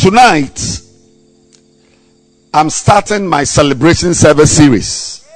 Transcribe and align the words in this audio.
Tonight, 0.00 0.80
I'm 2.54 2.70
starting 2.70 3.26
my 3.26 3.44
celebration 3.44 4.14
service 4.14 4.56
series. 4.56 5.28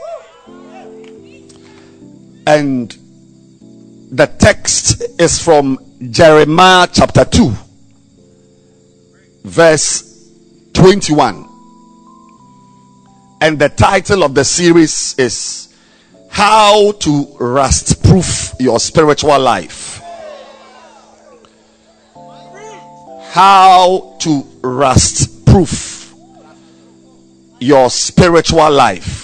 And 2.47 2.91
the 4.11 4.27
text 4.39 5.03
is 5.21 5.39
from 5.39 5.79
Jeremiah 6.11 6.89
chapter 6.91 7.27
2, 7.27 7.53
verse 9.45 10.33
21. 10.73 11.47
And 13.43 13.59
the 13.59 13.69
title 13.69 14.25
of 14.25 14.35
the 14.35 14.45
series 14.45 15.15
is 15.19 15.77
How 16.31 16.93
to 16.93 17.37
Rust 17.39 18.03
Proof 18.03 18.55
Your 18.59 18.81
Spiritual 18.81 19.39
Life. 19.39 20.01
how 23.35 24.15
to 24.21 24.54
rust 24.65 25.45
proof 25.45 26.15
your 27.61 27.91
spiritual 27.91 28.71
life. 28.71 29.21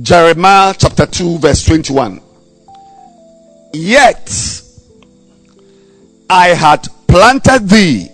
Jeremiah 0.00 0.74
chapter 0.78 1.06
2, 1.06 1.38
verse 1.38 1.64
21. 1.64 2.20
Yet 3.72 4.62
I 6.28 6.48
had 6.48 6.86
planted 7.08 7.68
thee 7.68 8.08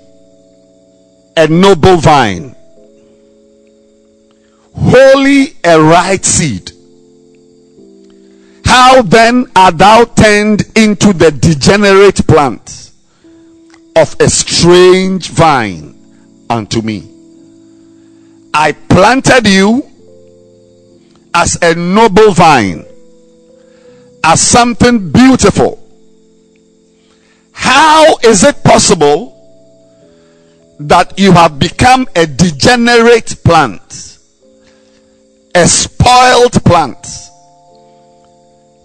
a 1.37 1.49
noble 1.49 1.97
vine, 1.97 2.55
wholly 4.75 5.49
a 5.65 5.81
right 5.81 6.25
seed 6.25 6.73
how 8.77 9.01
then 9.01 9.51
art 9.57 9.79
thou 9.79 10.05
turned 10.05 10.61
into 10.77 11.15
the 11.15 11.31
degenerate 11.31 12.27
plant 12.27 12.93
of 13.97 14.15
a 14.21 14.29
strange 14.29 15.31
vine 15.31 15.97
unto 16.51 16.83
me? 16.83 17.11
I 18.53 18.73
planted 18.73 19.47
you 19.47 19.83
as 21.33 21.57
a 21.63 21.75
noble 21.75 22.33
vine, 22.33 22.85
as 24.23 24.43
something 24.43 25.11
beautiful. 25.11 25.83
How 27.53 28.19
is 28.23 28.45
it 28.45 28.63
possible 28.63 29.33
that 30.81 31.19
you 31.19 31.33
have 31.33 31.59
become 31.59 32.07
a 32.15 32.27
degenerate 32.27 33.43
plant, 33.43 34.19
a 35.55 35.67
spoiled 35.67 36.63
plant? 36.63 37.27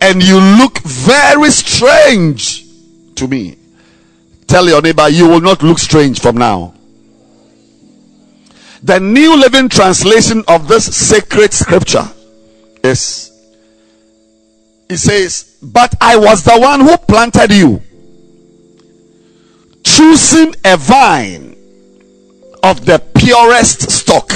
And 0.01 0.23
you 0.23 0.39
look 0.39 0.79
very 0.79 1.51
strange 1.51 2.65
to 3.15 3.27
me. 3.27 3.57
Tell 4.47 4.67
your 4.67 4.81
neighbor, 4.81 5.07
you 5.07 5.29
will 5.29 5.39
not 5.39 5.63
look 5.63 5.79
strange 5.79 6.19
from 6.19 6.35
now. 6.35 6.73
The 8.83 8.99
New 8.99 9.39
Living 9.39 9.69
Translation 9.69 10.43
of 10.47 10.67
this 10.67 10.85
sacred 10.95 11.53
scripture 11.53 12.07
is 12.83 13.31
it 14.89 14.97
says, 14.97 15.55
But 15.61 15.95
I 16.01 16.17
was 16.17 16.43
the 16.43 16.59
one 16.59 16.81
who 16.81 16.97
planted 16.97 17.53
you, 17.53 17.81
choosing 19.85 20.53
a 20.65 20.75
vine 20.75 21.55
of 22.61 22.85
the 22.85 22.99
purest 23.15 23.89
stock, 23.89 24.29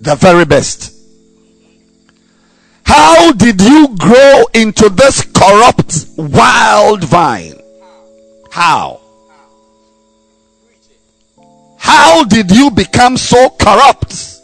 the 0.00 0.14
very 0.14 0.46
best. 0.46 1.01
How 2.94 3.32
did 3.32 3.58
you 3.62 3.96
grow 3.96 4.44
into 4.52 4.90
this 4.90 5.22
corrupt 5.22 6.08
wild 6.18 7.02
vine? 7.04 7.58
How? 8.50 9.00
How 11.78 12.24
did 12.24 12.50
you 12.50 12.70
become 12.70 13.16
so 13.16 13.48
corrupt? 13.48 14.42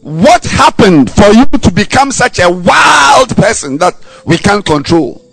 What 0.00 0.44
happened 0.44 1.08
for 1.08 1.28
you 1.28 1.46
to 1.46 1.70
become 1.70 2.10
such 2.10 2.40
a 2.40 2.50
wild 2.50 3.36
person 3.36 3.78
that 3.78 3.94
we 4.24 4.36
can't 4.36 4.66
control? 4.66 5.24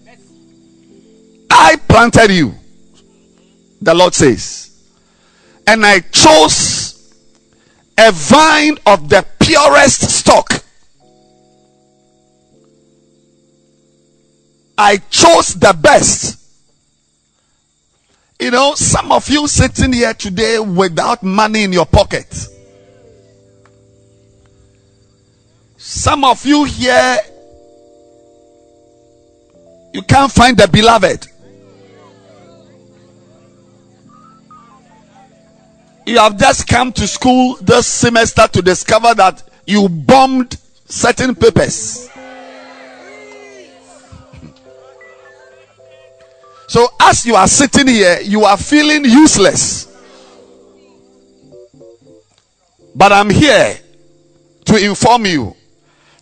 I 1.49 1.77
planted 1.87 2.29
you, 2.29 2.53
the 3.81 3.95
Lord 3.95 4.13
says, 4.13 4.91
and 5.65 5.83
I 5.83 6.01
chose 6.01 6.92
a 7.97 8.11
vine 8.11 8.77
of 8.85 9.09
the 9.09 9.25
purest 9.39 10.01
stock. 10.09 10.63
I 14.77 14.97
chose 15.09 15.53
the 15.53 15.77
best. 15.79 16.39
You 18.39 18.51
know, 18.51 18.73
some 18.75 19.11
of 19.11 19.29
you 19.29 19.47
sitting 19.47 19.93
here 19.93 20.13
today 20.13 20.59
without 20.59 21.23
money 21.23 21.63
in 21.63 21.71
your 21.71 21.85
pocket. 21.85 22.47
Some 25.77 26.23
of 26.25 26.45
you 26.45 26.63
here, 26.63 27.17
you 29.93 30.01
can't 30.01 30.31
find 30.31 30.57
the 30.57 30.67
beloved. 30.67 31.27
You 36.05 36.17
have 36.17 36.37
just 36.37 36.67
come 36.67 36.91
to 36.93 37.07
school 37.07 37.55
this 37.61 37.87
semester 37.87 38.47
to 38.47 38.61
discover 38.61 39.13
that 39.13 39.43
you 39.65 39.87
bombed 39.87 40.57
certain 40.85 41.33
papers. 41.35 42.09
So, 46.67 46.87
as 47.01 47.25
you 47.25 47.35
are 47.35 47.47
sitting 47.47 47.87
here, 47.87 48.19
you 48.21 48.45
are 48.45 48.57
feeling 48.57 49.05
useless. 49.05 49.89
But 52.95 53.11
I'm 53.11 53.29
here 53.29 53.77
to 54.65 54.77
inform 54.77 55.25
you 55.25 55.55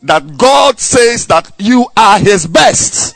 that 0.04 0.38
God 0.38 0.80
says 0.80 1.28
that 1.28 1.52
you 1.58 1.88
are 1.96 2.20
His 2.20 2.46
best. 2.48 3.16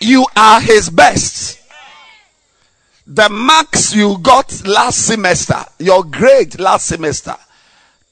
You 0.00 0.26
are 0.36 0.60
His 0.60 0.90
best 0.90 1.57
the 3.08 3.28
marks 3.30 3.94
you 3.94 4.18
got 4.18 4.66
last 4.66 5.06
semester, 5.06 5.64
your 5.78 6.04
grade 6.04 6.60
last 6.60 6.86
semester, 6.86 7.34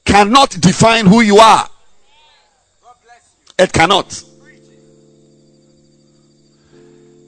cannot 0.07 0.51
define 0.61 1.05
who 1.05 1.21
you 1.21 1.37
are. 1.37 1.69
It 3.59 3.73
cannot. 3.73 4.23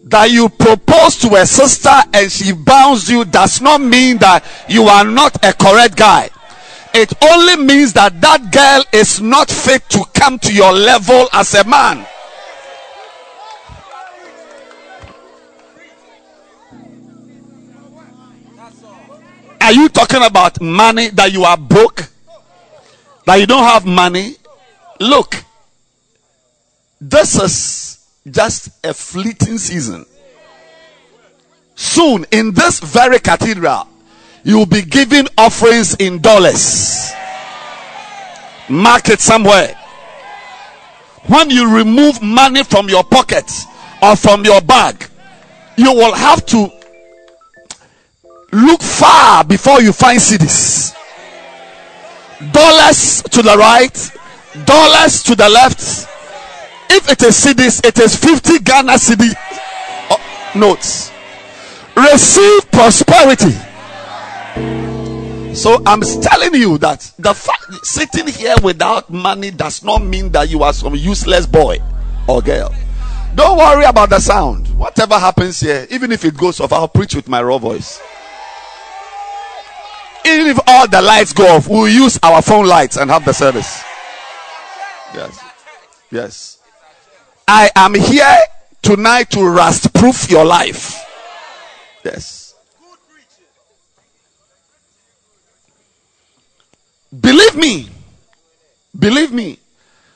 That 0.05 0.31
you 0.31 0.49
propose 0.49 1.17
to 1.19 1.35
a 1.35 1.45
sister 1.45 1.95
and 2.15 2.33
she 2.33 2.53
bounds 2.53 3.11
you 3.11 3.27
does 3.27 3.61
not 3.61 3.83
mean 3.83 4.17
that 4.19 4.47
you 4.67 4.85
are 4.85 5.05
not 5.05 5.37
a 5.45 5.53
correct 5.53 5.97
guy. 5.97 6.31
It 6.95 7.13
only 7.23 7.63
means 7.63 7.93
that 7.93 8.19
that 8.23 8.51
girl 8.51 8.83
is 8.99 9.21
not 9.21 9.51
fit 9.51 9.87
to 9.91 10.03
come 10.15 10.39
to 10.39 10.55
your 10.55 10.73
level 10.73 11.29
as 11.35 11.53
a 11.53 11.65
man. 11.65 12.07
Are 19.61 19.73
you 19.73 19.89
talking 19.89 20.23
about 20.23 20.61
money 20.61 21.09
that 21.11 21.33
you 21.33 21.45
are 21.45 21.57
broke? 21.57 22.09
That 23.27 23.37
you 23.37 23.47
don't 23.47 23.65
have 23.65 23.85
money? 23.85 24.37
Look, 25.01 25.37
this 27.01 27.41
is 27.41 28.07
just 28.31 28.85
a 28.85 28.95
fleeting 28.95 29.59
season. 29.59 30.07
Soon, 31.75 32.27
in 32.33 32.53
this 32.53 32.81
very 32.81 33.19
cathedral, 33.19 33.87
you 34.43 34.59
will 34.59 34.67
be 34.67 34.83
giving 34.83 35.27
offerings 35.37 35.95
in 35.97 36.21
dollars. 36.21 37.13
Mark 38.69 39.09
it 39.09 39.21
somewhere. 39.21 39.75
When 41.27 41.51
you 41.51 41.75
remove 41.77 42.23
money 42.23 42.65
from 42.65 42.89
your 42.89 43.05
pocket 43.05 43.51
or 44.03 44.17
from 44.17 44.45
your 44.45 44.61
bag, 44.61 45.07
you 45.77 45.93
will 45.93 46.15
have 46.15 46.45
to 46.47 46.71
look 48.53 48.81
far 48.83 49.45
before 49.45 49.81
you 49.81 49.93
find 49.93 50.19
cedis. 50.19 50.95
Dollars 52.53 53.23
to 53.31 53.43
the 53.43 53.57
right, 53.57 54.13
dollars 54.65 55.23
to 55.25 55.35
the 55.35 55.49
left. 55.49 56.07
If 56.91 57.11
it 57.11 57.23
is 57.23 57.35
cedis, 57.45 57.85
it 57.85 57.99
is 57.99 58.17
50 58.17 58.61
Ghana 58.61 58.93
cedi 58.93 59.35
uh, 60.11 60.59
notes. 60.59 61.13
Receive 61.97 62.71
prosperity. 62.71 63.53
So 65.55 65.83
I'm 65.85 66.01
telling 66.01 66.55
you 66.55 66.79
that 66.79 67.11
the 67.19 67.35
fact 67.35 67.85
sitting 67.85 68.29
here 68.29 68.55
without 68.63 69.11
money 69.11 69.51
does 69.51 69.83
not 69.83 70.03
mean 70.03 70.31
that 70.31 70.49
you 70.49 70.63
are 70.63 70.73
some 70.73 70.95
useless 70.95 71.47
boy 71.47 71.79
or 72.29 72.41
girl. 72.41 72.73
Don't 73.35 73.59
worry 73.59 73.85
about 73.85 74.11
the 74.11 74.21
sound. 74.21 74.69
Whatever 74.79 75.19
happens 75.19 75.59
here, 75.61 75.87
even 75.91 76.13
if 76.13 76.25
it 76.25 76.37
goes 76.37 76.61
off, 76.61 76.73
I'll 76.73 76.89
preach 76.89 77.15
with 77.17 77.29
my 77.29 77.43
raw 77.43 77.59
voice. 77.59 78.01
Even 80.29 80.47
if 80.49 80.61
all 80.67 80.87
the 80.87 81.01
lights 81.01 81.33
go 81.33 81.57
off, 81.57 81.69
we'll 81.69 81.89
use 81.89 82.19
our 82.23 82.43
phone 82.43 82.67
lights 82.67 82.97
and 82.97 83.11
have 83.11 83.25
the 83.25 83.33
service. 83.33 83.83
Yes. 85.15 85.45
Yes. 86.11 86.59
I 87.47 87.71
am 87.75 87.95
here 87.95 88.37
tonight 88.83 89.31
to 89.31 89.43
rust 89.43 89.95
proof 89.95 90.31
your 90.31 90.45
life. 90.45 91.03
Yes. 92.05 92.55
Believe 97.19 97.57
me. 97.57 97.89
Believe 98.99 99.33
me. 99.33 99.59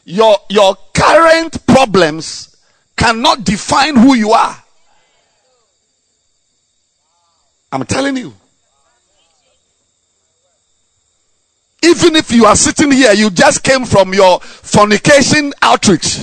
Your 0.04 0.36
your 0.50 0.76
current 0.92 1.66
problems 1.66 2.54
cannot 2.96 3.44
define 3.44 3.96
who 3.96 4.14
you 4.14 4.32
are. 4.32 4.62
I'm 7.70 7.84
telling 7.86 8.18
you. 8.18 8.34
Even 11.84 12.14
if 12.14 12.30
you 12.30 12.44
are 12.46 12.54
sitting 12.54 12.92
here, 12.92 13.12
you 13.12 13.28
just 13.30 13.64
came 13.64 13.84
from 13.84 14.14
your 14.14 14.38
fornication 14.40 15.52
outreach. 15.62 16.20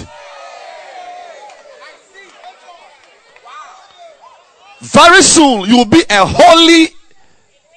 Very 4.79 5.21
soon, 5.21 5.67
you 5.67 5.77
will 5.77 5.85
be 5.85 6.03
a 6.09 6.25
holy 6.25 6.95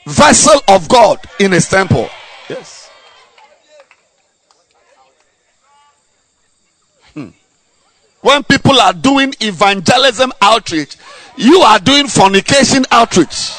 vessel 0.07 0.61
of 0.69 0.89
God 0.89 1.19
in 1.41 1.51
his 1.51 1.69
temple. 1.69 2.09
Yes. 2.49 2.91
Hmm. 7.15 7.31
When 8.21 8.45
people 8.45 8.79
are 8.81 8.93
doing 8.93 9.35
evangelism 9.41 10.33
outreach, 10.41 10.97
you 11.37 11.61
are 11.63 11.81
doing 11.81 12.07
fornication 12.07 12.85
outreach. 12.93 13.51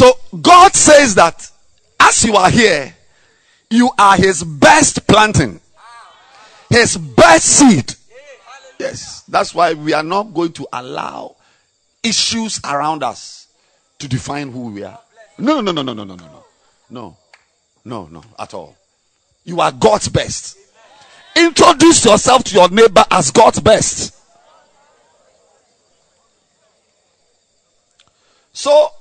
So 0.00 0.14
God 0.40 0.74
says 0.74 1.16
that 1.16 1.50
as 2.00 2.24
you 2.24 2.34
are 2.34 2.48
here, 2.48 2.94
you 3.68 3.90
are 3.98 4.16
his 4.16 4.42
best 4.42 5.06
planting, 5.06 5.60
his 6.70 6.96
best 6.96 7.44
seed. 7.44 7.92
Yes, 8.78 9.20
that's 9.28 9.54
why 9.54 9.74
we 9.74 9.92
are 9.92 10.02
not 10.02 10.32
going 10.32 10.54
to 10.54 10.66
allow 10.72 11.36
issues 12.02 12.62
around 12.64 13.02
us 13.02 13.48
to 13.98 14.08
define 14.08 14.50
who 14.50 14.70
we 14.70 14.84
are. 14.84 14.98
No, 15.36 15.60
no, 15.60 15.70
no, 15.70 15.82
no, 15.82 15.92
no, 15.92 16.04
no, 16.04 16.14
no, 16.14 16.24
no, 16.24 16.44
no, 16.88 17.16
no, 17.84 18.06
no, 18.06 18.24
at 18.38 18.54
all. 18.54 18.74
You 19.44 19.60
are 19.60 19.70
God's 19.70 20.08
best. 20.08 20.56
Introduce 21.36 22.06
yourself 22.06 22.44
to 22.44 22.54
your 22.54 22.70
neighbor 22.70 23.04
as 23.10 23.30
God's 23.30 23.60
best. 23.60 24.16
So 28.54 28.92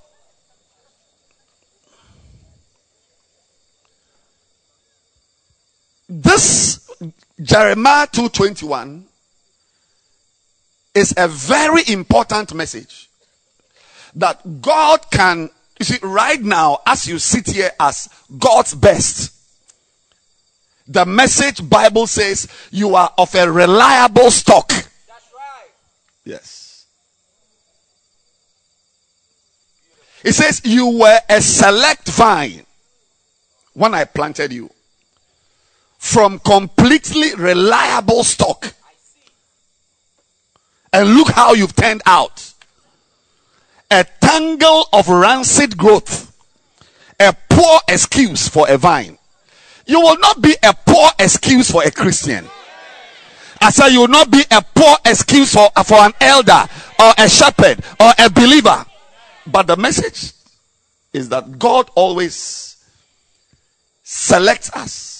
this 6.09 6.89
Jeremiah 7.41 8.07
221 8.11 9.05
is 10.95 11.13
a 11.15 11.27
very 11.27 11.83
important 11.87 12.53
message 12.55 13.09
that 14.15 14.61
God 14.61 15.09
can 15.11 15.49
you 15.79 15.85
see 15.85 15.99
right 16.01 16.41
now 16.41 16.79
as 16.85 17.07
you 17.07 17.19
sit 17.19 17.47
here 17.47 17.69
as 17.79 18.09
God's 18.37 18.73
best 18.73 19.33
the 20.89 21.05
message 21.05 21.69
bible 21.69 22.07
says 22.07 22.47
you 22.71 22.95
are 22.95 23.13
of 23.17 23.33
a 23.35 23.49
reliable 23.49 24.31
stock. 24.31 24.69
That's 24.69 25.31
right. 25.33 25.69
Yes. 26.25 26.87
It 30.23 30.33
says 30.33 30.61
you 30.65 30.99
were 30.99 31.19
a 31.29 31.41
select 31.41 32.09
vine 32.09 32.65
when 33.73 33.93
i 33.93 34.03
planted 34.03 34.51
you 34.51 34.69
from 35.99 36.39
completely 36.39 37.35
reliable 37.35 38.23
stock. 38.23 38.73
And 40.91 41.13
look 41.13 41.29
how 41.29 41.53
you've 41.53 41.75
turned 41.75 42.01
out. 42.05 42.53
A 43.91 44.05
tangle 44.21 44.87
of 44.93 45.09
rancid 45.09 45.77
growth. 45.77 46.33
A 47.19 47.35
poor 47.49 47.81
excuse 47.89 48.47
for 48.47 48.67
a 48.69 48.77
vine. 48.77 49.17
You 49.85 49.99
will 49.99 50.17
not 50.19 50.41
be 50.41 50.55
a 50.63 50.73
poor 50.73 51.09
excuse 51.19 51.69
for 51.69 51.83
a 51.83 51.91
Christian. 51.91 52.47
I 53.61 53.69
say 53.69 53.89
you 53.89 53.99
will 53.99 54.07
not 54.07 54.31
be 54.31 54.43
a 54.49 54.61
poor 54.61 54.95
excuse 55.05 55.53
for, 55.53 55.69
for 55.83 55.97
an 55.97 56.13
elder 56.21 56.65
or 56.97 57.13
a 57.17 57.27
shepherd 57.27 57.83
or 57.99 58.13
a 58.17 58.29
believer. 58.29 58.85
But 59.45 59.67
the 59.67 59.75
message 59.75 60.31
is 61.11 61.27
that 61.29 61.59
God 61.59 61.89
always 61.93 62.77
selects 64.03 64.71
us 64.73 65.18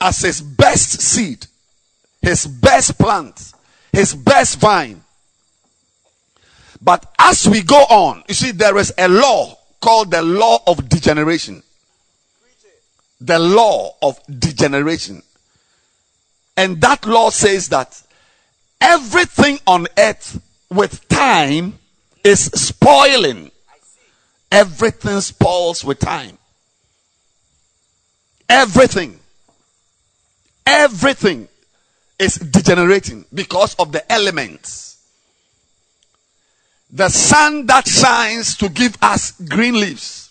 as 0.00 0.20
his 0.20 0.40
best 0.40 1.00
seed, 1.00 1.46
his 2.20 2.46
best 2.46 2.98
plant, 2.98 3.52
his 3.92 4.14
best 4.14 4.58
vine. 4.58 5.02
But 6.82 7.12
as 7.18 7.48
we 7.48 7.62
go 7.62 7.78
on, 7.78 8.22
you 8.28 8.34
see, 8.34 8.52
there 8.52 8.76
is 8.76 8.92
a 8.98 9.08
law 9.08 9.58
called 9.80 10.10
the 10.10 10.22
law 10.22 10.58
of 10.66 10.88
degeneration. 10.88 11.62
The 13.20 13.38
law 13.38 13.96
of 14.02 14.20
degeneration. 14.26 15.22
And 16.56 16.80
that 16.80 17.06
law 17.06 17.30
says 17.30 17.68
that 17.70 18.00
everything 18.80 19.58
on 19.66 19.86
earth 19.96 20.40
with 20.70 21.08
time 21.08 21.78
is 22.24 22.44
spoiling. 22.46 23.50
Everything 24.50 25.20
spoils 25.20 25.84
with 25.84 25.98
time. 25.98 26.38
Everything. 28.48 29.18
Everything 30.66 31.48
is 32.18 32.34
degenerating 32.34 33.24
because 33.32 33.74
of 33.76 33.92
the 33.92 34.10
elements. 34.12 34.98
The 36.90 37.08
sun 37.08 37.66
that 37.66 37.86
shines 37.86 38.56
to 38.58 38.68
give 38.68 38.96
us 39.02 39.32
green 39.32 39.74
leaves 39.74 40.30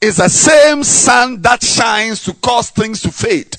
is 0.00 0.16
the 0.16 0.28
same 0.28 0.84
sun 0.84 1.42
that 1.42 1.62
shines 1.62 2.22
to 2.24 2.34
cause 2.34 2.70
things 2.70 3.02
to 3.02 3.10
fade. 3.10 3.56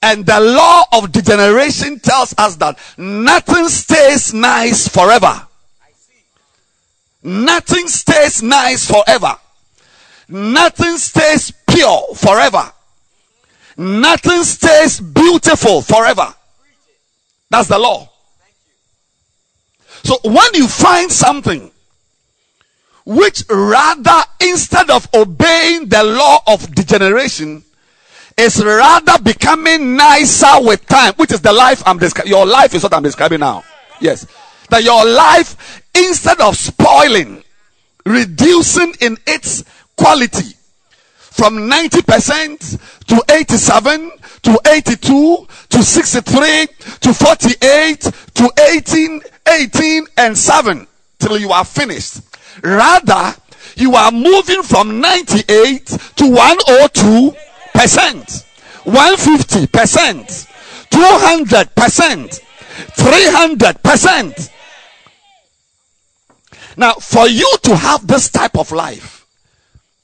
And 0.00 0.24
the 0.24 0.40
law 0.40 0.84
of 0.92 1.10
degeneration 1.10 1.98
tells 1.98 2.34
us 2.38 2.56
that 2.56 2.78
nothing 2.96 3.68
stays 3.68 4.32
nice 4.32 4.88
forever. 4.88 5.46
Nothing 7.22 7.88
stays 7.88 8.42
nice 8.42 8.88
forever. 8.88 9.36
Nothing 10.28 10.98
stays 10.98 11.50
pure 11.78 12.14
forever. 12.14 12.72
Nothing 13.76 14.42
stays 14.42 15.00
beautiful 15.00 15.82
forever. 15.82 16.34
That's 17.50 17.68
the 17.68 17.78
law. 17.78 18.10
So 20.02 20.16
when 20.24 20.54
you 20.54 20.66
find 20.66 21.10
something 21.10 21.70
which 23.04 23.44
rather 23.48 24.22
instead 24.40 24.90
of 24.90 25.08
obeying 25.14 25.88
the 25.88 26.02
law 26.02 26.40
of 26.46 26.74
degeneration 26.74 27.64
is 28.36 28.62
rather 28.62 29.22
becoming 29.22 29.96
nicer 29.96 30.60
with 30.60 30.84
time, 30.86 31.14
which 31.14 31.32
is 31.32 31.40
the 31.40 31.52
life 31.52 31.82
I'm 31.86 31.98
describing. 31.98 32.30
Your 32.30 32.46
life 32.46 32.74
is 32.74 32.82
what 32.82 32.92
I'm 32.92 33.02
describing 33.02 33.40
now. 33.40 33.64
Yes. 34.00 34.26
That 34.70 34.84
your 34.84 35.04
life, 35.06 35.82
instead 35.94 36.40
of 36.40 36.56
spoiling, 36.56 37.42
reducing 38.04 38.94
in 39.00 39.16
its 39.26 39.64
quality, 39.96 40.57
from 41.38 41.70
90% 41.70 43.06
to 43.06 43.24
87 43.32 44.10
to 44.42 44.60
82 44.66 45.46
to 45.70 45.82
63 45.82 46.66
to 47.00 47.14
48 47.14 48.00
to 48.34 48.50
18, 48.74 49.20
18 49.48 50.06
and 50.18 50.36
7 50.36 50.86
till 51.18 51.38
you 51.38 51.50
are 51.50 51.64
finished. 51.64 52.20
Rather, 52.62 53.34
you 53.76 53.94
are 53.94 54.10
moving 54.12 54.62
from 54.62 55.00
98 55.00 55.86
to 55.86 56.24
102%. 56.24 57.34
percent, 57.78 58.44
one 58.84 59.16
fifty 59.16 59.66
percent, 59.68 60.48
two 60.90 60.98
hundred 61.00 61.72
percent, 61.76 62.40
three 62.96 63.28
hundred 63.30 63.80
percent. 63.84 64.50
Now, 66.76 66.94
for 66.94 67.28
you 67.28 67.48
to 67.62 67.76
have 67.76 68.04
this 68.08 68.30
type 68.30 68.58
of 68.58 68.72
life, 68.72 69.17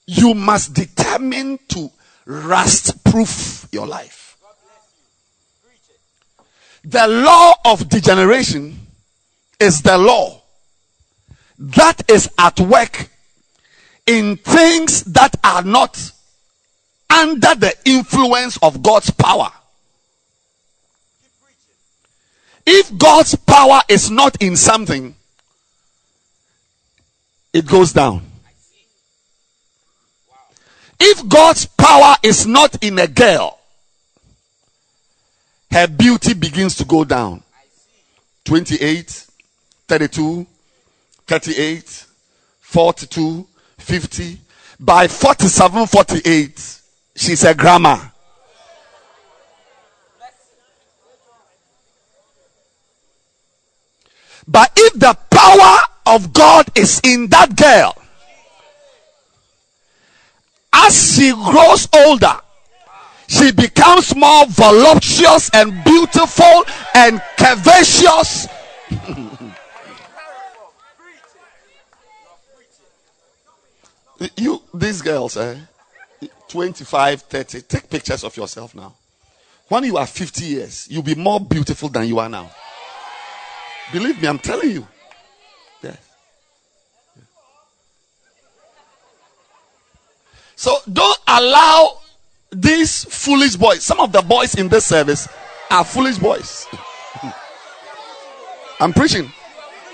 you 0.07 0.35
must 0.35 0.75
determine 0.75 1.59
to 1.69 1.91
rust 2.27 3.05
proof 3.05 3.67
your 3.73 3.87
life. 3.87 4.37
The 6.85 7.07
law 7.07 7.55
of 7.65 7.89
degeneration 7.89 8.79
is 9.59 9.81
the 9.83 9.97
law 9.97 10.43
that 11.59 12.11
is 12.11 12.29
at 12.39 12.61
work 12.61 13.09
in 14.07 14.37
things 14.37 15.05
that 15.05 15.35
are 15.43 15.63
not 15.63 16.13
under 17.09 17.55
the 17.55 17.75
influence 17.85 18.59
of 18.63 18.83
God's 18.83 19.11
power. 19.11 19.51
If 22.67 22.97
God's 22.97 23.35
power 23.35 23.81
is 23.89 24.11
not 24.11 24.43
in 24.43 24.57
something, 24.57 25.15
it 27.53 27.67
goes 27.67 27.93
down. 27.93 28.34
If 31.01 31.29
God's 31.29 31.67
power 31.67 32.17
is 32.23 32.47
not 32.47 32.83
in 32.83 32.99
a 32.99 33.07
girl, 33.07 33.59
her 35.71 35.89
beauty 35.89 36.35
begins 36.35 36.77
to 36.77 36.85
go 36.85 37.05
down. 37.05 37.43
28, 38.45 39.27
32, 39.89 40.47
38, 41.27 42.07
42, 42.61 43.47
50. 43.79 44.39
By 44.79 45.09
47, 45.09 45.87
48, 45.87 46.81
she's 47.17 47.45
a 47.45 47.55
grandma. 47.55 47.99
But 54.47 54.73
if 54.77 54.93
the 54.95 55.17
power 55.31 55.79
of 56.07 56.33
God 56.33 56.67
is 56.77 57.01
in 57.03 57.29
that 57.29 57.57
girl, 57.57 58.04
as 60.75 61.15
she 61.15 61.33
grows 61.33 61.89
older, 61.95 62.37
she 63.27 63.53
becomes 63.53 64.15
more 64.15 64.47
voluptuous 64.49 65.51
and 65.55 65.83
beautiful 65.85 66.65
and 66.95 67.21
curvaceous. 67.39 68.49
you, 74.37 74.63
these 74.73 75.01
girls, 75.01 75.37
eh? 75.37 75.57
25, 76.49 77.23
30, 77.23 77.63
take 77.63 77.91
pictures 77.91 78.25
of 78.25 78.37
yourself 78.37 78.75
now. 78.75 78.95
When 79.69 79.85
you 79.85 79.97
are 79.97 80.07
50 80.07 80.45
years, 80.45 80.87
you'll 80.91 81.03
be 81.03 81.15
more 81.15 81.41
beautiful 81.41 81.89
than 81.89 82.07
you 82.07 82.19
are 82.19 82.29
now. 82.29 82.51
Believe 83.93 84.21
me, 84.21 84.29
I'm 84.29 84.39
telling 84.39 84.71
you. 84.71 84.87
So 90.65 90.79
don't 90.91 91.21
allow 91.29 91.99
these 92.51 93.05
foolish 93.05 93.55
boys. 93.55 93.85
Some 93.85 94.01
of 94.01 94.13
the 94.13 94.23
boys 94.23 94.55
in 94.55 94.69
this 94.69 94.87
service 94.87 95.29
are 95.71 95.85
foolish 95.85 96.17
boys. 96.17 96.67
I'm 98.81 98.95
preaching. 98.95 99.31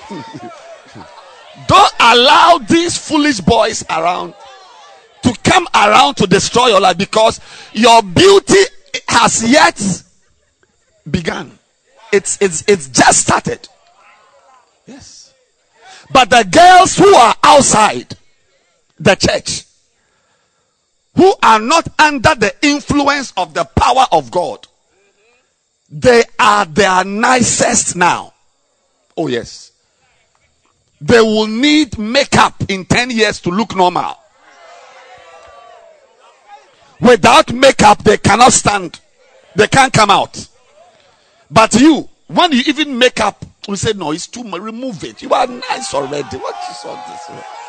don't 1.66 1.92
allow 1.98 2.60
these 2.68 2.96
foolish 2.96 3.40
boys 3.40 3.84
around 3.90 4.34
to 5.24 5.34
come 5.42 5.66
around 5.74 6.14
to 6.18 6.28
destroy 6.28 6.68
your 6.68 6.80
life 6.80 6.98
because 6.98 7.40
your 7.72 8.00
beauty 8.04 8.62
has 9.08 9.42
yet 9.50 10.04
begun. 11.10 11.58
It's 12.12 12.40
it's 12.40 12.62
it's 12.68 12.86
just 12.86 13.22
started. 13.22 13.68
Yes. 14.86 15.34
But 16.12 16.30
the 16.30 16.46
girls 16.48 16.96
who 16.96 17.12
are 17.12 17.34
outside 17.42 18.16
the 19.00 19.16
church, 19.16 19.64
who 21.14 21.34
are 21.42 21.58
not 21.58 21.88
under 21.98 22.34
the 22.34 22.54
influence 22.62 23.32
of 23.36 23.54
the 23.54 23.64
power 23.64 24.06
of 24.12 24.30
God, 24.30 24.66
they 25.90 26.22
are 26.38 26.64
their 26.64 27.04
nicest 27.04 27.96
now. 27.96 28.32
Oh, 29.16 29.26
yes. 29.26 29.72
They 31.00 31.20
will 31.20 31.46
need 31.46 31.98
makeup 31.98 32.54
in 32.68 32.84
10 32.84 33.10
years 33.10 33.40
to 33.42 33.50
look 33.50 33.74
normal. 33.74 34.16
Without 37.00 37.52
makeup, 37.52 38.04
they 38.04 38.18
cannot 38.18 38.52
stand. 38.52 39.00
They 39.56 39.66
can't 39.66 39.92
come 39.92 40.10
out. 40.10 40.46
But 41.50 41.74
you, 41.74 42.08
when 42.26 42.52
you 42.52 42.62
even 42.66 42.96
make 42.96 43.20
up, 43.20 43.44
we 43.66 43.76
say, 43.76 43.92
no, 43.94 44.12
it's 44.12 44.26
too 44.26 44.44
much. 44.44 44.60
Remove 44.60 45.02
it. 45.04 45.22
You 45.22 45.32
are 45.32 45.46
nice 45.46 45.94
already. 45.94 46.36
What 46.36 46.54
is 46.70 46.84
all 46.84 46.96
this? 47.08 47.59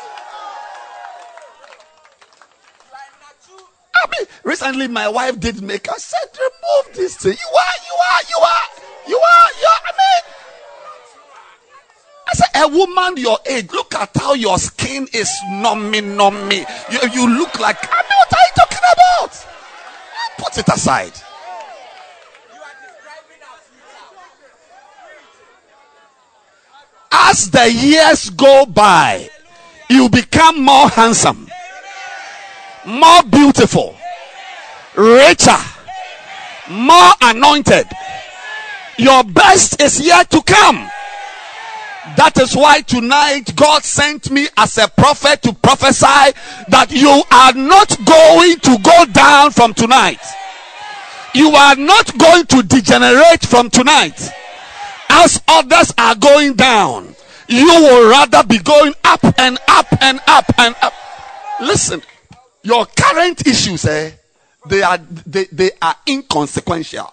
Mean, 4.18 4.26
recently 4.44 4.88
my 4.88 5.08
wife 5.08 5.38
did 5.40 5.62
make. 5.62 5.88
I 5.88 5.96
said, 5.96 6.28
remove 6.38 6.96
this 6.96 7.16
thing. 7.16 7.32
You 7.32 7.56
are, 7.56 7.78
you 7.86 7.96
are, 8.10 8.22
you 8.28 8.38
are, 8.38 8.68
you 9.08 9.16
are, 9.16 9.50
you 9.60 9.66
are. 9.66 9.82
I 9.84 9.92
mean, 9.98 10.22
I 12.28 12.34
said, 12.34 12.48
a 12.64 12.68
woman 12.68 13.16
your 13.16 13.38
age, 13.46 13.70
look 13.72 13.94
at 13.94 14.10
how 14.16 14.34
your 14.34 14.58
skin 14.58 15.06
is 15.12 15.30
nummy, 15.50 16.00
nummy. 16.00 16.64
You, 16.90 17.08
you 17.10 17.38
look 17.38 17.58
like, 17.60 17.76
I 17.82 18.02
mean, 18.02 18.18
what 18.18 18.32
are 18.32 18.44
you 18.46 18.54
talking 18.56 18.78
about? 18.92 19.46
Put 20.38 20.58
it 20.58 20.68
aside. 20.68 21.12
As 27.14 27.50
the 27.50 27.70
years 27.70 28.30
go 28.30 28.66
by, 28.66 29.28
you 29.88 30.08
become 30.08 30.62
more 30.62 30.88
handsome, 30.88 31.46
more 32.86 33.22
beautiful, 33.24 33.96
richer, 34.96 35.58
more 36.70 37.12
anointed. 37.20 37.86
Your 38.98 39.24
best 39.24 39.80
is 39.80 40.00
yet 40.04 40.30
to 40.30 40.42
come. 40.42 40.88
That 42.16 42.38
is 42.40 42.56
why 42.56 42.80
tonight 42.80 43.54
God 43.54 43.84
sent 43.84 44.30
me 44.30 44.48
as 44.56 44.76
a 44.76 44.88
prophet 44.88 45.40
to 45.42 45.52
prophesy 45.54 46.34
that 46.68 46.88
you 46.90 47.22
are 47.30 47.52
not 47.52 47.96
going 48.04 48.58
to 48.58 48.78
go 48.82 49.04
down 49.12 49.52
from 49.52 49.72
tonight. 49.72 50.20
You 51.34 51.50
are 51.50 51.76
not 51.76 52.16
going 52.18 52.46
to 52.46 52.62
degenerate 52.62 53.46
from 53.46 53.70
tonight. 53.70 54.30
As 55.08 55.40
others 55.46 55.94
are 55.96 56.16
going 56.16 56.54
down, 56.54 57.14
you 57.48 57.66
will 57.66 58.10
rather 58.10 58.42
be 58.44 58.58
going 58.58 58.94
up 59.04 59.24
and 59.38 59.58
up 59.68 59.86
and 60.00 60.20
up 60.26 60.46
and 60.58 60.74
up. 60.82 60.92
Listen, 61.60 62.02
your 62.62 62.86
current 62.86 63.46
issues, 63.46 63.84
eh, 63.84 64.12
they 64.66 64.82
are 64.82 64.98
they, 64.98 65.44
they 65.46 65.70
are 65.80 65.96
inconsequential. 66.08 67.12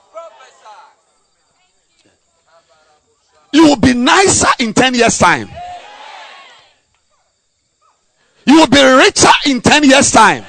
You 3.52 3.66
will 3.66 3.78
be 3.78 3.94
nicer 3.94 4.48
in 4.60 4.74
10 4.74 4.94
years' 4.94 5.18
time. 5.18 5.50
You 8.46 8.58
will 8.58 8.68
be 8.68 8.82
richer 8.82 9.32
in 9.48 9.62
10 9.62 9.84
years' 9.86 10.12
time. 10.12 10.46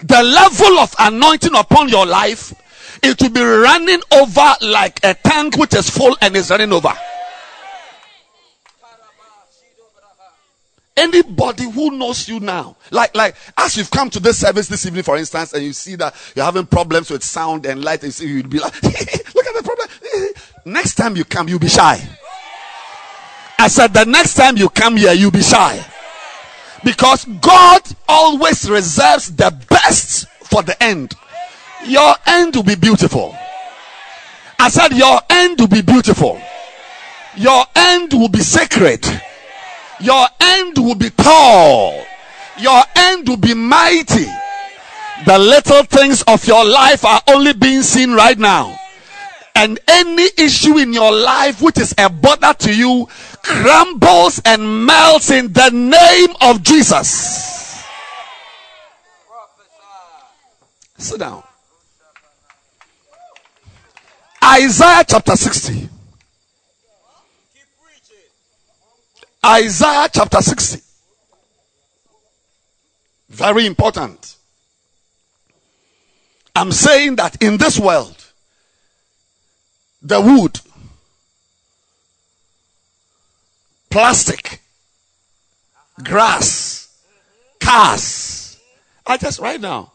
The 0.00 0.22
level 0.22 0.78
of 0.78 0.94
anointing 0.98 1.54
upon 1.54 1.88
your 1.88 2.06
life, 2.06 2.54
it 3.02 3.20
will 3.20 3.30
be 3.30 3.42
running 3.42 4.00
over 4.12 4.54
like 4.62 5.00
a 5.02 5.14
tank 5.14 5.56
which 5.56 5.74
is 5.74 5.90
full 5.90 6.16
and 6.22 6.36
is 6.36 6.50
running 6.50 6.72
over. 6.72 6.92
Anybody 10.98 11.70
who 11.70 11.92
knows 11.92 12.28
you 12.28 12.40
now, 12.40 12.76
like 12.90 13.14
like 13.14 13.36
as 13.56 13.76
you've 13.76 13.90
come 13.90 14.10
to 14.10 14.18
this 14.18 14.40
service 14.40 14.66
this 14.66 14.84
evening, 14.84 15.04
for 15.04 15.16
instance, 15.16 15.52
and 15.52 15.62
you 15.64 15.72
see 15.72 15.94
that 15.94 16.12
you're 16.34 16.44
having 16.44 16.66
problems 16.66 17.08
with 17.08 17.22
sound 17.22 17.66
and 17.66 17.84
light, 17.84 18.02
and 18.02 18.18
you 18.18 18.26
you'd 18.26 18.50
be 18.50 18.58
like, 18.58 18.74
look 18.82 19.46
at 19.46 19.54
the 19.54 19.62
problem. 19.62 19.88
Next 20.64 20.96
time 20.96 21.14
you 21.16 21.24
come, 21.24 21.46
you'll 21.48 21.60
be 21.60 21.68
shy. 21.68 22.04
I 23.60 23.68
said 23.68 23.94
the 23.94 24.06
next 24.06 24.34
time 24.34 24.56
you 24.56 24.68
come 24.68 24.96
here, 24.96 25.12
you'll 25.12 25.30
be 25.30 25.40
shy. 25.40 25.84
Because 26.82 27.24
God 27.40 27.82
always 28.08 28.68
reserves 28.68 29.34
the 29.36 29.56
best 29.70 30.26
for 30.44 30.64
the 30.64 30.80
end. 30.82 31.14
Your 31.86 32.14
end 32.26 32.56
will 32.56 32.64
be 32.64 32.74
beautiful. 32.74 33.36
I 34.58 34.68
said 34.68 34.92
your 34.92 35.20
end 35.30 35.60
will 35.60 35.68
be 35.68 35.82
beautiful. 35.82 36.40
Your 37.36 37.64
end 37.76 38.12
will 38.14 38.28
be 38.28 38.40
sacred. 38.40 39.06
Your 40.00 40.26
end 40.40 40.78
will 40.78 40.94
be 40.94 41.10
tall. 41.10 42.04
Your 42.58 42.82
end 42.96 43.28
will 43.28 43.36
be 43.36 43.54
mighty. 43.54 44.26
The 45.26 45.38
little 45.38 45.82
things 45.84 46.22
of 46.22 46.46
your 46.46 46.64
life 46.64 47.04
are 47.04 47.20
only 47.28 47.52
being 47.52 47.82
seen 47.82 48.12
right 48.12 48.38
now. 48.38 48.78
And 49.54 49.80
any 49.88 50.28
issue 50.38 50.78
in 50.78 50.92
your 50.92 51.12
life 51.12 51.60
which 51.60 51.78
is 51.78 51.92
a 51.98 52.08
bother 52.08 52.54
to 52.54 52.74
you 52.74 53.08
crumbles 53.42 54.40
and 54.44 54.86
melts 54.86 55.30
in 55.30 55.52
the 55.52 55.70
name 55.70 56.36
of 56.40 56.62
Jesus. 56.62 57.84
Sit 60.96 61.18
down. 61.18 61.42
Isaiah 64.44 65.04
chapter 65.08 65.34
60. 65.34 65.88
Isaiah 69.44 70.08
chapter 70.12 70.40
60. 70.40 70.82
Very 73.28 73.66
important. 73.66 74.36
I'm 76.54 76.72
saying 76.72 77.16
that 77.16 77.40
in 77.42 77.56
this 77.56 77.78
world, 77.78 78.16
the 80.02 80.20
wood, 80.20 80.60
plastic, 83.90 84.60
grass, 86.02 87.00
cars. 87.60 88.58
I 89.06 89.16
just, 89.16 89.38
right 89.40 89.60
now, 89.60 89.92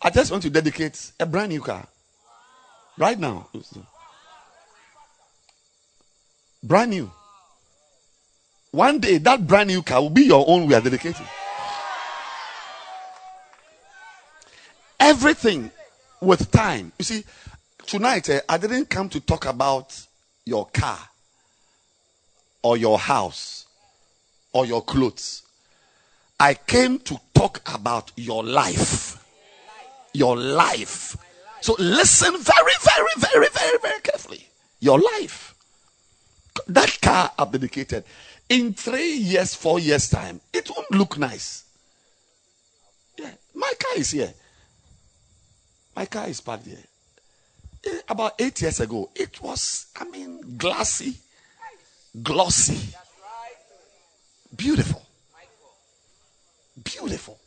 I 0.00 0.10
just 0.10 0.30
want 0.30 0.42
to 0.44 0.50
dedicate 0.50 1.12
a 1.20 1.26
brand 1.26 1.50
new 1.50 1.60
car. 1.60 1.86
Right 2.96 3.18
now. 3.18 3.48
Brand 6.62 6.90
new. 6.90 7.10
One 8.72 9.00
day, 9.00 9.18
that 9.18 9.46
brand 9.46 9.68
new 9.68 9.82
car 9.82 10.00
will 10.00 10.08
be 10.10 10.22
your 10.22 10.44
own. 10.48 10.66
We 10.66 10.74
are 10.74 10.80
dedicating. 10.80 11.26
Everything 14.98 15.70
with 16.22 16.50
time. 16.50 16.90
You 16.98 17.04
see, 17.04 17.24
tonight 17.86 18.30
eh, 18.30 18.40
I 18.48 18.56
didn't 18.56 18.88
come 18.88 19.10
to 19.10 19.20
talk 19.20 19.44
about 19.44 20.00
your 20.46 20.66
car 20.72 20.98
or 22.62 22.78
your 22.78 22.98
house 22.98 23.66
or 24.54 24.64
your 24.64 24.82
clothes. 24.82 25.42
I 26.40 26.54
came 26.54 26.98
to 27.00 27.20
talk 27.34 27.60
about 27.74 28.10
your 28.16 28.42
life. 28.42 29.22
Your 30.14 30.34
life. 30.34 31.14
So 31.60 31.76
listen 31.78 32.38
very, 32.38 32.72
very, 32.82 33.08
very, 33.18 33.48
very, 33.52 33.78
very 33.82 34.00
carefully. 34.00 34.46
Your 34.80 34.98
life. 34.98 35.54
That 36.68 36.98
car 37.02 37.32
I've 37.38 37.52
dedicated. 37.52 38.04
In 38.52 38.74
three 38.74 39.14
years, 39.14 39.54
four 39.54 39.78
years' 39.80 40.10
time, 40.10 40.38
it 40.52 40.68
won't 40.68 40.90
look 40.90 41.16
nice. 41.16 41.64
Yeah, 43.18 43.30
my 43.54 43.72
car 43.80 43.96
is 43.96 44.10
here. 44.10 44.34
My 45.96 46.04
car 46.04 46.28
is 46.28 46.42
parked 46.42 46.66
here. 46.66 46.76
Eh, 47.86 48.00
about 48.06 48.34
eight 48.38 48.60
years 48.60 48.78
ago, 48.80 49.08
it 49.14 49.40
was, 49.40 49.86
I 49.98 50.04
mean, 50.04 50.58
glassy, 50.58 51.14
glossy, 52.22 52.94
beautiful. 54.54 55.02
Beautiful. 56.84 57.38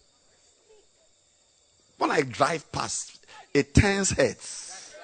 When 1.99 2.09
I 2.09 2.21
drive 2.21 2.71
past, 2.71 3.23
it 3.53 3.75
turns 3.75 4.09
heads. 4.09 4.95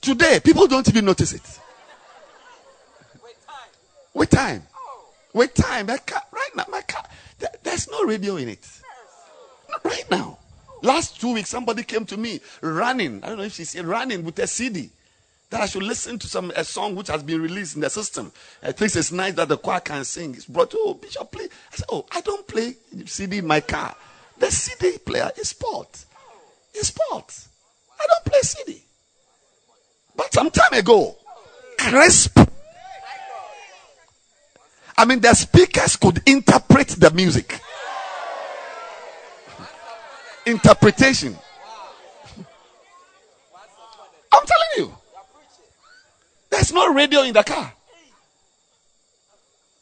Today, 0.00 0.40
people 0.42 0.66
don't 0.66 0.88
even 0.88 1.04
notice 1.04 1.34
it. 1.34 1.60
With 4.20 4.28
time. 4.28 4.62
With 5.32 5.54
time. 5.54 5.86
Car, 5.86 6.20
right 6.30 6.50
now, 6.54 6.66
my 6.68 6.82
car, 6.82 7.02
there, 7.38 7.48
there's 7.62 7.90
no 7.90 8.04
radio 8.04 8.36
in 8.36 8.50
it. 8.50 8.68
Not 9.70 9.82
right 9.82 10.10
now. 10.10 10.36
Last 10.82 11.18
two 11.18 11.32
weeks, 11.32 11.48
somebody 11.48 11.84
came 11.84 12.04
to 12.04 12.18
me 12.18 12.42
running. 12.60 13.24
I 13.24 13.28
don't 13.28 13.38
know 13.38 13.44
if 13.44 13.54
she's 13.54 13.80
running 13.80 14.22
with 14.22 14.38
a 14.40 14.46
CD 14.46 14.90
that 15.48 15.62
I 15.62 15.64
should 15.64 15.84
listen 15.84 16.18
to 16.18 16.26
some 16.26 16.52
a 16.54 16.64
song 16.64 16.96
which 16.96 17.08
has 17.08 17.22
been 17.22 17.40
released 17.40 17.76
in 17.76 17.80
the 17.80 17.88
system. 17.88 18.30
I 18.62 18.72
think 18.72 18.94
it's 18.94 19.10
nice 19.10 19.32
that 19.36 19.48
the 19.48 19.56
choir 19.56 19.80
can 19.80 20.04
sing. 20.04 20.34
It's 20.34 20.44
brought. 20.44 20.72
To 20.72 20.76
oh, 20.78 20.94
Bishop, 20.94 21.32
play. 21.32 21.44
I 21.44 21.76
said, 21.76 21.86
Oh, 21.90 22.04
I 22.12 22.20
don't 22.20 22.46
play 22.46 22.74
CD 23.06 23.38
in 23.38 23.46
my 23.46 23.60
car. 23.60 23.96
The 24.36 24.50
CD 24.50 24.98
player 24.98 25.30
is 25.38 25.48
sport. 25.48 26.04
It's 26.74 26.88
sport. 26.88 27.34
I 27.98 28.06
don't 28.06 28.24
play 28.26 28.40
CD. 28.42 28.82
But 30.14 30.30
some 30.30 30.50
time 30.50 30.78
ago, 30.78 31.16
crisp. 31.78 32.49
I 35.00 35.06
mean, 35.06 35.18
the 35.18 35.32
speakers 35.32 35.96
could 35.96 36.20
interpret 36.26 36.88
the 36.88 37.10
music 37.10 37.58
interpretation. 40.44 41.34
I'm 44.30 44.44
telling 44.46 44.68
you. 44.76 44.94
There's 46.50 46.70
no 46.70 46.92
radio 46.92 47.22
in 47.22 47.32
the 47.32 47.42
car. 47.42 47.72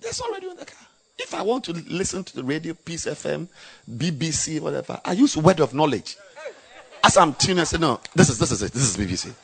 There's 0.00 0.20
no 0.20 0.32
radio 0.32 0.50
in 0.50 0.56
the 0.56 0.66
car. 0.66 0.86
If 1.18 1.34
I 1.34 1.42
want 1.42 1.64
to 1.64 1.72
listen 1.72 2.22
to 2.22 2.36
the 2.36 2.44
radio, 2.44 2.74
Peace 2.74 3.06
FM, 3.06 3.48
BBC, 3.90 4.60
whatever, 4.60 5.00
I 5.04 5.14
use 5.14 5.36
word 5.36 5.58
of 5.58 5.74
knowledge. 5.74 6.16
As 7.02 7.16
I'm 7.16 7.34
tuning, 7.34 7.58
I 7.58 7.64
say, 7.64 7.78
no, 7.78 7.98
this 8.14 8.28
is 8.28 8.38
this 8.38 8.52
is 8.52 8.62
it. 8.62 8.72
This 8.72 8.96
is 8.96 8.96
BBC. 8.96 9.34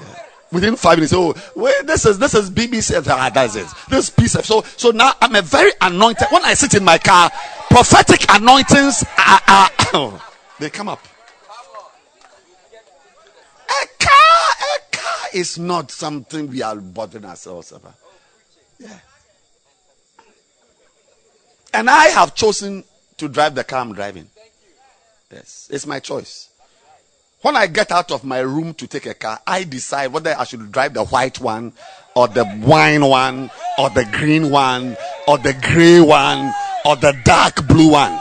Yeah. 0.00 0.06
Within 0.52 0.76
five 0.76 0.98
minutes, 0.98 1.12
oh 1.12 1.34
wait, 1.56 1.74
this 1.84 2.06
is 2.06 2.18
this 2.18 2.34
is 2.34 2.50
BBC. 2.50 3.04
Ah, 3.08 3.30
that's 3.32 3.56
it. 3.56 3.66
This 3.88 4.10
Peace 4.10 4.36
FM. 4.36 4.44
So 4.44 4.62
so 4.76 4.90
now 4.90 5.12
I'm 5.20 5.34
a 5.34 5.42
very 5.42 5.72
anointed. 5.80 6.28
When 6.30 6.44
I 6.44 6.54
sit 6.54 6.74
in 6.74 6.84
my 6.84 6.98
car, 6.98 7.30
prophetic 7.70 8.24
anointings 8.28 9.04
are, 9.18 9.40
are 9.48 9.70
oh, 9.94 10.32
they 10.60 10.70
come 10.70 10.88
up. 10.88 11.04
A 13.68 13.86
car, 13.98 14.50
a 14.76 14.96
car 14.96 15.28
is 15.32 15.58
not 15.58 15.90
something 15.90 16.48
we 16.48 16.62
are 16.62 16.76
bothering 16.76 17.24
ourselves 17.24 17.72
about. 17.72 17.94
Yeah. 18.78 18.98
And 21.72 21.90
I 21.90 22.06
have 22.06 22.36
chosen 22.36 22.84
to 23.16 23.28
drive 23.28 23.56
the 23.56 23.64
car 23.64 23.80
I'm 23.80 23.92
driving. 23.92 24.28
Yes, 25.32 25.68
it's 25.72 25.86
my 25.86 25.98
choice. 25.98 26.50
When 27.44 27.56
I 27.56 27.66
get 27.66 27.92
out 27.92 28.10
of 28.10 28.24
my 28.24 28.38
room 28.38 28.72
to 28.72 28.86
take 28.86 29.04
a 29.04 29.12
car, 29.12 29.38
I 29.46 29.64
decide 29.64 30.14
whether 30.14 30.34
I 30.34 30.44
should 30.44 30.72
drive 30.72 30.94
the 30.94 31.04
white 31.04 31.38
one 31.40 31.74
or 32.16 32.26
the 32.26 32.46
wine 32.64 33.04
one 33.04 33.50
or 33.76 33.90
the 33.90 34.06
green 34.12 34.48
one 34.50 34.96
or 35.28 35.36
the 35.36 35.52
gray 35.52 36.00
one 36.00 36.54
or 36.86 36.96
the 36.96 37.14
dark 37.22 37.68
blue 37.68 37.90
one. 37.90 38.18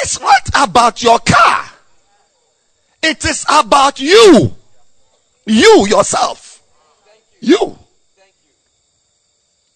It's 0.00 0.18
not 0.18 0.48
about 0.54 1.02
your 1.02 1.18
car. 1.18 1.72
It 3.02 3.22
is 3.26 3.44
about 3.50 4.00
you. 4.00 4.54
You 5.44 5.86
yourself. 5.88 6.62
You. 7.40 7.78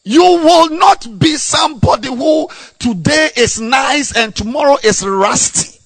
You 0.05 0.23
will 0.23 0.71
not 0.71 1.19
be 1.19 1.37
somebody 1.37 2.09
who 2.09 2.49
today 2.79 3.31
is 3.37 3.61
nice 3.61 4.17
and 4.17 4.35
tomorrow 4.35 4.77
is 4.83 5.07
rusty. 5.07 5.79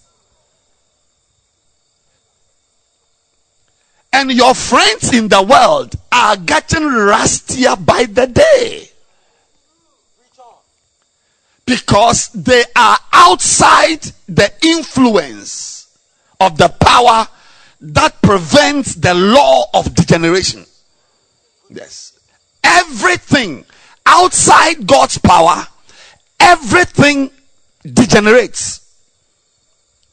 And 4.12 4.33
your 4.33 4.55
friends 4.55 5.12
in 5.12 5.29
the 5.29 5.42
world 5.42 5.94
are 6.11 6.38
getting 6.38 6.85
rustier 6.85 7.76
by 7.76 8.05
the 8.05 8.26
day 8.26 8.88
because 11.66 12.29
they 12.29 12.64
are 12.74 12.98
outside 13.12 14.00
the 14.26 14.50
influence 14.64 15.98
of 16.40 16.57
the 16.57 16.68
power 16.68 17.29
that 17.81 18.22
prevents 18.22 18.94
the 18.94 19.12
law 19.12 19.66
of 19.74 19.94
degeneration. 19.94 20.64
Yes. 21.68 22.18
Everything 22.64 23.66
outside 24.06 24.86
God's 24.86 25.18
power, 25.18 25.66
everything 26.40 27.30
degenerates. 27.84 28.82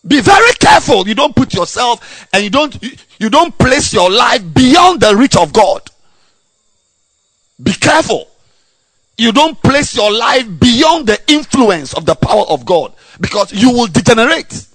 Be 0.05 0.19
very 0.19 0.51
careful. 0.53 1.07
You 1.07 1.15
don't 1.15 1.35
put 1.35 1.53
yourself 1.53 2.27
and 2.33 2.43
you 2.43 2.49
don't 2.49 2.81
you, 2.83 2.91
you 3.19 3.29
don't 3.29 3.57
place 3.57 3.93
your 3.93 4.11
life 4.11 4.43
beyond 4.53 4.99
the 4.99 5.15
reach 5.15 5.37
of 5.37 5.53
God. 5.53 5.81
Be 7.61 7.71
careful 7.71 8.27
you 9.17 9.31
don't 9.31 9.61
place 9.61 9.95
your 9.95 10.11
life 10.11 10.47
beyond 10.59 11.07
the 11.07 11.19
influence 11.27 11.93
of 11.93 12.05
the 12.05 12.15
power 12.15 12.45
of 12.49 12.65
God 12.65 12.93
because 13.21 13.53
you 13.53 13.71
will 13.71 13.87
degenerate. 13.87 14.67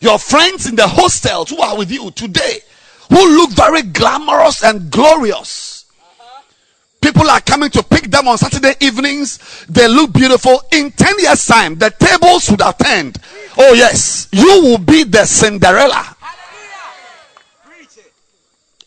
Your 0.00 0.18
friends 0.18 0.66
in 0.66 0.76
the 0.76 0.86
hostels 0.86 1.50
who 1.50 1.60
are 1.60 1.76
with 1.76 1.90
you 1.90 2.10
today, 2.12 2.60
who 3.10 3.36
look 3.36 3.50
very 3.50 3.82
glamorous 3.82 4.62
and 4.62 4.90
glorious, 4.90 5.75
people 7.06 7.30
are 7.30 7.40
coming 7.40 7.70
to 7.70 7.84
pick 7.84 8.10
them 8.10 8.26
on 8.26 8.36
Saturday 8.36 8.74
evenings. 8.80 9.64
They 9.68 9.86
look 9.86 10.12
beautiful. 10.12 10.60
In 10.72 10.90
10 10.90 11.18
years' 11.20 11.46
time, 11.46 11.76
the 11.76 11.90
tables 11.90 12.50
would 12.50 12.60
have 12.60 12.76
turned. 12.78 13.18
Oh, 13.56 13.74
yes, 13.74 14.28
you 14.32 14.62
will 14.62 14.78
be 14.78 15.04
the 15.04 15.24
Cinderella, 15.24 16.16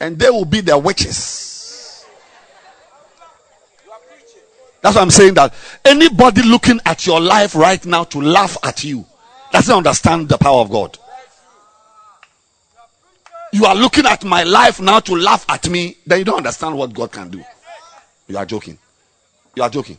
and 0.02 0.20
they 0.20 0.30
will 0.30 0.46
be 0.46 0.60
the 0.60 0.78
witches. 0.78 2.06
That's 4.82 4.96
why 4.96 5.02
I'm 5.02 5.10
saying 5.10 5.34
that 5.36 5.54
anybody 5.84 6.42
looking 6.42 6.80
at 6.86 7.06
your 7.06 7.20
life 7.20 7.56
right 7.56 7.86
now 7.86 8.04
to 8.06 8.22
laugh 8.22 8.58
at 8.64 8.84
you 8.84 9.06
doesn't 9.52 9.76
understand 9.76 10.30
the 10.30 10.38
power 10.38 10.60
of 10.60 10.70
God. 10.70 10.98
You 13.52 13.66
are 13.66 13.76
looking 13.76 14.06
at 14.06 14.24
my 14.24 14.44
life 14.44 14.80
now 14.80 15.00
to 15.00 15.16
laugh 15.16 15.46
at 15.50 15.70
me, 15.70 15.98
then 16.06 16.20
you 16.20 16.26
don't 16.26 16.38
understand 16.38 16.78
what 16.78 16.94
God 16.94 17.12
can 17.12 17.30
do. 17.30 17.44
You 18.30 18.38
are 18.38 18.46
joking. 18.46 18.78
You 19.56 19.64
are 19.64 19.70
joking. 19.70 19.98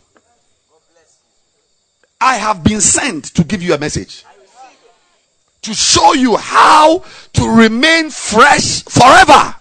I 2.21 2.37
have 2.37 2.63
been 2.63 2.81
sent 2.81 3.25
to 3.35 3.45
give 3.45 3.61
you 3.61 3.75
a 3.75 3.79
message. 3.79 4.25
To 5.63 5.75
show 5.75 6.15
you 6.15 6.37
how 6.37 7.05
to 7.35 7.49
remain 7.49 8.09
fresh 8.09 8.85
forever. 8.85 9.57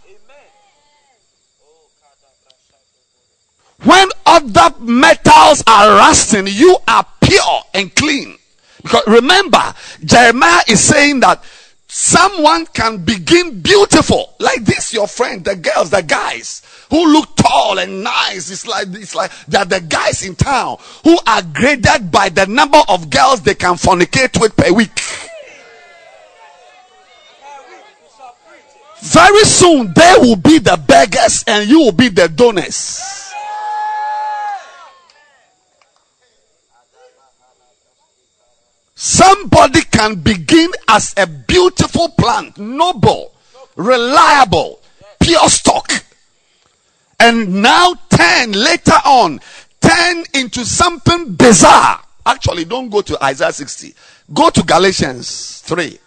When 3.83 4.07
other 4.25 4.75
metals 4.79 5.63
are 5.65 5.97
rusting, 5.97 6.47
you 6.47 6.77
are 6.87 7.05
pure 7.21 7.61
and 7.73 7.93
clean. 7.95 8.37
Because 8.83 9.07
remember, 9.07 9.73
Jeremiah 10.03 10.63
is 10.67 10.79
saying 10.79 11.21
that 11.21 11.43
someone 11.87 12.67
can 12.67 13.03
begin 13.03 13.61
beautiful 13.61 14.35
like 14.39 14.63
this 14.63 14.93
your 14.93 15.07
friend 15.07 15.43
the 15.43 15.55
girls 15.55 15.89
the 15.89 16.03
guys 16.03 16.61
who 16.89 17.13
look 17.13 17.35
tall 17.35 17.79
and 17.79 18.03
nice. 18.03 18.49
It's 18.49 18.67
like 18.67 18.87
it's 18.89 19.15
like 19.15 19.31
they're 19.47 19.65
the 19.65 19.81
guys 19.81 20.25
in 20.25 20.35
town 20.35 20.77
who 21.03 21.17
are 21.27 21.41
graded 21.41 22.11
by 22.11 22.29
the 22.29 22.45
number 22.47 22.81
of 22.87 23.09
girls 23.09 23.41
they 23.41 23.55
can 23.55 23.75
fornicate 23.75 24.39
with 24.39 24.55
per 24.55 24.71
week. 24.73 24.99
Very 29.01 29.43
soon 29.45 29.93
they 29.95 30.15
will 30.19 30.35
be 30.35 30.59
the 30.59 30.81
beggars 30.87 31.43
and 31.47 31.69
you 31.69 31.79
will 31.79 31.91
be 31.91 32.09
the 32.09 32.27
donors. 32.27 33.15
Somebody 38.95 39.81
can 39.83 40.15
begin 40.15 40.69
as 40.89 41.13
a 41.15 41.25
beautiful 41.25 42.09
plant, 42.09 42.57
noble, 42.57 43.31
reliable, 43.77 44.81
pure 45.21 45.47
stock, 45.47 45.89
and 47.19 47.61
now 47.61 47.93
turn 48.09 48.51
later 48.53 48.99
on, 49.05 49.39
turn 49.81 50.23
into 50.33 50.65
something 50.65 51.33
bizarre. 51.33 52.01
Actually, 52.25 52.65
don't 52.65 52.89
go 52.89 53.01
to 53.01 53.23
Isaiah 53.23 53.51
60, 53.51 53.93
go 54.33 54.49
to 54.49 54.63
Galatians 54.63 55.61
3. 55.61 55.97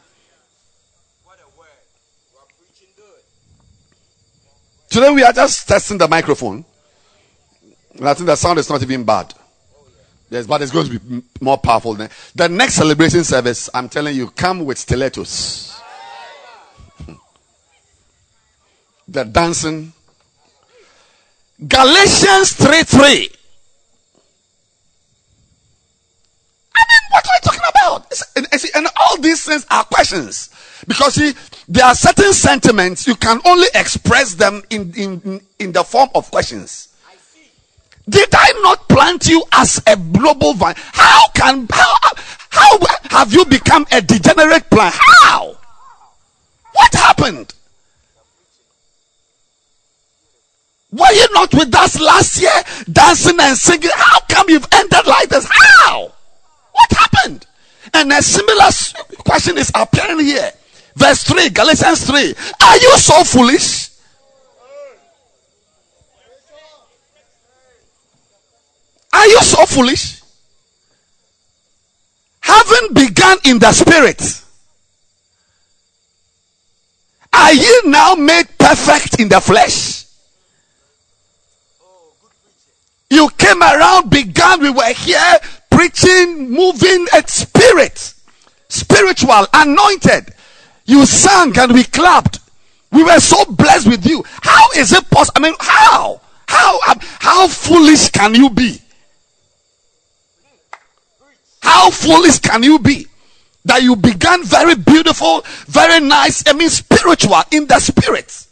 Today 4.93 5.11
we 5.11 5.23
are 5.23 5.33
just 5.33 5.67
testing 5.67 5.97
the 5.97 6.07
microphone. 6.07 6.63
And 7.95 8.09
I 8.09 8.13
think 8.13 8.27
the 8.27 8.37
sound 8.37 8.59
is 8.59 8.69
not 8.69 8.83
even 8.83 9.05
bad. 9.05 9.33
Yes, 10.29 10.47
but 10.47 10.61
it's 10.61 10.71
going 10.71 10.87
to 10.87 10.99
be 10.99 11.23
more 11.41 11.57
powerful. 11.59 11.95
Than, 11.95 12.11
the 12.35 12.49
next 12.49 12.75
celebration 12.75 13.25
service, 13.25 13.71
I'm 13.73 13.89
telling 13.89 14.17
you, 14.17 14.29
come 14.31 14.65
with 14.65 14.79
stilettos. 14.79 15.79
the 19.09 19.25
dancing. 19.25 19.93
Galatians 21.69 22.55
3 22.55 22.83
3. 22.83 23.29
I 26.75 26.85
mean, 26.89 27.01
what 27.11 27.27
are 27.27 27.31
you 27.35 27.41
talking 27.43 27.61
about? 27.71 28.23
And, 28.37 28.47
and, 28.75 28.87
all 29.05 29.19
these 29.19 29.45
things 29.45 29.67
are 29.71 29.85
questions. 29.85 30.51
Because 30.89 31.15
see, 31.15 31.35
there 31.69 31.85
are 31.85 31.95
certain 31.95 32.33
sentiments 32.33 33.07
you 33.07 33.15
can 33.15 33.41
only 33.47 33.69
express 33.75 34.35
them 34.35 34.63
in, 34.71 34.93
in, 34.97 35.41
in 35.59 35.73
the 35.73 35.85
form 35.85 36.09
of 36.15 36.31
questions. 36.31 36.89
Did 38.09 38.31
I 38.33 38.53
not 38.63 38.89
plant 38.89 39.29
you 39.29 39.45
as 39.53 39.81
a 39.87 39.97
global 39.97 40.55
vine? 40.55 40.75
How 40.77 41.29
can 41.35 41.69
how 41.71 41.95
how 42.51 42.79
have 43.11 43.33
you 43.33 43.45
become 43.45 43.87
a 43.93 44.03
degenerate 44.03 44.69
plant? 44.71 44.97
How? 44.99 45.57
What 46.73 46.93
happened? 46.95 47.55
Were 50.93 51.13
you 51.13 51.27
not 51.33 51.55
with 51.55 51.75
us 51.75 51.99
last 51.99 52.41
year 52.41 52.53
dancing 52.93 53.41
and 53.41 53.57
singing? 53.57 53.91
How 53.95 54.21
come 54.29 54.51
you've 54.51 54.69
ended 54.73 55.07
like 55.07 55.31
this? 55.31 55.49
How? 55.51 56.13
What 56.73 56.93
happened? 56.93 57.47
And 57.95 58.13
a 58.13 58.21
similar 58.21 58.69
question 59.25 59.57
is 59.57 59.73
appearing 59.75 60.21
here. 60.21 60.51
Verse 60.95 61.23
3, 61.25 61.49
Galatians 61.49 62.05
3. 62.07 62.35
Are 62.63 62.77
you 62.77 62.97
so 62.99 63.25
foolish? 63.25 63.89
Are 69.15 69.27
you 69.27 69.41
so 69.41 69.65
foolish? 69.65 70.21
Having 72.41 72.93
begun 72.93 73.39
in 73.45 73.59
the 73.59 73.73
spirit, 73.73 74.43
are 77.33 77.53
you 77.55 77.83
now 77.87 78.15
made 78.15 78.47
perfect 78.59 79.21
in 79.21 79.29
the 79.29 79.41
flesh? 79.41 80.02
You 83.13 83.29
came 83.37 83.61
around, 83.61 84.09
began, 84.09 84.63
we 84.63 84.71
were 84.71 84.95
here 84.95 85.39
preaching, 85.71 86.51
moving 86.51 87.07
at 87.13 87.29
spirit, 87.29 88.15
spiritual, 88.71 89.47
anointed. 89.53 90.33
You 90.87 91.05
sang 91.05 91.53
and 91.59 91.73
we 91.73 91.85
clapped. 91.85 92.39
We 92.91 93.05
were 93.05 93.21
so 93.21 93.45
blessed 93.45 93.89
with 93.89 94.07
you. 94.07 94.25
How 94.41 94.65
is 94.77 94.95
it 94.95 95.11
possible? 95.11 95.35
I 95.37 95.41
mean, 95.41 95.55
how? 95.61 96.23
How, 96.49 96.81
um, 96.89 97.01
how 97.19 97.49
foolish 97.49 98.09
can 98.09 98.35
you 98.35 98.49
be? 98.49 98.81
How 101.61 101.91
foolish 101.91 102.39
can 102.39 102.63
you 102.63 102.79
be? 102.79 103.09
That 103.67 103.83
you 103.83 103.95
began 103.95 104.43
very 104.43 104.75
beautiful, 104.75 105.43
very 105.67 106.01
nice, 106.01 106.45
I 106.47 106.55
mean 106.55 106.71
spiritual 106.71 107.43
in 107.51 107.67
the 107.67 107.79
spirit. 107.79 108.47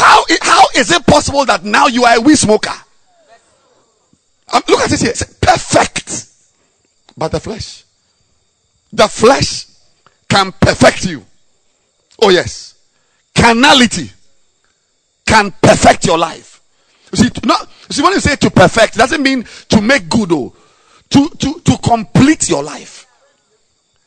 How, 0.00 0.24
how 0.40 0.64
is 0.76 0.90
it 0.90 1.06
possible 1.06 1.44
that 1.44 1.62
now 1.62 1.86
you 1.86 2.04
are 2.04 2.16
a 2.16 2.20
weed 2.20 2.36
smoker? 2.36 2.72
Um, 4.52 4.62
look 4.66 4.80
at 4.80 4.92
it 4.92 5.00
here. 5.00 5.10
It's 5.10 5.24
perfect. 5.24 6.26
But 7.16 7.32
the 7.32 7.40
flesh. 7.40 7.84
The 8.92 9.08
flesh 9.08 9.66
can 10.28 10.52
perfect 10.52 11.04
you. 11.04 11.24
Oh, 12.22 12.30
yes. 12.30 12.74
Carnality 13.34 14.10
can 15.26 15.52
perfect 15.62 16.06
your 16.06 16.16
life. 16.18 16.62
You 17.12 17.18
see, 17.18 17.30
not, 17.44 17.68
you 17.88 17.94
see, 17.94 18.02
when 18.02 18.12
you 18.12 18.20
say 18.20 18.36
to 18.36 18.50
perfect, 18.50 18.94
doesn't 18.94 19.22
mean 19.22 19.44
to 19.68 19.80
make 19.82 20.08
good, 20.08 20.32
oh, 20.32 20.54
to, 21.10 21.28
to, 21.28 21.60
to 21.60 21.78
complete 21.84 22.48
your 22.48 22.62
life. 22.62 23.06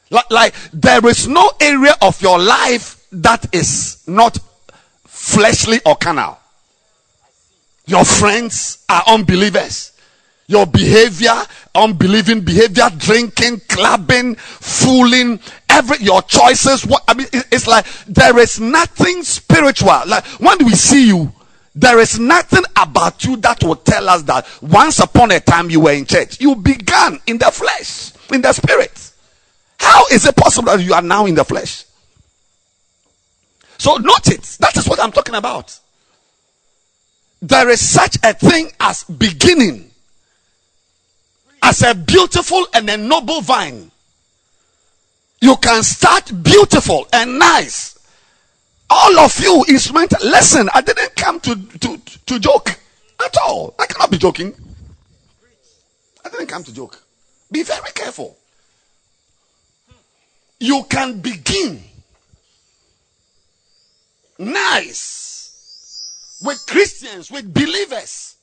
Like, 0.09 0.31
like, 0.31 0.55
there 0.73 1.05
is 1.07 1.27
no 1.27 1.51
area 1.59 1.95
of 2.01 2.19
your 2.21 2.39
life 2.39 3.05
that 3.11 3.53
is 3.53 4.03
not 4.07 4.39
fleshly 5.23 5.79
or 5.85 5.95
carnal. 5.95 6.37
Your 7.85 8.03
friends 8.03 8.83
are 8.89 9.03
unbelievers. 9.07 9.93
Your 10.47 10.65
behavior, 10.65 11.33
unbelieving 11.73 12.41
behavior, 12.41 12.89
drinking, 12.97 13.61
clubbing, 13.69 14.35
fooling, 14.35 15.39
every 15.69 15.97
your 15.99 16.21
choices. 16.23 16.85
What 16.85 17.03
I 17.07 17.13
mean, 17.13 17.27
it's 17.31 17.67
like 17.67 17.85
there 18.05 18.37
is 18.37 18.59
nothing 18.59 19.23
spiritual. 19.23 20.01
Like 20.05 20.25
when 20.41 20.57
we 20.65 20.73
see 20.73 21.07
you, 21.07 21.31
there 21.73 21.99
is 21.99 22.19
nothing 22.19 22.63
about 22.75 23.23
you 23.23 23.37
that 23.37 23.63
will 23.63 23.77
tell 23.77 24.09
us 24.09 24.23
that 24.23 24.45
once 24.61 24.99
upon 24.99 25.31
a 25.31 25.39
time 25.39 25.69
you 25.69 25.79
were 25.79 25.93
in 25.93 26.05
church. 26.05 26.41
You 26.41 26.55
began 26.57 27.19
in 27.25 27.37
the 27.37 27.49
flesh, 27.49 28.11
in 28.31 28.41
the 28.41 28.51
spirit. 28.51 29.11
How 29.79 30.05
is 30.11 30.25
it 30.25 30.35
possible 30.35 30.75
that 30.75 30.83
you 30.83 30.93
are 30.93 31.01
now 31.01 31.25
in 31.25 31.35
the 31.35 31.45
flesh? 31.45 31.85
So 33.83 33.97
note 33.97 34.29
it. 34.29 34.43
That 34.61 34.77
is 34.77 34.87
what 34.87 34.97
I'm 35.01 35.11
talking 35.11 35.35
about. 35.35 35.77
There 37.41 37.67
is 37.67 37.85
such 37.85 38.15
a 38.23 38.33
thing 38.33 38.71
as 38.79 39.03
beginning. 39.03 39.91
As 41.61 41.81
a 41.81 41.93
beautiful 41.93 42.65
and 42.73 42.89
a 42.89 42.95
noble 42.95 43.41
vine. 43.41 43.91
You 45.41 45.57
can 45.57 45.83
start 45.83 46.31
beautiful 46.43 47.09
and 47.11 47.37
nice 47.37 47.99
all 48.89 49.19
of 49.19 49.37
you 49.41 49.65
instrumental. 49.67 50.19
Listen, 50.29 50.69
I 50.73 50.79
didn't 50.79 51.17
come 51.17 51.41
to, 51.41 51.53
to, 51.79 51.97
to 52.27 52.39
joke 52.39 52.79
at 53.19 53.35
all. 53.43 53.75
I 53.77 53.85
cannot 53.85 54.11
be 54.11 54.17
joking. 54.17 54.55
I 56.23 56.29
didn't 56.29 56.47
come 56.47 56.63
to 56.63 56.73
joke. 56.73 57.03
Be 57.51 57.63
very 57.63 57.91
careful. 57.93 58.37
You 60.61 60.85
can 60.89 61.19
begin 61.19 61.81
nice 64.37 65.33
with 66.43 66.65
Christians, 66.67 67.31
with 67.31 67.53
believers. 67.53 68.35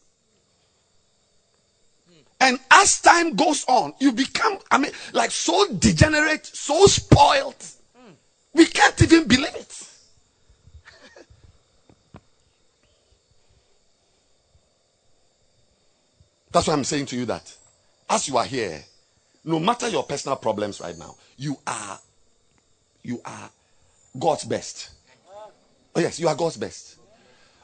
And 2.41 2.59
as 2.71 3.03
time 3.03 3.37
goes 3.37 3.67
on, 3.69 3.93
you 4.01 4.13
become, 4.13 4.59
I 4.71 4.79
mean, 4.79 4.93
like 5.13 5.31
so 5.31 5.71
degenerate, 5.75 6.47
so 6.47 6.87
spoiled. 6.87 7.63
We 8.55 8.65
can't 8.67 9.01
even 9.03 9.29
believe 9.29 9.55
it. 9.55 9.89
That's 16.51 16.67
why 16.67 16.73
I'm 16.73 16.85
saying 16.85 17.05
to 17.07 17.17
you 17.17 17.27
that 17.27 17.55
as 18.09 18.27
you 18.27 18.39
are 18.39 18.45
here, 18.45 18.83
no 19.45 19.61
matter 19.61 19.89
your 19.89 20.05
personal 20.05 20.37
problems 20.37 20.81
right 20.81 20.97
now, 20.99 21.17
you 21.37 21.59
are 21.67 21.99
you 23.03 23.21
are 23.25 23.51
God's 24.19 24.45
best. 24.45 24.91
Oh 26.01 26.03
yes, 26.03 26.19
you 26.19 26.29
are 26.29 26.35
God's 26.35 26.57
best. 26.57 26.97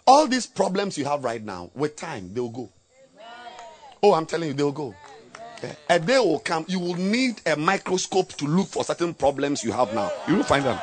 All 0.06 0.26
these 0.26 0.46
problems 0.46 0.98
you 0.98 1.06
have 1.06 1.24
right 1.24 1.42
now, 1.42 1.70
with 1.74 1.96
time, 1.96 2.34
they 2.34 2.40
will 2.40 2.50
go. 2.50 2.70
Oh, 4.02 4.12
I'm 4.12 4.26
telling 4.26 4.48
you, 4.48 4.54
they'll 4.54 4.72
go. 4.72 4.94
Yeah. 5.62 5.72
A 5.88 5.98
day 5.98 6.18
will 6.18 6.40
come, 6.40 6.66
you 6.68 6.78
will 6.78 6.96
need 6.96 7.40
a 7.46 7.56
microscope 7.56 8.34
to 8.34 8.44
look 8.44 8.66
for 8.66 8.84
certain 8.84 9.14
problems 9.14 9.64
you 9.64 9.72
have 9.72 9.94
now. 9.94 10.12
You 10.28 10.36
will 10.36 10.44
find 10.44 10.66
them. 10.66 10.78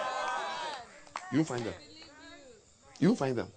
You 1.32 1.38
will 1.38 1.46
find 1.46 1.64
them. 1.64 1.74
You 2.98 3.10
will 3.10 3.16
find 3.16 3.36
them. 3.36 3.50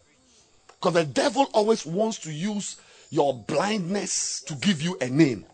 Because 0.66 0.92
the 0.92 1.04
devil 1.04 1.48
always 1.54 1.87
wants 1.87 2.18
to 2.18 2.30
use 2.30 2.76
your 3.09 3.32
blindness 3.32 4.42
to 4.42 4.54
give 4.56 4.82
you 4.82 4.98
a 5.00 5.09
name. 5.09 5.46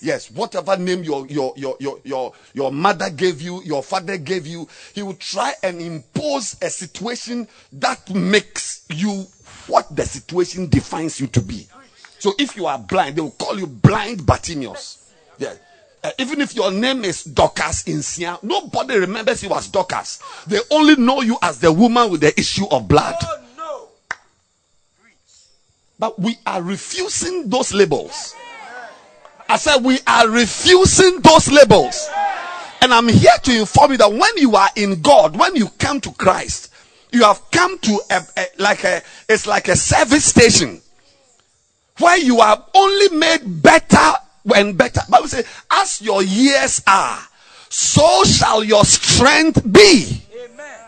Yes. 0.00 0.30
Whatever 0.30 0.76
name 0.76 1.02
your, 1.02 1.26
your, 1.26 1.52
your, 1.56 1.76
your, 1.80 1.98
your, 2.04 2.32
your 2.54 2.72
mother 2.72 3.10
gave 3.10 3.40
you, 3.40 3.62
your 3.62 3.82
father 3.82 4.16
gave 4.18 4.46
you, 4.46 4.68
he 4.94 5.02
will 5.02 5.14
try 5.14 5.54
and 5.62 5.80
impose 5.80 6.56
a 6.62 6.70
situation 6.70 7.48
that 7.72 8.14
makes 8.14 8.84
you 8.90 9.24
what 9.66 9.94
the 9.94 10.04
situation 10.04 10.68
defines 10.68 11.20
you 11.20 11.26
to 11.28 11.40
be. 11.40 11.66
So 12.18 12.32
if 12.38 12.56
you 12.56 12.66
are 12.66 12.78
blind, 12.78 13.16
they 13.16 13.20
will 13.20 13.30
call 13.32 13.58
you 13.58 13.66
blind 13.66 14.24
Bartimaeus. 14.24 15.12
Yeah. 15.38 15.54
Uh, 16.02 16.12
even 16.18 16.40
if 16.40 16.54
your 16.54 16.70
name 16.70 17.04
is 17.04 17.24
Dorcas 17.24 17.84
in 17.88 18.00
Sia, 18.02 18.38
nobody 18.42 18.98
remembers 18.98 19.42
you 19.42 19.52
as 19.52 19.68
Dorcas. 19.68 20.22
They 20.46 20.60
only 20.70 20.96
know 20.96 21.20
you 21.22 21.36
as 21.42 21.58
the 21.58 21.72
woman 21.72 22.10
with 22.10 22.20
the 22.20 22.38
issue 22.38 22.66
of 22.70 22.86
blood. 22.86 23.16
Oh. 23.58 23.88
But 25.98 26.18
we 26.18 26.36
are 26.46 26.62
refusing 26.62 27.48
those 27.48 27.74
labels. 27.74 28.34
I 29.48 29.56
said 29.56 29.84
we 29.84 29.98
are 30.06 30.28
refusing 30.28 31.20
those 31.20 31.50
labels. 31.50 32.08
And 32.82 32.92
I'm 32.92 33.08
here 33.08 33.32
to 33.44 33.58
inform 33.60 33.92
you 33.92 33.96
that 33.98 34.12
when 34.12 34.36
you 34.36 34.56
are 34.56 34.68
in 34.76 35.00
God, 35.02 35.36
when 35.36 35.56
you 35.56 35.68
come 35.78 36.00
to 36.02 36.12
Christ, 36.12 36.72
you 37.12 37.22
have 37.22 37.40
come 37.50 37.78
to 37.78 38.00
a, 38.10 38.22
a 38.36 38.46
like 38.58 38.84
a 38.84 39.02
it's 39.28 39.46
like 39.46 39.68
a 39.68 39.76
service 39.76 40.24
station 40.24 40.80
where 41.98 42.18
you 42.18 42.40
are 42.40 42.64
only 42.74 43.16
made 43.16 43.62
better 43.62 44.12
and 44.54 44.76
better. 44.76 45.00
Bible 45.08 45.28
says, 45.28 45.46
as 45.70 46.02
your 46.02 46.22
years 46.22 46.82
are, 46.86 47.18
so 47.68 48.24
shall 48.24 48.62
your 48.62 48.84
strength 48.84 49.62
be. 49.72 50.22
Amen. 50.44 50.78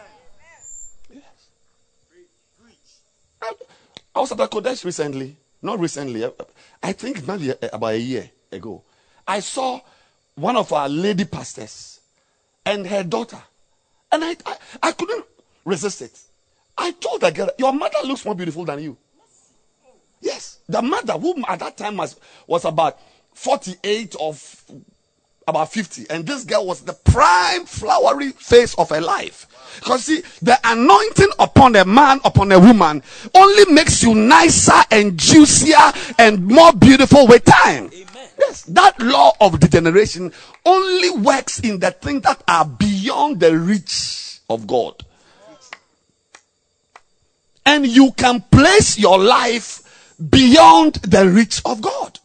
I, 4.14 4.21
was 4.21 4.33
at 4.33 4.38
the 4.38 4.49
Qodesh 4.49 4.85
recently. 4.85 5.37
Not 5.62 5.81
recently. 5.81 6.31
I 6.83 6.92
think 6.92 7.27
maybe 7.27 7.53
about 7.73 7.94
a 7.94 7.99
year 7.99 8.31
ago. 8.52 8.82
I 9.26 9.40
saw 9.40 9.80
one 10.34 10.56
of 10.56 10.72
our 10.72 10.88
lady 10.88 11.24
pastors 11.24 12.00
and 12.64 12.87
her 12.87 13.02
daughter. 13.02 13.40
And 14.11 14.24
I, 14.24 14.37
I, 14.46 14.56
I 14.82 14.92
couldn't 14.92 15.24
resist 15.64 16.02
it. 16.02 16.18
I 16.76 16.92
told 16.92 17.20
the 17.20 17.30
girl, 17.30 17.50
Your 17.58 17.72
mother 17.72 17.98
looks 18.04 18.24
more 18.24 18.34
beautiful 18.34 18.64
than 18.64 18.80
you. 18.82 18.96
Yes. 20.20 20.58
The 20.68 20.82
mother, 20.82 21.14
who 21.14 21.42
at 21.46 21.61
that 21.61 21.76
time 21.76 21.96
was, 21.96 22.18
was 22.46 22.64
about 22.64 22.98
48 23.34 24.16
or 24.18 24.34
about 25.46 25.72
50. 25.72 26.06
And 26.11 26.26
this 26.26 26.44
girl 26.44 26.66
was 26.66 26.82
the 26.82 26.92
prime 26.92 27.64
flowery 27.64 28.30
face 28.30 28.74
of 28.74 28.90
her 28.90 29.00
life. 29.00 29.46
Because 29.76 30.04
see, 30.04 30.22
the 30.42 30.58
anointing 30.64 31.30
upon 31.38 31.76
a 31.76 31.84
man, 31.84 32.20
upon 32.24 32.52
a 32.52 32.58
woman, 32.58 33.02
only 33.34 33.72
makes 33.72 34.02
you 34.02 34.14
nicer 34.14 34.80
and 34.90 35.18
juicier 35.18 35.92
and 36.18 36.46
more 36.46 36.72
beautiful 36.72 37.26
with 37.26 37.44
time. 37.44 37.90
Amen. 37.92 38.17
Yes, 38.38 38.62
that 38.62 39.01
law 39.01 39.33
of 39.40 39.59
degeneration 39.59 40.33
only 40.64 41.11
works 41.11 41.59
in 41.59 41.81
the 41.81 41.90
things 41.90 42.22
that 42.22 42.42
are 42.46 42.64
beyond 42.64 43.40
the 43.40 43.59
reach 43.59 44.38
of 44.48 44.66
God. 44.66 45.05
And 47.66 47.87
you 47.87 48.12
can 48.12 48.40
place 48.51 48.98
your 48.98 49.18
life 49.18 50.14
beyond 50.31 50.94
the 50.94 51.29
reach 51.29 51.61
of 51.64 51.81
God. 51.81 52.18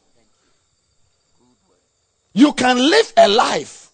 You 2.33 2.53
can 2.53 2.77
live 2.77 3.13
a 3.17 3.27
life 3.27 3.89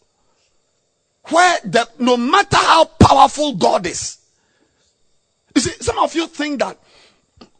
where 1.29 1.59
the, 1.63 1.87
no 1.99 2.17
matter 2.17 2.57
how 2.57 2.85
powerful 2.85 3.53
God 3.53 3.85
is, 3.85 4.17
you 5.55 5.61
see, 5.61 5.71
some 5.83 5.99
of 5.99 6.15
you 6.15 6.27
think 6.27 6.59
that 6.59 6.77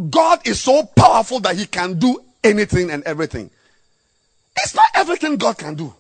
God 0.09 0.47
is 0.47 0.61
so 0.61 0.83
powerful 0.83 1.39
that 1.41 1.57
he 1.57 1.65
can 1.65 1.97
do 1.99 2.23
anything 2.43 2.91
and 2.91 3.03
everything. 3.03 3.49
It's 4.63 4.75
not 4.75 4.85
everything 4.93 5.37
God 5.37 5.57
can 5.57 5.75
do. 5.75 5.93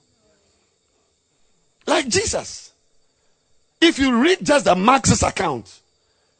Like 1.85 2.07
Jesus. 2.07 2.71
If 3.81 3.97
you 3.97 4.21
read 4.21 4.39
just 4.41 4.65
the 4.65 4.75
Mark 4.75 5.05
6 5.05 5.23
account, 5.23 5.79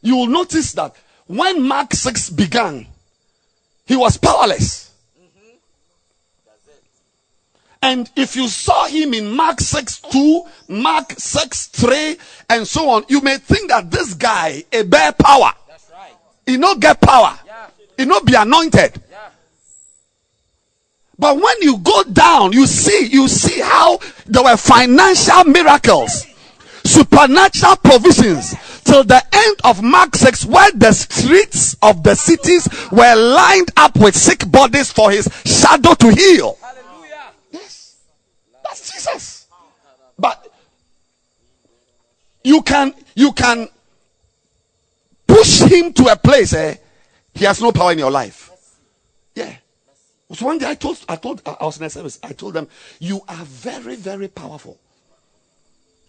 you 0.02 0.16
will 0.16 0.28
notice 0.28 0.74
that 0.74 0.96
when 1.28 1.62
Mark 1.68 1.94
6 1.94 2.32
began, 2.32 2.88
he 3.86 3.96
was 3.96 4.18
powerless. 4.18 4.92
And 7.82 8.10
if 8.18 8.36
you 8.36 8.50
saw 8.50 8.88
him 8.88 9.14
in 9.14 9.32
Mark 9.32 9.62
6 9.62 10.02
2, 10.02 10.44
Mark 10.68 11.14
6 11.18 11.68
3, 11.68 12.18
and 12.50 12.68
so 12.68 12.90
on, 12.90 13.06
you 13.08 13.22
may 13.22 13.38
think 13.38 13.70
that 13.70 13.90
this 13.90 14.14
guy, 14.14 14.64
a 14.74 14.84
bare 14.84 15.14
power, 15.14 15.54
That's 15.68 15.90
right. 15.92 16.12
he 16.46 16.58
not 16.58 16.82
get 16.82 17.00
power, 17.00 17.40
Yeah. 17.46 17.68
he 17.98 18.04
not 18.04 18.26
be 18.26 18.34
anointed. 18.36 19.02
But 21.20 21.36
when 21.36 21.62
you 21.62 21.78
go 21.80 22.04
down, 22.04 22.54
you 22.54 22.66
see, 22.66 23.08
you 23.08 23.28
see 23.28 23.60
how 23.60 24.00
there 24.26 24.42
were 24.42 24.56
financial 24.56 25.44
miracles, 25.44 26.26
supernatural 26.86 27.76
provisions 27.76 28.56
till 28.86 29.04
the 29.04 29.22
end 29.34 29.58
of 29.66 29.84
Mark 29.84 30.16
6, 30.16 30.46
where 30.46 30.72
the 30.72 30.94
streets 30.94 31.76
of 31.82 32.04
the 32.04 32.16
cities 32.16 32.70
were 32.90 33.16
lined 33.16 33.70
up 33.76 33.98
with 33.98 34.16
sick 34.16 34.50
bodies 34.50 34.94
for 34.94 35.12
his 35.12 35.28
shadow 35.46 35.94
to 35.94 36.10
heal. 36.10 36.58
Hallelujah. 36.62 37.34
Yes, 37.52 37.98
that's 38.64 38.90
Jesus. 38.90 39.48
But 40.18 40.48
you 42.46 42.62
can, 42.62 42.94
you 43.16 43.34
can 43.34 43.68
push 45.28 45.60
him 45.64 45.92
to 45.94 46.06
a 46.06 46.16
place, 46.16 46.54
eh? 46.54 46.78
He 47.34 47.44
has 47.44 47.62
no 47.62 47.74
power 47.74 47.92
in 47.92 48.00
your 48.00 48.12
life. 48.12 48.52
Yeah. 49.36 49.54
So 50.32 50.46
one 50.46 50.60
day 50.60 50.70
I 50.70 50.76
told, 50.76 51.04
I 51.10 51.16
told, 51.16 51.42
I 51.46 51.64
was 51.66 51.80
in 51.80 51.86
a 51.86 51.90
service. 51.90 52.20
I 52.22 52.34
told 52.34 52.54
them, 52.54 52.68
you 53.00 53.22
are 53.28 53.44
very, 53.46 53.96
very 53.96 54.28
powerful. 54.28 54.80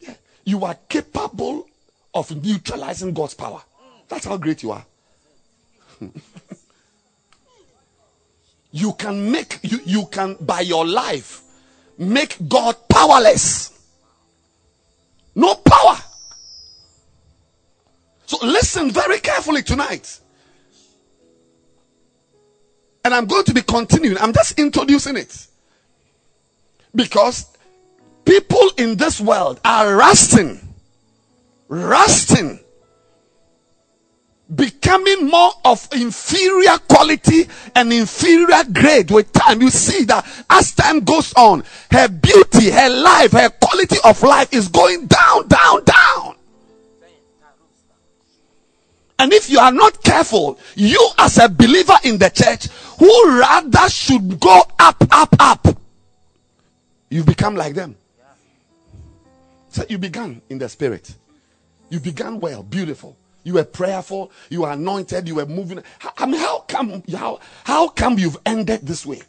Yeah. 0.00 0.14
You 0.44 0.64
are 0.64 0.76
capable 0.88 1.66
of 2.12 2.44
neutralizing 2.44 3.14
God's 3.14 3.34
power. 3.34 3.62
That's 4.08 4.26
how 4.26 4.36
great 4.36 4.62
you 4.62 4.72
are. 4.72 4.84
you 8.72 8.92
can 8.94 9.30
make, 9.30 9.58
you, 9.62 9.80
you 9.84 10.06
can, 10.06 10.36
by 10.40 10.60
your 10.60 10.86
life, 10.86 11.42
make 11.96 12.36
God 12.46 12.76
powerless. 12.88 13.70
No 15.34 15.54
power. 15.54 15.96
So 18.26 18.44
listen 18.46 18.90
very 18.90 19.18
carefully 19.20 19.62
tonight. 19.62 20.20
And 23.04 23.14
I'm 23.14 23.26
going 23.26 23.44
to 23.44 23.54
be 23.54 23.62
continuing. 23.62 24.18
I'm 24.18 24.32
just 24.32 24.58
introducing 24.58 25.16
it. 25.16 25.46
Because 26.94 27.46
people 28.24 28.70
in 28.76 28.96
this 28.96 29.20
world 29.20 29.60
are 29.64 29.96
rusting, 29.96 30.60
rusting, 31.68 32.60
becoming 34.54 35.28
more 35.28 35.52
of 35.64 35.88
inferior 35.92 36.76
quality 36.88 37.48
and 37.74 37.92
inferior 37.92 38.64
grade 38.72 39.10
with 39.10 39.32
time. 39.32 39.62
You 39.62 39.70
see 39.70 40.04
that 40.04 40.26
as 40.50 40.74
time 40.74 41.00
goes 41.00 41.32
on, 41.34 41.62
her 41.90 42.08
beauty, 42.08 42.70
her 42.70 42.90
life, 42.90 43.32
her 43.32 43.48
quality 43.48 43.96
of 44.04 44.22
life 44.22 44.52
is 44.52 44.68
going 44.68 45.06
down, 45.06 45.48
down, 45.48 45.84
down. 45.84 46.36
And 49.20 49.34
if 49.34 49.50
you 49.50 49.58
are 49.58 49.70
not 49.70 50.02
careful, 50.02 50.58
you 50.74 51.10
as 51.18 51.36
a 51.36 51.46
believer 51.48 51.96
in 52.04 52.16
the 52.16 52.30
church, 52.30 52.68
who 53.00 53.38
rather 53.40 53.88
should 53.88 54.38
go 54.38 54.62
up, 54.78 55.02
up, 55.10 55.34
up, 55.40 55.66
you've 57.08 57.24
become 57.24 57.56
like 57.56 57.74
them. 57.74 57.96
So 59.70 59.84
you 59.88 59.96
began 59.96 60.42
in 60.50 60.58
the 60.58 60.68
spirit. 60.68 61.14
You 61.88 61.98
began 61.98 62.40
well, 62.40 62.62
beautiful. 62.62 63.16
You 63.42 63.54
were 63.54 63.64
prayerful. 63.64 64.30
You 64.50 64.62
were 64.62 64.70
anointed. 64.70 65.26
You 65.26 65.36
were 65.36 65.46
moving. 65.46 65.82
I 66.18 66.26
mean, 66.26 66.40
how 66.40 66.58
come? 66.68 67.02
How 67.10 67.40
how 67.64 67.88
come 67.88 68.18
you've 68.18 68.36
ended 68.44 68.82
this 68.82 69.06
way? 69.06 69.22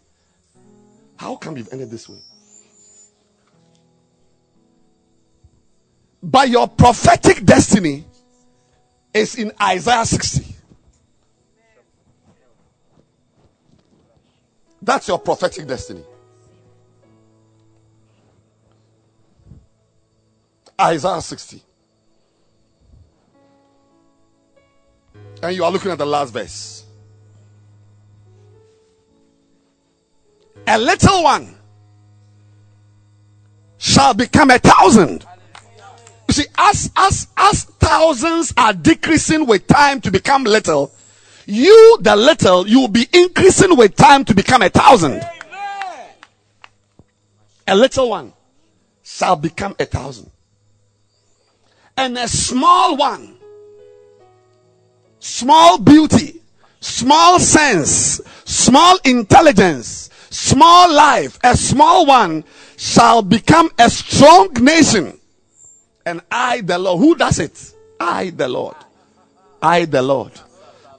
How 1.15 1.37
come 1.37 1.55
you've 1.55 1.71
ended 1.71 1.89
this 1.89 2.09
way? 2.09 2.17
By 6.21 6.43
your 6.43 6.67
prophetic 6.67 7.45
destiny 7.45 8.03
is 9.13 9.35
in 9.35 9.53
Isaiah 9.61 10.05
60. 10.05 10.50
That's 14.81 15.07
your 15.07 15.19
prophetic 15.19 15.67
destiny. 15.67 16.03
Isaiah 20.79 21.21
60. 21.21 21.61
And 25.43 25.55
you 25.55 25.63
are 25.63 25.71
looking 25.71 25.91
at 25.91 25.97
the 25.97 26.05
last 26.05 26.33
verse. 26.33 26.85
A 30.67 30.77
little 30.77 31.23
one 31.23 31.55
shall 33.77 34.13
become 34.13 34.51
a 34.51 34.59
thousand. 34.59 35.25
You 36.27 36.33
see, 36.33 36.45
as 36.57 36.91
as 36.95 37.27
as 37.35 37.63
thousands 37.63 38.53
are 38.55 38.73
decreasing 38.73 39.45
with 39.45 39.67
time 39.67 39.99
to 40.01 40.11
become 40.11 40.43
little, 40.43 40.91
you 41.51 41.97
the 42.01 42.15
little 42.15 42.67
you 42.67 42.79
will 42.79 42.87
be 42.87 43.07
increasing 43.11 43.75
with 43.75 43.95
time 43.95 44.23
to 44.25 44.33
become 44.33 44.61
a 44.61 44.69
thousand. 44.69 45.21
A 47.67 47.75
little 47.75 48.09
one 48.09 48.33
shall 49.03 49.35
become 49.35 49.75
a 49.79 49.85
thousand. 49.85 50.31
And 51.97 52.17
a 52.17 52.27
small 52.27 52.97
one, 52.97 53.35
small 55.19 55.77
beauty, 55.77 56.41
small 56.79 57.37
sense, 57.39 58.21
small 58.45 58.97
intelligence, 59.03 60.09
small 60.29 60.91
life, 60.91 61.37
a 61.43 61.55
small 61.55 62.05
one 62.05 62.43
shall 62.77 63.21
become 63.21 63.69
a 63.77 63.89
strong 63.89 64.53
nation. 64.53 65.19
And 66.05 66.21
I, 66.31 66.61
the 66.61 66.79
Lord, 66.79 66.99
who 66.99 67.15
does 67.15 67.39
it? 67.39 67.73
I, 67.99 68.31
the 68.31 68.47
Lord. 68.47 68.75
I, 69.61 69.85
the 69.85 70.01
Lord. 70.01 70.31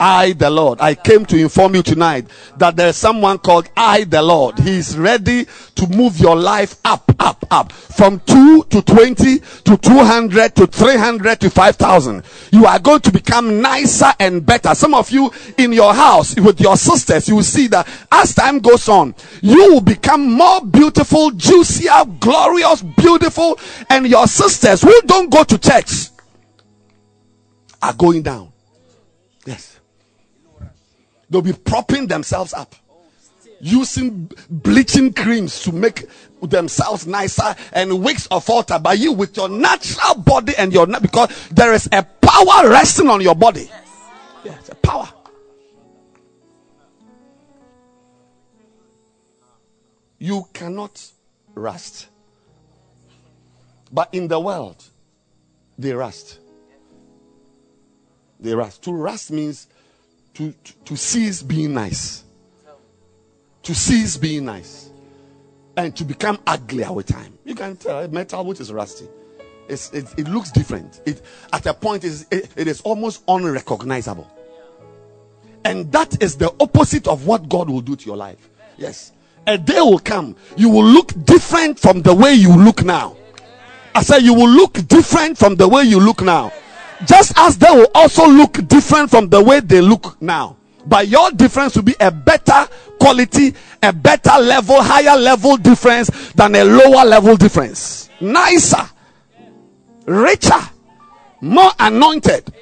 I, 0.02 0.32
the 0.32 0.50
Lord. 0.50 0.80
I 0.80 0.96
came 0.96 1.24
to 1.26 1.36
inform 1.36 1.76
you 1.76 1.82
tonight 1.84 2.26
that 2.56 2.74
there's 2.74 2.96
someone 2.96 3.38
called 3.38 3.68
I, 3.76 4.02
the 4.02 4.20
Lord. 4.20 4.58
He's 4.58 4.98
ready 4.98 5.46
to 5.76 5.86
move 5.86 6.18
your 6.18 6.34
life 6.34 6.74
up, 6.84 7.14
up, 7.20 7.46
up 7.52 7.70
from 7.70 8.18
2 8.26 8.64
to 8.64 8.82
20 8.82 9.38
to 9.38 9.76
200 9.76 10.56
to 10.56 10.66
300 10.66 11.40
to 11.42 11.50
5,000. 11.50 12.24
You 12.50 12.66
are 12.66 12.80
going 12.80 12.98
to 13.02 13.12
become 13.12 13.62
nicer 13.62 14.12
and 14.18 14.44
better. 14.44 14.74
Some 14.74 14.92
of 14.92 15.08
you 15.12 15.30
in 15.56 15.72
your 15.72 15.94
house 15.94 16.34
with 16.34 16.60
your 16.60 16.76
sisters, 16.76 17.28
you 17.28 17.36
will 17.36 17.44
see 17.44 17.68
that 17.68 17.86
as 18.10 18.34
time 18.34 18.58
goes 18.58 18.88
on, 18.88 19.14
you 19.40 19.72
will 19.72 19.80
become 19.80 20.32
more 20.32 20.66
beautiful, 20.66 21.30
juicier, 21.30 22.04
glorious, 22.18 22.82
beautiful, 22.82 23.56
and 23.88 24.08
your 24.08 24.26
sisters 24.26 24.82
who 24.82 25.00
don't 25.02 25.30
go 25.30 25.44
to 25.44 25.56
church 25.58 26.08
are 27.80 27.94
going 27.94 28.22
down. 28.22 28.51
They'll 31.32 31.40
be 31.40 31.54
propping 31.54 32.08
themselves 32.08 32.52
up. 32.52 32.74
Using 33.58 34.30
bleaching 34.50 35.14
creams 35.14 35.62
to 35.62 35.72
make 35.72 36.04
themselves 36.42 37.06
nicer 37.06 37.54
and 37.72 38.02
wigs 38.04 38.26
of 38.26 38.50
altar 38.50 38.78
by 38.78 38.92
you 38.92 39.12
with 39.12 39.34
your 39.36 39.48
natural 39.48 40.16
body 40.16 40.52
and 40.58 40.74
your 40.74 40.86
because 40.86 41.30
there 41.50 41.72
is 41.72 41.88
a 41.90 42.02
power 42.02 42.68
resting 42.68 43.08
on 43.08 43.22
your 43.22 43.34
body. 43.34 43.70
Yes 44.44 44.68
a 44.68 44.74
power. 44.74 45.08
You 50.18 50.46
cannot 50.52 51.02
rust. 51.54 52.08
But 53.90 54.10
in 54.12 54.28
the 54.28 54.38
world 54.38 54.84
they 55.78 55.94
rust. 55.94 56.40
They 58.38 58.54
rust. 58.54 58.82
To 58.82 58.92
rust 58.92 59.30
means 59.30 59.68
to, 60.34 60.54
to, 60.84 60.96
cease 60.96 61.42
being 61.42 61.74
nice. 61.74 62.24
To 63.64 63.74
cease 63.74 64.16
being 64.16 64.44
nice. 64.44 64.90
And 65.76 65.96
to 65.96 66.04
become 66.04 66.38
uglier 66.46 66.92
with 66.92 67.06
time. 67.06 67.38
You 67.44 67.54
can 67.54 67.76
tell 67.76 68.06
metal 68.08 68.44
which 68.44 68.60
is 68.60 68.72
rusty. 68.72 69.08
It, 69.68 69.90
it 69.94 70.28
looks 70.28 70.50
different. 70.50 71.00
It, 71.06 71.22
at 71.52 71.66
a 71.66 71.74
point, 71.74 72.04
it, 72.04 72.26
it 72.30 72.68
is 72.68 72.80
almost 72.82 73.22
unrecognizable. 73.28 74.30
And 75.64 75.90
that 75.92 76.22
is 76.22 76.36
the 76.36 76.52
opposite 76.60 77.06
of 77.06 77.26
what 77.26 77.48
God 77.48 77.70
will 77.70 77.80
do 77.80 77.96
to 77.96 78.06
your 78.06 78.16
life. 78.16 78.50
Yes. 78.76 79.12
A 79.46 79.56
day 79.56 79.80
will 79.80 79.98
come, 79.98 80.36
you 80.56 80.68
will 80.68 80.84
look 80.84 81.12
different 81.24 81.78
from 81.78 82.02
the 82.02 82.14
way 82.14 82.34
you 82.34 82.54
look 82.54 82.84
now. 82.84 83.16
I 83.94 84.02
said, 84.02 84.18
you 84.22 84.34
will 84.34 84.48
look 84.48 84.86
different 84.88 85.38
from 85.38 85.56
the 85.56 85.68
way 85.68 85.82
you 85.82 86.00
look 86.00 86.22
now 86.22 86.52
just 87.06 87.32
as 87.36 87.58
they 87.58 87.70
will 87.70 87.90
also 87.94 88.26
look 88.26 88.66
different 88.68 89.10
from 89.10 89.28
the 89.28 89.42
way 89.42 89.60
they 89.60 89.80
look 89.80 90.20
now. 90.20 90.56
But 90.86 91.08
your 91.08 91.30
difference 91.30 91.76
will 91.76 91.84
be 91.84 91.94
a 92.00 92.10
better 92.10 92.68
quality, 92.98 93.54
a 93.82 93.92
better 93.92 94.38
level, 94.40 94.82
higher 94.82 95.18
level 95.18 95.56
difference 95.56 96.32
than 96.32 96.54
a 96.54 96.64
lower 96.64 97.04
level 97.04 97.36
difference. 97.36 98.10
Nicer, 98.20 98.88
richer, 100.06 100.60
more 101.40 101.70
anointed, 101.78 102.52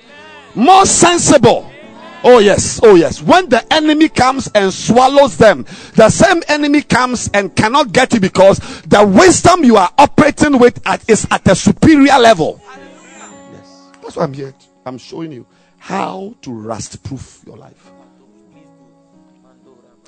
more 0.54 0.84
sensible. 0.86 1.70
Oh, 2.22 2.38
yes, 2.38 2.80
oh, 2.82 2.96
yes. 2.96 3.22
When 3.22 3.48
the 3.48 3.64
enemy 3.72 4.10
comes 4.10 4.50
and 4.54 4.72
swallows 4.72 5.38
them, 5.38 5.64
the 5.94 6.10
same 6.10 6.42
enemy 6.48 6.82
comes 6.82 7.30
and 7.32 7.54
cannot 7.56 7.92
get 7.92 8.12
you 8.12 8.20
because 8.20 8.58
the 8.82 9.06
wisdom 9.06 9.64
you 9.64 9.76
are 9.76 9.90
operating 9.96 10.58
with 10.58 10.86
at, 10.86 11.08
is 11.08 11.26
at 11.30 11.48
a 11.48 11.54
superior 11.54 12.18
level. 12.18 12.60
That's 14.10 14.16
why 14.16 14.24
I'm 14.24 14.32
here. 14.32 14.52
I'm 14.84 14.98
showing 14.98 15.30
you 15.30 15.46
how 15.78 16.34
to 16.42 16.50
rust 16.50 17.00
proof 17.04 17.44
your 17.46 17.56
life. 17.56 17.92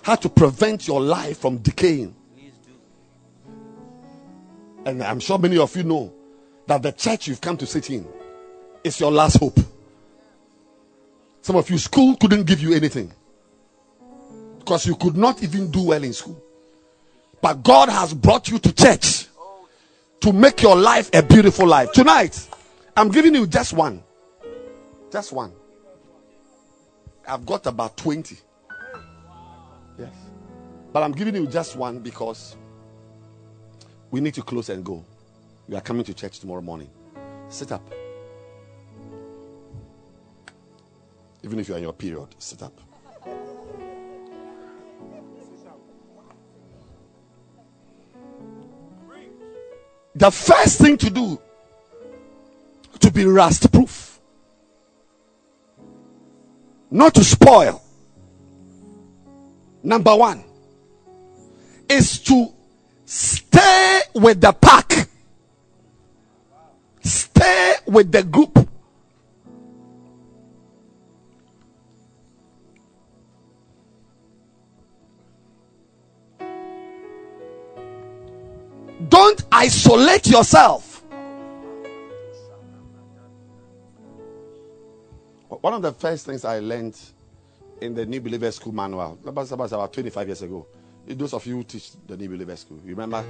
How 0.02 0.16
to 0.16 0.28
prevent 0.28 0.88
your 0.88 1.00
life 1.00 1.38
from 1.38 1.58
decaying. 1.58 2.12
And 4.84 5.04
I'm 5.04 5.20
sure 5.20 5.38
many 5.38 5.56
of 5.56 5.76
you 5.76 5.84
know 5.84 6.12
that 6.66 6.82
the 6.82 6.90
church 6.90 7.28
you've 7.28 7.40
come 7.40 7.56
to 7.58 7.64
sit 7.64 7.90
in 7.90 8.04
is 8.82 8.98
your 8.98 9.12
last 9.12 9.36
hope. 9.36 9.60
Some 11.42 11.54
of 11.54 11.70
you, 11.70 11.78
school 11.78 12.16
couldn't 12.16 12.42
give 12.42 12.60
you 12.60 12.74
anything 12.74 13.12
because 14.58 14.84
you 14.84 14.96
could 14.96 15.16
not 15.16 15.44
even 15.44 15.70
do 15.70 15.84
well 15.84 16.02
in 16.02 16.12
school. 16.12 16.42
But 17.40 17.62
God 17.62 17.88
has 17.88 18.14
brought 18.14 18.48
you 18.48 18.58
to 18.58 18.74
church 18.74 19.28
to 20.22 20.32
make 20.32 20.60
your 20.60 20.74
life 20.74 21.08
a 21.14 21.22
beautiful 21.22 21.68
life. 21.68 21.92
Tonight, 21.92 22.48
I'm 22.96 23.10
giving 23.10 23.34
you 23.34 23.46
just 23.46 23.72
one. 23.72 24.02
Just 25.10 25.32
one. 25.32 25.52
I've 27.26 27.46
got 27.46 27.66
about 27.66 27.96
20. 27.96 28.36
Yes. 29.98 30.14
But 30.92 31.02
I'm 31.02 31.12
giving 31.12 31.34
you 31.34 31.46
just 31.46 31.76
one 31.76 32.00
because 32.00 32.56
we 34.10 34.20
need 34.20 34.34
to 34.34 34.42
close 34.42 34.68
and 34.68 34.84
go. 34.84 35.04
We 35.68 35.76
are 35.76 35.80
coming 35.80 36.04
to 36.04 36.12
church 36.12 36.40
tomorrow 36.40 36.60
morning. 36.60 36.90
Sit 37.48 37.72
up. 37.72 37.88
Even 41.42 41.58
if 41.58 41.68
you're 41.68 41.78
in 41.78 41.82
your 41.82 41.92
period, 41.92 42.28
sit 42.38 42.62
up. 42.62 42.78
The 50.14 50.30
first 50.30 50.78
thing 50.78 50.98
to 50.98 51.08
do 51.08 51.40
to 53.02 53.10
be 53.10 53.24
rust 53.24 53.70
proof, 53.72 54.20
not 56.90 57.14
to 57.14 57.24
spoil. 57.24 57.82
Number 59.82 60.16
one 60.16 60.44
is 61.88 62.20
to 62.20 62.48
stay 63.04 64.00
with 64.14 64.40
the 64.40 64.52
pack, 64.52 65.08
stay 67.02 67.74
with 67.86 68.12
the 68.12 68.22
group. 68.22 68.58
Don't 79.08 79.42
isolate 79.50 80.28
yourself. 80.28 80.91
One 85.62 85.74
of 85.74 85.82
the 85.82 85.92
first 85.92 86.26
things 86.26 86.44
I 86.44 86.58
learned 86.58 86.98
in 87.80 87.94
the 87.94 88.04
New 88.04 88.20
Believer 88.20 88.50
School 88.50 88.72
manual, 88.72 89.16
that 89.24 89.32
was 89.32 89.52
about 89.52 89.92
25 89.92 90.26
years 90.26 90.42
ago. 90.42 90.66
Those 91.06 91.34
of 91.34 91.46
you 91.46 91.58
who 91.58 91.62
teach 91.62 91.92
the 92.04 92.16
New 92.16 92.30
Believer 92.30 92.56
School, 92.56 92.80
you 92.84 92.96
remember 92.96 93.24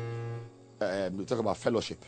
um, 0.80 1.18
we 1.18 1.26
talk 1.26 1.41
about 1.41 1.59
fellowship, 1.59 2.03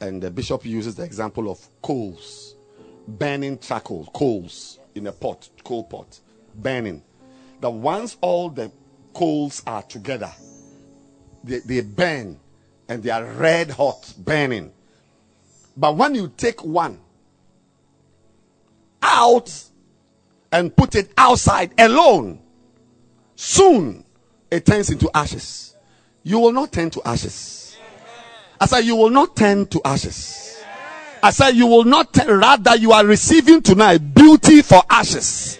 and 0.00 0.20
the 0.20 0.32
bishop 0.32 0.64
uses 0.66 0.96
the 0.96 1.04
example 1.04 1.48
of 1.52 1.64
coals, 1.80 2.56
burning 3.06 3.60
charcoal, 3.60 4.06
coals 4.06 4.80
in 4.96 5.06
a 5.06 5.12
pot, 5.12 5.48
coal 5.62 5.84
pot, 5.84 6.18
burning. 6.56 7.00
That 7.60 7.70
once 7.70 8.16
all 8.20 8.50
the 8.50 8.72
coals 9.14 9.62
are 9.68 9.82
together, 9.82 10.32
they, 11.44 11.60
they 11.60 11.82
burn 11.82 12.40
and 12.88 13.04
they 13.04 13.10
are 13.10 13.24
red 13.24 13.70
hot, 13.70 14.14
burning. 14.18 14.72
But 15.76 15.96
when 15.96 16.16
you 16.16 16.32
take 16.36 16.64
one 16.64 16.98
out 19.18 19.52
and 20.52 20.74
put 20.74 20.94
it 20.94 21.10
outside 21.18 21.72
alone, 21.78 22.40
soon 23.34 24.04
it 24.50 24.64
turns 24.64 24.90
into 24.90 25.10
ashes. 25.12 25.74
You 26.22 26.38
will 26.38 26.52
not 26.52 26.72
turn 26.72 26.90
to 26.90 27.02
ashes. 27.04 27.76
I 28.60 28.66
said, 28.66 28.80
You 28.80 28.96
will 28.96 29.10
not 29.10 29.36
turn 29.36 29.66
to 29.66 29.80
ashes. 29.84 30.62
I 31.22 31.30
said, 31.30 31.50
You 31.50 31.66
will 31.66 31.84
not 31.84 32.12
turn, 32.12 32.38
rather, 32.38 32.76
you 32.76 32.92
are 32.92 33.04
receiving 33.04 33.62
tonight 33.62 33.98
beauty 33.98 34.62
for 34.62 34.82
ashes. 34.88 35.56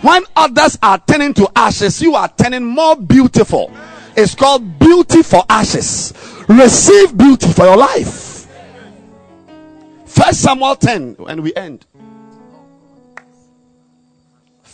When 0.00 0.22
others 0.36 0.78
are 0.82 0.98
turning 0.98 1.34
to 1.34 1.50
ashes, 1.56 2.00
you 2.02 2.14
are 2.14 2.28
turning 2.28 2.64
more 2.64 2.96
beautiful. 2.96 3.72
It's 4.16 4.34
called 4.34 4.78
beauty 4.78 5.22
for 5.22 5.42
ashes. 5.48 6.12
Receive 6.48 7.16
beauty 7.16 7.50
for 7.52 7.64
your 7.64 7.76
life. 7.76 8.46
First 10.04 10.42
Samuel 10.42 10.76
10, 10.76 11.16
and 11.26 11.42
we 11.42 11.54
end. 11.54 11.86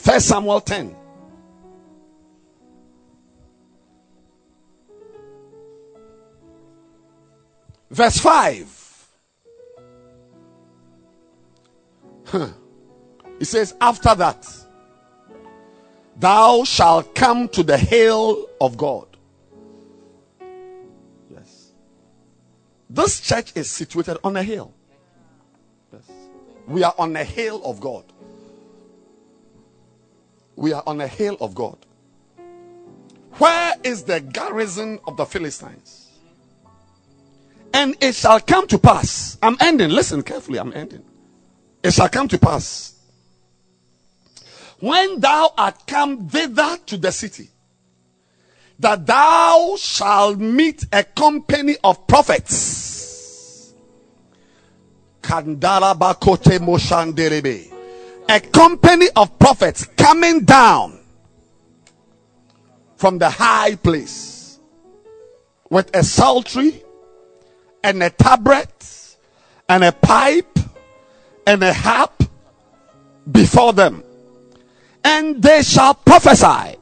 First 0.01 0.29
Samuel 0.29 0.63
10. 0.63 0.97
Verse 7.91 8.17
5. 8.19 9.09
Huh. 12.25 12.49
It 13.39 13.45
says, 13.45 13.75
After 13.79 14.15
that, 14.15 14.49
thou 16.17 16.65
shalt 16.65 17.15
come 17.15 17.49
to 17.49 17.63
the 17.63 17.77
hill 17.77 18.49
of 18.59 18.79
God. 18.79 19.07
Yes. 21.31 21.73
This 22.89 23.21
church 23.21 23.53
is 23.55 23.71
situated 23.71 24.17
on 24.25 24.39
a 24.39 24.43
hill. 24.43 24.73
Yes. 25.93 26.11
We 26.67 26.85
are 26.85 26.95
on 26.97 27.13
the 27.13 27.25
hill 27.25 27.61
of 27.67 27.81
God. 27.81 28.05
We 30.61 30.75
are 30.75 30.83
on 30.87 31.01
a 31.01 31.07
hill 31.07 31.39
of 31.41 31.55
God. 31.55 31.79
Where 33.39 33.75
is 33.83 34.03
the 34.03 34.21
garrison 34.21 34.99
of 35.07 35.17
the 35.17 35.25
Philistines? 35.25 36.11
And 37.73 37.97
it 38.03 38.15
shall 38.15 38.41
come 38.41 38.67
to 38.67 38.79
pass. 38.79 39.39
I'm 39.43 39.57
ending. 39.59 39.89
Listen 39.89 40.23
carefully. 40.23 40.59
I'm 40.59 40.75
ending. 40.75 41.03
It 41.83 41.95
shall 41.95 42.11
come 42.11 42.29
to 42.29 42.39
pass. 42.39 42.95
When 44.81 45.21
thou 45.21 45.51
art 45.57 45.87
come 45.87 46.29
thither 46.29 46.77
to 46.89 46.99
the 46.99 47.11
city, 47.11 47.49
that 48.81 49.07
thou 49.07 49.77
shalt 49.79 50.39
meet 50.39 50.85
a 50.93 51.05
company 51.05 51.79
of 51.83 52.07
prophets. 52.07 53.73
A 58.29 58.41
company 58.41 59.09
of 59.17 59.37
prophets 59.39 59.87
coming 59.97 60.45
down 60.45 61.01
from 62.97 63.19
the 63.19 63.29
high 63.29 63.75
place 63.75 64.59
with 65.69 65.91
a 65.97 66.05
psaltery 66.05 66.83
and 67.83 68.03
a 68.03 68.11
tabret 68.11 69.17
and 69.69 69.83
a 69.83 69.91
pipe 69.91 70.59
and 71.47 71.63
a 71.63 71.73
harp 71.73 72.23
before 73.33 73.73
them, 73.73 74.05
and 75.03 75.43
they 75.43 75.63
shall 75.63 75.95
prophesy. 75.95 76.77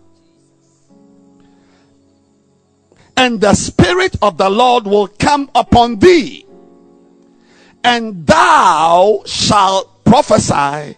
And 3.17 3.41
the 3.41 3.55
Spirit 3.55 4.17
of 4.21 4.37
the 4.37 4.51
Lord 4.51 4.85
will 4.87 5.09
come 5.09 5.51
upon 5.55 5.99
thee, 5.99 6.45
and 7.83 8.27
thou 8.27 9.23
shalt 9.25 10.05
prophesy 10.05 10.98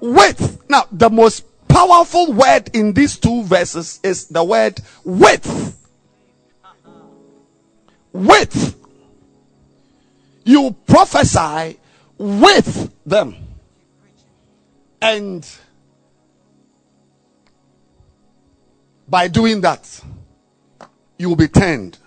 with. 0.00 0.62
Now, 0.68 0.86
the 0.90 1.10
most 1.10 1.44
powerful 1.68 2.32
word 2.32 2.70
in 2.74 2.92
these 2.92 3.18
two 3.18 3.44
verses 3.44 4.00
is 4.02 4.26
the 4.26 4.42
word 4.42 4.80
with. 5.04 5.76
With 8.12 8.76
you 10.44 10.74
prophesy 10.86 11.78
with 12.18 12.92
them. 13.06 13.36
And 15.00 15.46
by 19.08 19.28
doing 19.28 19.60
that, 19.62 20.00
you 21.18 21.28
will 21.28 21.36
be 21.36 21.48
turned 21.48 21.98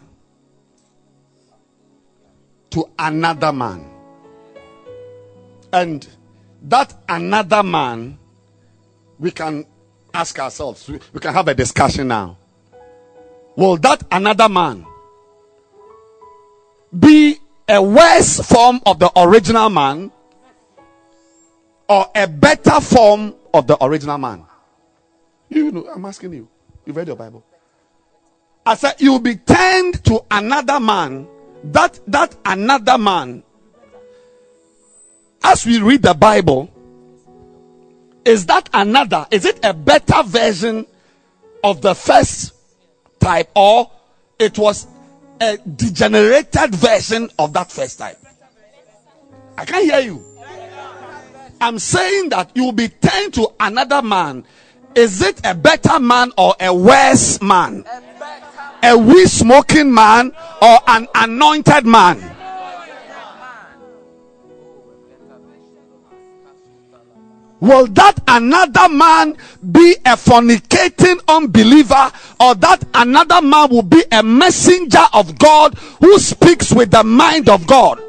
to 2.71 2.89
another 2.99 3.53
man. 3.53 3.89
And 5.71 6.07
that 6.63 6.93
another 7.09 7.61
man, 7.63 8.17
we 9.19 9.31
can 9.31 9.65
ask 10.13 10.37
ourselves, 10.39 10.89
we 10.89 11.19
can 11.19 11.33
have 11.33 11.47
a 11.47 11.53
discussion 11.53 12.07
now. 12.07 12.37
Will 13.55 13.77
that 13.77 14.03
another 14.11 14.49
man 14.49 14.85
be 16.97 17.37
a 17.67 17.81
worse 17.81 18.39
form 18.39 18.81
of 18.85 18.99
the 18.99 19.11
original 19.19 19.69
man 19.69 20.11
or 21.87 22.07
a 22.15 22.27
better 22.27 22.79
form 22.81 23.35
of 23.53 23.67
the 23.67 23.83
original 23.83 24.17
man? 24.17 24.45
You 25.49 25.71
know, 25.71 25.87
I'm 25.93 26.05
asking 26.05 26.33
you. 26.33 26.47
You 26.85 26.93
read 26.93 27.07
your 27.07 27.15
Bible. 27.15 27.43
I 28.65 28.75
said 28.75 28.95
you'll 28.99 29.19
be 29.19 29.35
turned 29.35 30.03
to 30.05 30.23
another 30.31 30.79
man. 30.79 31.27
That 31.65 31.99
that 32.07 32.35
another 32.45 32.97
man. 32.97 33.43
As 35.43 35.65
we 35.65 35.81
read 35.81 36.01
the 36.01 36.13
Bible, 36.13 36.69
is 38.25 38.45
that 38.45 38.69
another? 38.73 39.27
Is 39.31 39.45
it 39.45 39.59
a 39.63 39.73
better 39.73 40.23
version 40.23 40.85
of 41.63 41.81
the 41.81 41.95
first 41.95 42.53
type, 43.19 43.49
or 43.55 43.89
it 44.37 44.57
was 44.57 44.87
a 45.39 45.57
degenerated 45.57 46.75
version 46.75 47.29
of 47.39 47.53
that 47.53 47.71
first 47.71 47.97
type. 47.97 48.17
I 49.57 49.65
can't 49.65 49.85
hear 49.85 49.99
you. 50.01 50.23
I'm 51.61 51.79
saying 51.79 52.29
that 52.29 52.51
you 52.55 52.65
will 52.65 52.71
be 52.73 52.89
turned 52.89 53.33
to 53.35 53.49
another 53.59 54.01
man. 54.01 54.43
Is 54.95 55.21
it 55.21 55.41
a 55.45 55.55
better 55.55 55.99
man 55.99 56.31
or 56.37 56.55
a 56.59 56.73
worse 56.73 57.41
man? 57.41 57.85
A 58.83 58.97
weed 58.97 59.27
smoking 59.27 59.93
man 59.93 60.33
or 60.61 60.77
an 60.87 61.07
anointed 61.15 61.85
man? 61.85 62.32
Will 67.63 67.87
that 67.87 68.19
another 68.27 68.89
man 68.89 69.37
be 69.71 69.95
a 70.05 70.17
fornicating 70.17 71.17
unbeliever, 71.29 72.11
or 72.37 72.55
that 72.55 72.83
another 72.93 73.41
man 73.41 73.69
will 73.69 73.83
be 73.83 74.03
a 74.11 74.21
messenger 74.21 75.05
of 75.13 75.39
God 75.39 75.73
who 76.01 76.19
speaks 76.19 76.73
with 76.73 76.91
the 76.91 77.05
mind 77.05 77.47
of 77.47 77.65
God? 77.65 78.03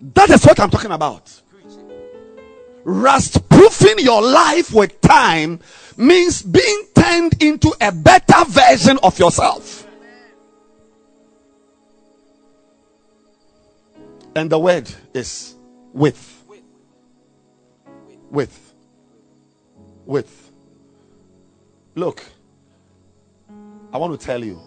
That 0.00 0.30
is 0.30 0.44
what 0.44 0.58
I'm 0.58 0.70
talking 0.70 0.90
about. 0.90 1.30
Rust 2.82 3.48
proofing 3.48 4.00
your 4.00 4.22
life 4.22 4.72
with 4.72 5.00
time 5.02 5.60
means 5.96 6.42
being 6.42 6.86
turned 6.96 7.40
into 7.40 7.72
a 7.80 7.92
better 7.92 8.44
version 8.48 8.98
of 9.04 9.20
yourself. 9.20 9.79
And 14.34 14.48
the 14.50 14.58
word 14.58 14.92
is 15.12 15.56
with. 15.92 16.44
With. 18.30 18.74
With. 20.06 20.52
Look, 21.94 22.24
I 23.92 23.98
want 23.98 24.18
to 24.18 24.24
tell 24.24 24.42
you, 24.42 24.60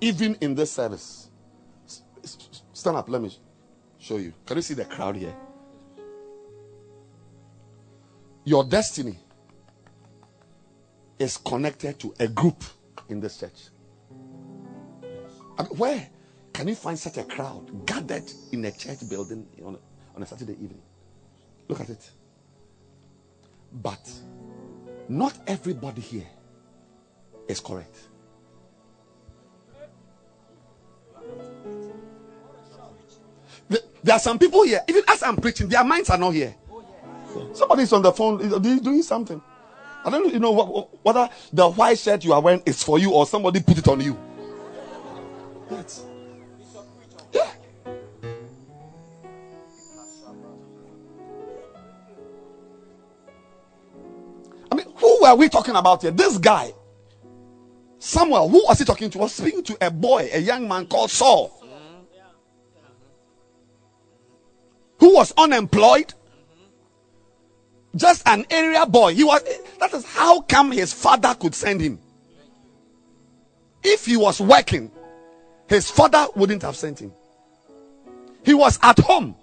even 0.00 0.36
in 0.40 0.54
this 0.54 0.72
service, 0.72 1.30
stand 2.72 2.96
up, 2.96 3.08
let 3.08 3.22
me 3.22 3.34
show 3.98 4.16
you. 4.16 4.34
Can 4.44 4.56
you 4.56 4.62
see 4.62 4.74
the 4.74 4.84
crowd 4.84 5.16
here? 5.16 5.34
Your 8.44 8.64
destiny 8.64 9.18
is 11.18 11.36
connected 11.36 11.98
to 12.00 12.14
a 12.18 12.28
group 12.28 12.62
in 13.08 13.20
this 13.20 13.38
church. 13.38 13.70
I 15.58 15.62
mean, 15.62 15.76
where? 15.78 16.10
Can 16.52 16.68
you 16.68 16.74
find 16.74 16.98
such 16.98 17.16
a 17.16 17.24
crowd 17.24 17.86
gathered 17.86 18.30
in 18.52 18.64
a 18.64 18.70
church 18.72 19.08
building 19.08 19.46
on 19.64 19.74
a, 19.74 19.78
on 20.16 20.22
a 20.22 20.26
Saturday 20.26 20.52
evening? 20.52 20.82
Look 21.68 21.80
at 21.80 21.88
it. 21.88 22.10
But 23.72 24.10
not 25.08 25.34
everybody 25.46 26.00
here 26.00 26.26
is 27.48 27.60
correct. 27.60 27.96
There 34.04 34.16
are 34.16 34.18
some 34.18 34.38
people 34.38 34.64
here, 34.64 34.80
even 34.88 35.02
as 35.08 35.22
I'm 35.22 35.36
preaching, 35.36 35.68
their 35.68 35.84
minds 35.84 36.10
are 36.10 36.18
not 36.18 36.32
here. 36.32 36.54
Somebody's 37.54 37.92
on 37.92 38.02
the 38.02 38.12
phone 38.12 38.60
doing 38.60 39.02
something. 39.02 39.40
I 40.04 40.10
don't 40.10 40.32
you 40.32 40.40
know 40.40 40.90
whether 41.02 41.30
the 41.52 41.70
white 41.70 41.98
shirt 41.98 42.24
you 42.24 42.32
are 42.32 42.40
wearing 42.40 42.62
is 42.66 42.82
for 42.82 42.98
you 42.98 43.12
or 43.12 43.24
somebody 43.26 43.60
put 43.60 43.78
it 43.78 43.86
on 43.86 44.00
you. 44.00 44.18
Were 55.22 55.34
we 55.34 55.48
talking 55.48 55.76
about 55.76 56.02
here? 56.02 56.10
This 56.10 56.38
guy. 56.38 56.72
Samuel, 57.98 58.48
who 58.48 58.64
was 58.66 58.78
he 58.78 58.84
talking 58.84 59.10
to? 59.10 59.18
Was 59.18 59.34
speaking 59.34 59.62
to 59.62 59.78
a 59.80 59.90
boy, 59.90 60.28
a 60.32 60.40
young 60.40 60.66
man 60.66 60.86
called 60.86 61.10
Saul. 61.10 61.58
Who 64.98 65.14
was 65.14 65.32
unemployed. 65.36 66.12
Just 67.94 68.26
an 68.26 68.46
area 68.50 68.86
boy. 68.86 69.14
He 69.14 69.22
was 69.22 69.42
that 69.78 69.92
is 69.94 70.04
how 70.04 70.40
come 70.40 70.72
his 70.72 70.92
father 70.92 71.34
could 71.34 71.54
send 71.54 71.80
him. 71.80 71.98
If 73.82 74.06
he 74.06 74.16
was 74.16 74.40
working, 74.40 74.90
his 75.68 75.90
father 75.90 76.26
wouldn't 76.34 76.62
have 76.62 76.76
sent 76.76 77.00
him. 77.00 77.12
He 78.44 78.54
was 78.54 78.78
at 78.82 78.98
home 78.98 79.36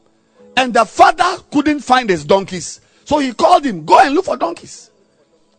and 0.58 0.74
the 0.74 0.86
father 0.86 1.42
couldn't 1.52 1.80
find 1.80 2.10
his 2.10 2.26
donkeys. 2.26 2.82
So 3.06 3.20
he 3.20 3.34
called 3.34 3.66
him, 3.66 3.86
Go 3.86 4.00
and 4.00 4.14
look 4.14 4.26
for 4.26 4.38
donkeys. 4.38 4.89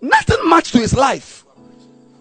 Nothing 0.01 0.48
much 0.48 0.72
to 0.72 0.78
his 0.78 0.94
life, 0.94 1.44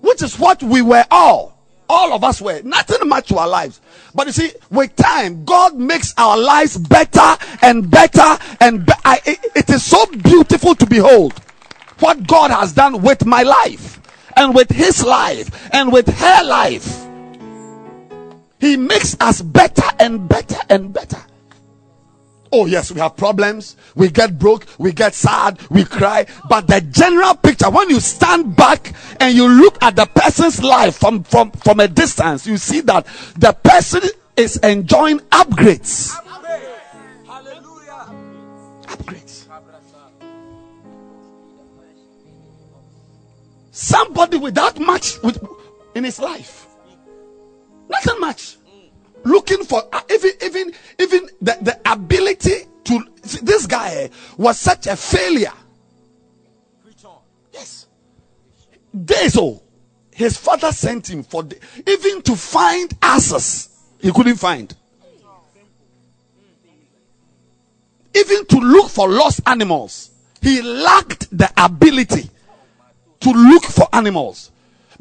which 0.01 0.21
is 0.21 0.37
what 0.37 0.61
we 0.61 0.81
were 0.81 1.05
all. 1.09 1.57
All 1.87 2.13
of 2.13 2.23
us 2.23 2.39
were. 2.39 2.61
Nothing 2.61 3.09
much 3.09 3.29
to 3.29 3.37
our 3.37 3.47
lives. 3.47 3.81
But 4.13 4.27
you 4.27 4.33
see, 4.33 4.51
with 4.69 4.95
time, 4.95 5.43
God 5.43 5.75
makes 5.75 6.13
our 6.17 6.37
lives 6.37 6.77
better 6.77 7.35
and 7.63 7.89
better 7.89 8.37
and 8.59 8.85
be- 8.85 8.93
I, 9.03 9.19
it, 9.25 9.39
it 9.55 9.69
is 9.69 9.83
so 9.83 10.05
beautiful 10.05 10.75
to 10.75 10.85
behold 10.85 11.33
what 11.99 12.27
God 12.27 12.51
has 12.51 12.73
done 12.73 13.01
with 13.01 13.25
my 13.25 13.43
life 13.43 13.99
and 14.35 14.53
with 14.53 14.69
his 14.69 15.03
life 15.03 15.69
and 15.73 15.91
with 15.91 16.07
her 16.07 16.43
life. 16.43 17.05
He 18.59 18.77
makes 18.77 19.17
us 19.19 19.41
better 19.41 19.87
and 19.99 20.27
better 20.27 20.59
and 20.69 20.93
better. 20.93 21.19
Oh, 22.51 22.65
yes, 22.65 22.91
we 22.91 22.99
have 22.99 23.15
problems. 23.15 23.75
We 23.95 24.09
get 24.09 24.39
broke. 24.39 24.65
We 24.79 24.91
get 24.91 25.13
sad. 25.13 25.59
We 25.69 25.85
cry. 25.85 26.25
But 26.49 26.67
the 26.67 26.81
general 26.81 27.35
picture, 27.35 27.69
when 27.69 27.89
you 27.89 27.99
stand 27.99 28.55
back 28.55 28.93
and 29.19 29.35
you 29.35 29.47
look 29.47 29.81
at 29.83 29.95
the 29.95 30.07
person's 30.07 30.63
life 30.63 30.97
from, 30.97 31.23
from, 31.23 31.51
from 31.51 31.79
a 31.79 31.87
distance, 31.87 32.47
you 32.47 32.57
see 32.57 32.81
that 32.81 33.05
the 33.37 33.53
person 33.53 34.01
is 34.35 34.57
enjoying 34.57 35.19
upgrades. 35.29 36.11
Upgrades. 38.87 39.45
Somebody 43.71 44.37
without 44.37 44.79
much 44.79 45.21
with, 45.21 45.41
in 45.93 46.03
his 46.03 46.19
life. 46.19 46.67
Nothing 47.89 48.19
much 48.19 48.57
looking 49.23 49.63
for 49.63 49.83
uh, 49.91 50.01
even 50.11 50.31
even 50.43 50.73
even 50.99 51.29
the, 51.41 51.57
the 51.61 51.79
ability 51.91 52.65
to 52.85 53.05
see, 53.23 53.39
this 53.41 53.65
guy 53.65 54.09
was 54.37 54.59
such 54.59 54.87
a 54.87 54.95
failure. 54.95 55.53
Yes. 57.51 57.87
Days 59.05 59.37
old 59.37 59.63
his 60.19 60.35
father 60.35 60.73
sent 60.73 61.09
him 61.09 61.23
for 61.23 61.43
the, 61.43 61.57
even 61.87 62.21
to 62.23 62.35
find 62.35 62.93
asses. 63.01 63.69
He 64.01 64.11
couldn't 64.11 64.35
find. 64.35 64.75
Even 68.13 68.45
to 68.47 68.57
look 68.57 68.89
for 68.89 69.07
lost 69.09 69.39
animals. 69.45 70.11
He 70.41 70.61
lacked 70.61 71.29
the 71.37 71.49
ability 71.55 72.29
to 73.21 73.29
look 73.31 73.63
for 73.63 73.87
animals 73.93 74.51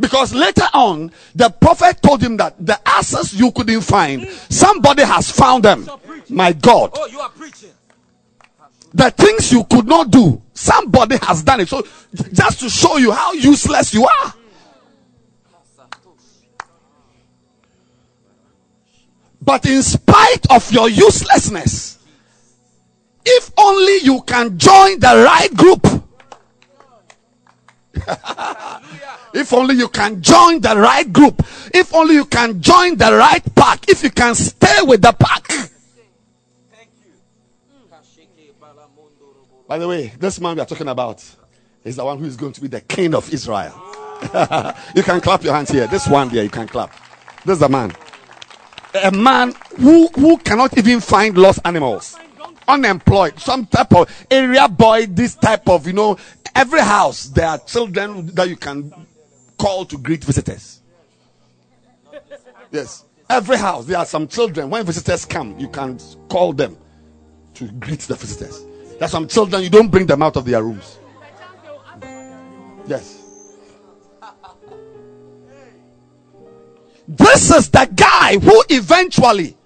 because 0.00 0.32
later 0.32 0.66
on, 0.74 1.10
the 1.34 1.50
prophet 1.50 2.00
told 2.02 2.22
him 2.22 2.36
that 2.36 2.54
the 2.64 2.78
asses 2.86 3.34
you 3.34 3.50
couldn't 3.50 3.80
find, 3.80 4.28
somebody 4.48 5.02
has 5.02 5.30
found 5.30 5.64
them. 5.64 5.88
My 6.28 6.52
God. 6.52 6.92
Oh, 6.94 7.06
you 7.06 7.20
are 7.20 7.30
preaching. 7.30 7.70
The 8.94 9.10
things 9.10 9.52
you 9.52 9.64
could 9.64 9.86
not 9.86 10.10
do, 10.10 10.40
somebody 10.54 11.16
has 11.22 11.42
done 11.42 11.60
it. 11.60 11.68
So, 11.68 11.86
just 12.32 12.60
to 12.60 12.70
show 12.70 12.96
you 12.96 13.12
how 13.12 13.32
useless 13.32 13.92
you 13.92 14.06
are. 14.06 14.34
But 19.40 19.66
in 19.66 19.82
spite 19.82 20.50
of 20.50 20.70
your 20.72 20.88
uselessness, 20.88 21.98
if 23.24 23.50
only 23.58 23.98
you 23.98 24.22
can 24.22 24.58
join 24.58 25.00
the 25.00 25.24
right 25.24 25.52
group, 25.54 25.97
if 29.34 29.52
only 29.52 29.74
you 29.76 29.88
can 29.88 30.22
join 30.22 30.60
the 30.60 30.76
right 30.76 31.12
group, 31.12 31.44
if 31.74 31.94
only 31.94 32.14
you 32.14 32.24
can 32.24 32.60
join 32.60 32.96
the 32.96 33.12
right 33.12 33.42
pack, 33.54 33.88
if 33.88 34.02
you 34.02 34.10
can 34.10 34.34
stay 34.34 34.78
with 34.82 35.02
the 35.02 35.12
pack. 35.12 35.48
By 39.66 39.78
the 39.78 39.86
way, 39.86 40.12
this 40.18 40.40
man 40.40 40.56
we 40.56 40.62
are 40.62 40.66
talking 40.66 40.88
about 40.88 41.22
is 41.84 41.96
the 41.96 42.04
one 42.04 42.18
who 42.18 42.24
is 42.24 42.36
going 42.36 42.52
to 42.54 42.60
be 42.60 42.68
the 42.68 42.80
king 42.80 43.14
of 43.14 43.30
Israel. 43.32 43.74
you 44.94 45.02
can 45.02 45.20
clap 45.20 45.44
your 45.44 45.54
hands 45.54 45.70
here. 45.70 45.86
This 45.86 46.08
one 46.08 46.30
there, 46.30 46.42
you 46.42 46.50
can 46.50 46.66
clap. 46.66 46.90
This 47.44 47.54
is 47.54 47.60
the 47.60 47.68
man. 47.68 47.92
A 49.04 49.10
man 49.10 49.54
who, 49.76 50.08
who 50.08 50.38
cannot 50.38 50.76
even 50.78 51.00
find 51.00 51.36
lost 51.36 51.60
animals. 51.64 52.16
Unemployed. 52.68 53.40
Some 53.40 53.66
type 53.66 53.94
of 53.94 54.26
area 54.30 54.68
boy, 54.68 55.06
this 55.06 55.34
type 55.34 55.68
of, 55.68 55.86
you 55.86 55.94
know, 55.94 56.18
every 56.54 56.80
house 56.80 57.24
there 57.26 57.46
are 57.48 57.58
children 57.58 58.26
that 58.34 58.48
you 58.48 58.56
can 58.56 58.92
call 59.56 59.84
to 59.86 59.96
greet 59.98 60.22
visitors. 60.22 60.80
Yes. 62.70 63.04
Every 63.30 63.56
house 63.56 63.86
there 63.86 63.98
are 63.98 64.06
some 64.06 64.28
children. 64.28 64.70
When 64.70 64.84
visitors 64.84 65.24
come, 65.24 65.58
you 65.58 65.68
can 65.68 65.98
call 66.28 66.52
them 66.52 66.76
to 67.54 67.68
greet 67.72 68.00
the 68.00 68.14
visitors. 68.14 68.62
There 68.92 69.04
are 69.04 69.08
some 69.08 69.26
children, 69.28 69.62
you 69.62 69.70
don't 69.70 69.90
bring 69.90 70.06
them 70.06 70.22
out 70.22 70.36
of 70.36 70.44
their 70.44 70.62
rooms. 70.62 70.98
Yes. 72.86 73.22
This 77.06 77.50
is 77.50 77.70
the 77.70 77.88
guy 77.94 78.38
who 78.38 78.62
eventually. 78.68 79.57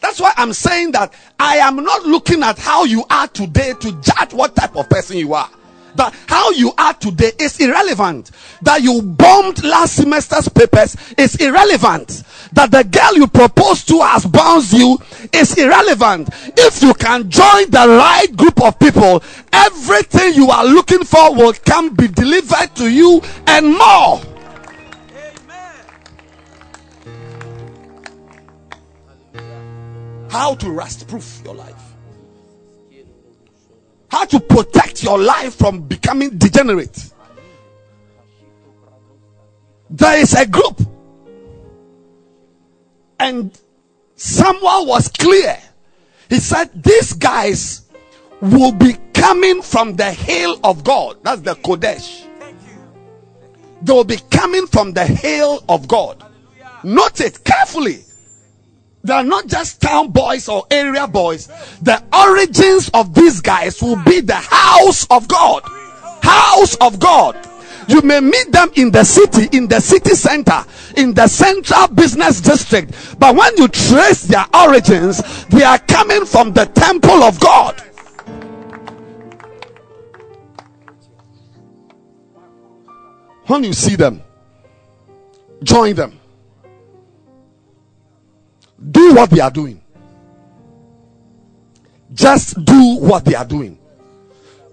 That's 0.00 0.20
why 0.20 0.32
I'm 0.36 0.52
saying 0.52 0.92
that 0.92 1.12
I 1.38 1.56
am 1.56 1.76
not 1.76 2.04
looking 2.04 2.42
at 2.42 2.58
how 2.58 2.84
you 2.84 3.04
are 3.10 3.28
today 3.28 3.74
to 3.80 3.92
judge 4.00 4.32
what 4.32 4.54
type 4.56 4.76
of 4.76 4.88
person 4.88 5.16
you 5.16 5.34
are. 5.34 5.50
That 5.96 6.14
how 6.26 6.50
you 6.50 6.72
are 6.78 6.94
today 6.94 7.32
is 7.40 7.58
irrelevant. 7.58 8.30
That 8.62 8.82
you 8.82 9.02
bombed 9.02 9.64
last 9.64 9.96
semester's 9.96 10.48
papers 10.48 10.96
is 11.16 11.34
irrelevant. 11.36 12.22
That 12.52 12.70
the 12.70 12.84
girl 12.84 13.16
you 13.16 13.26
proposed 13.26 13.88
to 13.88 14.00
has 14.02 14.24
bounced 14.24 14.72
you 14.72 14.98
is 15.32 15.56
irrelevant. 15.58 16.28
If 16.56 16.82
you 16.82 16.94
can 16.94 17.28
join 17.30 17.70
the 17.70 17.86
right 17.88 18.28
group 18.36 18.62
of 18.62 18.78
people, 18.78 19.22
everything 19.52 20.34
you 20.34 20.50
are 20.50 20.64
looking 20.64 21.04
for 21.04 21.34
will 21.34 21.54
come 21.64 21.94
be 21.94 22.06
delivered 22.06 22.74
to 22.76 22.88
you 22.88 23.20
and 23.46 23.76
more. 23.76 24.20
How 30.28 30.54
to 30.56 30.70
rust 30.70 31.08
proof 31.08 31.40
your 31.44 31.54
life. 31.54 31.82
How 34.10 34.24
to 34.24 34.40
protect 34.40 35.02
your 35.02 35.18
life 35.18 35.54
from 35.54 35.82
becoming 35.82 36.38
degenerate. 36.38 37.12
There 39.90 40.18
is 40.18 40.34
a 40.34 40.46
group. 40.46 40.80
And 43.20 43.58
Samuel 44.16 44.86
was 44.86 45.08
clear. 45.08 45.58
He 46.28 46.36
said, 46.36 46.70
These 46.82 47.14
guys 47.14 47.82
will 48.40 48.72
be 48.72 48.96
coming 49.12 49.62
from 49.62 49.96
the 49.96 50.10
hill 50.10 50.58
of 50.62 50.84
God. 50.84 51.18
That's 51.22 51.40
the 51.40 51.54
Qodesh. 51.54 52.26
They 53.82 53.92
will 53.92 54.04
be 54.04 54.18
coming 54.30 54.66
from 54.66 54.92
the 54.92 55.04
hill 55.04 55.62
of 55.68 55.88
God. 55.88 56.24
Note 56.84 57.20
it 57.20 57.44
carefully. 57.44 58.04
They 59.08 59.14
are 59.14 59.24
not 59.24 59.46
just 59.46 59.80
town 59.80 60.10
boys 60.10 60.50
or 60.50 60.66
area 60.70 61.08
boys. 61.08 61.46
The 61.80 62.04
origins 62.12 62.90
of 62.92 63.14
these 63.14 63.40
guys 63.40 63.80
will 63.80 63.96
be 64.04 64.20
the 64.20 64.34
house 64.34 65.06
of 65.08 65.26
God. 65.26 65.62
House 66.22 66.74
of 66.74 67.00
God. 67.00 67.34
You 67.88 68.02
may 68.02 68.20
meet 68.20 68.52
them 68.52 68.68
in 68.74 68.90
the 68.90 69.04
city, 69.04 69.48
in 69.56 69.66
the 69.66 69.80
city 69.80 70.10
center, 70.10 70.62
in 70.94 71.14
the 71.14 71.26
central 71.26 71.88
business 71.88 72.42
district. 72.42 73.18
But 73.18 73.34
when 73.34 73.56
you 73.56 73.68
trace 73.68 74.24
their 74.24 74.44
origins, 74.52 75.46
they 75.46 75.62
are 75.62 75.78
coming 75.78 76.26
from 76.26 76.52
the 76.52 76.66
temple 76.66 77.22
of 77.22 77.40
God. 77.40 77.80
When 83.46 83.64
you 83.64 83.72
see 83.72 83.96
them, 83.96 84.22
join 85.64 85.94
them 85.94 86.17
do 88.90 89.14
what 89.14 89.30
they 89.30 89.40
are 89.40 89.50
doing. 89.50 89.80
Just 92.14 92.64
do 92.64 92.96
what 92.98 93.24
they 93.24 93.34
are 93.34 93.44
doing. 93.44 93.78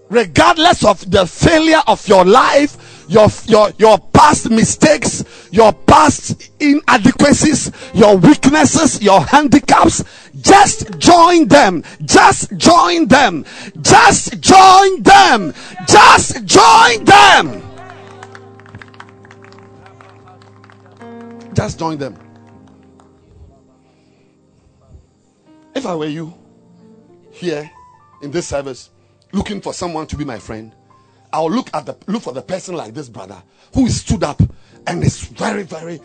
Regardless 0.08 0.84
of 0.84 1.10
the 1.10 1.26
failure 1.26 1.82
of 1.86 2.06
your 2.06 2.24
life, 2.24 3.04
your, 3.08 3.28
your, 3.46 3.70
your 3.78 3.98
past 3.98 4.50
mistakes, 4.50 5.24
your 5.50 5.72
past 5.72 6.50
inadequacies, 6.60 7.72
your 7.92 8.16
weaknesses, 8.16 9.02
your 9.02 9.20
handicaps, 9.20 10.04
just 10.40 10.98
join 10.98 11.48
them. 11.48 11.82
Just 12.04 12.56
join 12.56 13.06
them. 13.06 13.44
Just 13.80 14.38
join 14.40 15.02
them. 15.02 15.54
Just 15.86 16.44
join 16.46 17.04
them. 17.04 17.62
Just 21.54 21.78
join 21.78 21.98
them. 21.98 22.25
If 25.76 25.84
I 25.84 25.94
were 25.94 26.06
you 26.06 26.32
here 27.32 27.70
in 28.22 28.30
this 28.30 28.46
service, 28.46 28.88
looking 29.32 29.60
for 29.60 29.74
someone 29.74 30.06
to 30.06 30.16
be 30.16 30.24
my 30.24 30.38
friend, 30.38 30.72
I'll 31.34 31.50
look 31.50 31.68
at 31.74 31.84
the 31.84 31.98
look 32.06 32.22
for 32.22 32.32
the 32.32 32.40
person 32.40 32.74
like 32.74 32.94
this 32.94 33.10
brother 33.10 33.42
who 33.74 33.86
stood 33.90 34.24
up 34.24 34.40
and 34.86 35.04
is 35.04 35.20
very 35.20 35.64
very 35.64 36.00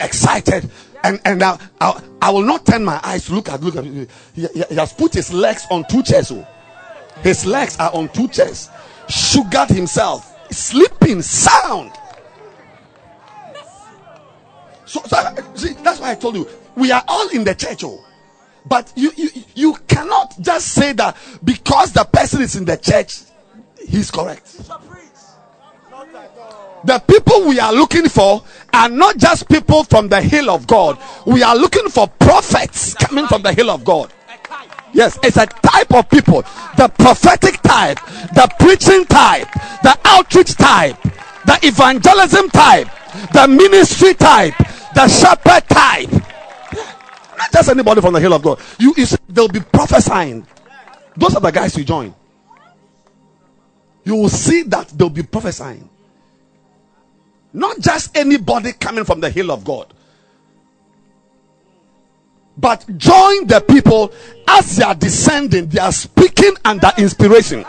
excited. 0.00 0.70
And 1.04 1.20
and 1.26 1.42
I, 1.42 1.58
I, 1.78 2.02
I 2.22 2.30
will 2.30 2.42
not 2.42 2.64
turn 2.64 2.86
my 2.86 2.98
eyes 3.04 3.26
to 3.26 3.34
look 3.34 3.50
at 3.50 3.62
look 3.62 3.76
at 3.76 3.84
he, 3.84 4.06
he, 4.34 4.48
he 4.70 4.76
has 4.76 4.94
put 4.94 5.12
his 5.12 5.30
legs 5.30 5.66
on 5.70 5.84
two 5.90 6.02
chairs 6.02 6.32
oh. 6.32 6.46
his 7.22 7.44
legs 7.44 7.76
are 7.78 7.94
on 7.94 8.08
two 8.08 8.28
chairs. 8.28 8.70
Sugared 9.10 9.68
himself. 9.68 10.26
Sleeping 10.50 11.20
sound. 11.20 11.92
So, 14.86 15.02
so 15.06 15.34
see, 15.54 15.74
that's 15.82 16.00
why 16.00 16.12
I 16.12 16.14
told 16.14 16.36
you 16.36 16.48
we 16.76 16.90
are 16.92 17.04
all 17.06 17.28
in 17.28 17.44
the 17.44 17.54
church 17.54 17.84
oh 17.84 18.02
but 18.66 18.92
you, 18.96 19.10
you 19.16 19.28
you 19.54 19.76
cannot 19.88 20.34
just 20.40 20.68
say 20.68 20.92
that 20.92 21.16
because 21.44 21.92
the 21.92 22.04
person 22.04 22.42
is 22.42 22.56
in 22.56 22.64
the 22.64 22.76
church 22.76 23.20
he's 23.86 24.10
correct 24.10 24.56
the 26.84 26.98
people 27.06 27.48
we 27.48 27.60
are 27.60 27.72
looking 27.72 28.08
for 28.08 28.42
are 28.72 28.88
not 28.88 29.16
just 29.16 29.48
people 29.48 29.84
from 29.84 30.08
the 30.08 30.20
hill 30.20 30.50
of 30.50 30.66
God. 30.66 30.98
We 31.26 31.42
are 31.42 31.56
looking 31.56 31.88
for 31.88 32.08
prophets 32.08 32.94
coming 32.94 33.26
from 33.26 33.42
the 33.42 33.52
hill 33.52 33.70
of 33.70 33.84
God. 33.84 34.12
Yes, 34.92 35.18
it's 35.22 35.36
a 35.36 35.46
type 35.46 35.94
of 35.94 36.10
people 36.10 36.42
the 36.76 36.88
prophetic 36.98 37.60
type, 37.62 37.98
the 38.34 38.48
preaching 38.58 39.04
type, 39.06 39.50
the 39.82 39.96
outreach 40.04 40.54
type, 40.56 41.00
the 41.46 41.58
evangelism 41.62 42.50
type, 42.50 42.88
the 43.32 43.46
ministry 43.48 44.14
type, 44.14 44.54
the 44.94 45.08
shepherd 45.08 45.68
type. 45.68 46.10
Not 47.42 47.52
just 47.52 47.68
anybody 47.70 48.00
from 48.00 48.14
the 48.14 48.20
hill 48.20 48.34
of 48.34 48.42
God. 48.42 48.60
You, 48.78 48.94
you 48.96 49.04
see, 49.04 49.16
they'll 49.28 49.48
be 49.48 49.58
prophesying. 49.58 50.46
Those 51.16 51.34
are 51.34 51.40
the 51.40 51.50
guys 51.50 51.76
you 51.76 51.82
join. 51.82 52.14
You 54.04 54.14
will 54.14 54.28
see 54.28 54.62
that 54.62 54.88
they'll 54.88 55.10
be 55.10 55.24
prophesying. 55.24 55.88
Not 57.52 57.80
just 57.80 58.16
anybody 58.16 58.72
coming 58.72 59.04
from 59.04 59.20
the 59.20 59.28
hill 59.28 59.50
of 59.50 59.64
God. 59.64 59.92
But 62.56 62.86
join 62.96 63.46
the 63.48 63.60
people 63.60 64.12
as 64.46 64.76
they 64.76 64.84
are 64.84 64.94
descending, 64.94 65.66
they 65.66 65.80
are 65.80 65.92
speaking 65.92 66.54
under 66.64 66.92
inspiration. 66.96 67.64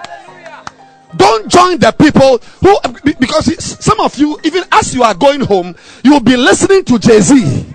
Don't 1.15 1.49
join 1.49 1.80
the 1.80 1.91
people 1.91 2.38
who, 2.59 3.13
because 3.19 3.84
some 3.84 3.99
of 3.99 4.17
you, 4.17 4.38
even 4.43 4.63
as 4.71 4.93
you 4.93 5.01
are 5.01 5.15
going 5.15 5.41
home, 5.41 5.76
you 6.03 6.11
will 6.11 6.19
be 6.19 6.38
listening 6.38 6.84
to 6.86 6.99
Jay 6.99 7.21
Z. 7.21 7.65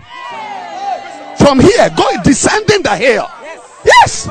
From 1.48 1.60
here, 1.60 1.88
going 1.96 2.20
descending 2.24 2.82
the 2.82 2.94
hill. 2.94 3.26
Yes, 3.82 4.28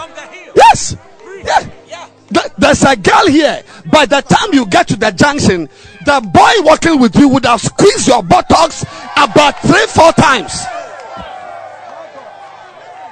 yes, 0.56 0.96
yes. 1.44 2.12
There's 2.60 2.84
a 2.84 2.96
girl 2.96 3.26
here. 3.26 3.64
By 3.92 4.06
the 4.06 4.22
time 4.22 4.54
you 4.54 4.68
get 4.68 4.88
to 4.90 4.96
the 4.96 5.10
junction, 5.10 5.68
the 6.06 6.22
boy 6.32 6.52
walking 6.60 7.00
with 7.00 7.16
you 7.16 7.28
would 7.30 7.46
have 7.46 7.60
squeezed 7.60 8.08
your 8.08 8.22
buttocks 8.22 8.84
about 9.18 9.60
three, 9.62 9.88
four 9.88 10.12
times. 10.12 10.62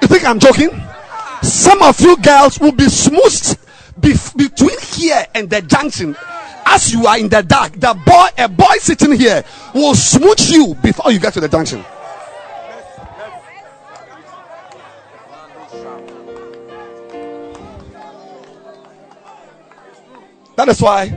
You 0.02 0.06
think 0.06 0.24
I'm 0.24 0.38
joking? 0.38 0.70
Some 1.42 1.82
of 1.82 2.00
you 2.00 2.16
girls 2.18 2.60
will 2.60 2.70
be 2.70 2.88
smoothed 2.88 3.58
between 4.00 4.78
here 4.82 5.26
and 5.34 5.50
the 5.50 5.62
junction. 5.62 6.16
As 6.64 6.92
you 6.92 7.06
are 7.08 7.18
in 7.18 7.28
the 7.28 7.42
dark, 7.42 7.72
the 7.72 7.92
boy, 8.06 8.26
a 8.38 8.48
boy 8.48 8.76
sitting 8.78 9.18
here, 9.18 9.42
will 9.74 9.96
smooch 9.96 10.48
you 10.50 10.76
before 10.76 11.10
you 11.10 11.18
get 11.18 11.32
to 11.34 11.40
the 11.40 11.48
junction. 11.48 11.84
That 20.56 20.68
is 20.68 20.80
why 20.80 21.08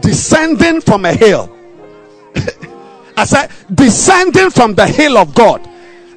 descending 0.00 0.80
from 0.80 1.04
a 1.04 1.12
hill. 1.12 1.54
I 3.16 3.24
said, 3.24 3.50
descending 3.74 4.50
from 4.50 4.74
the 4.74 4.86
hill 4.86 5.16
of 5.16 5.34
God 5.34 5.66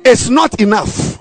is 0.03 0.29
not 0.29 0.59
enough. 0.59 1.17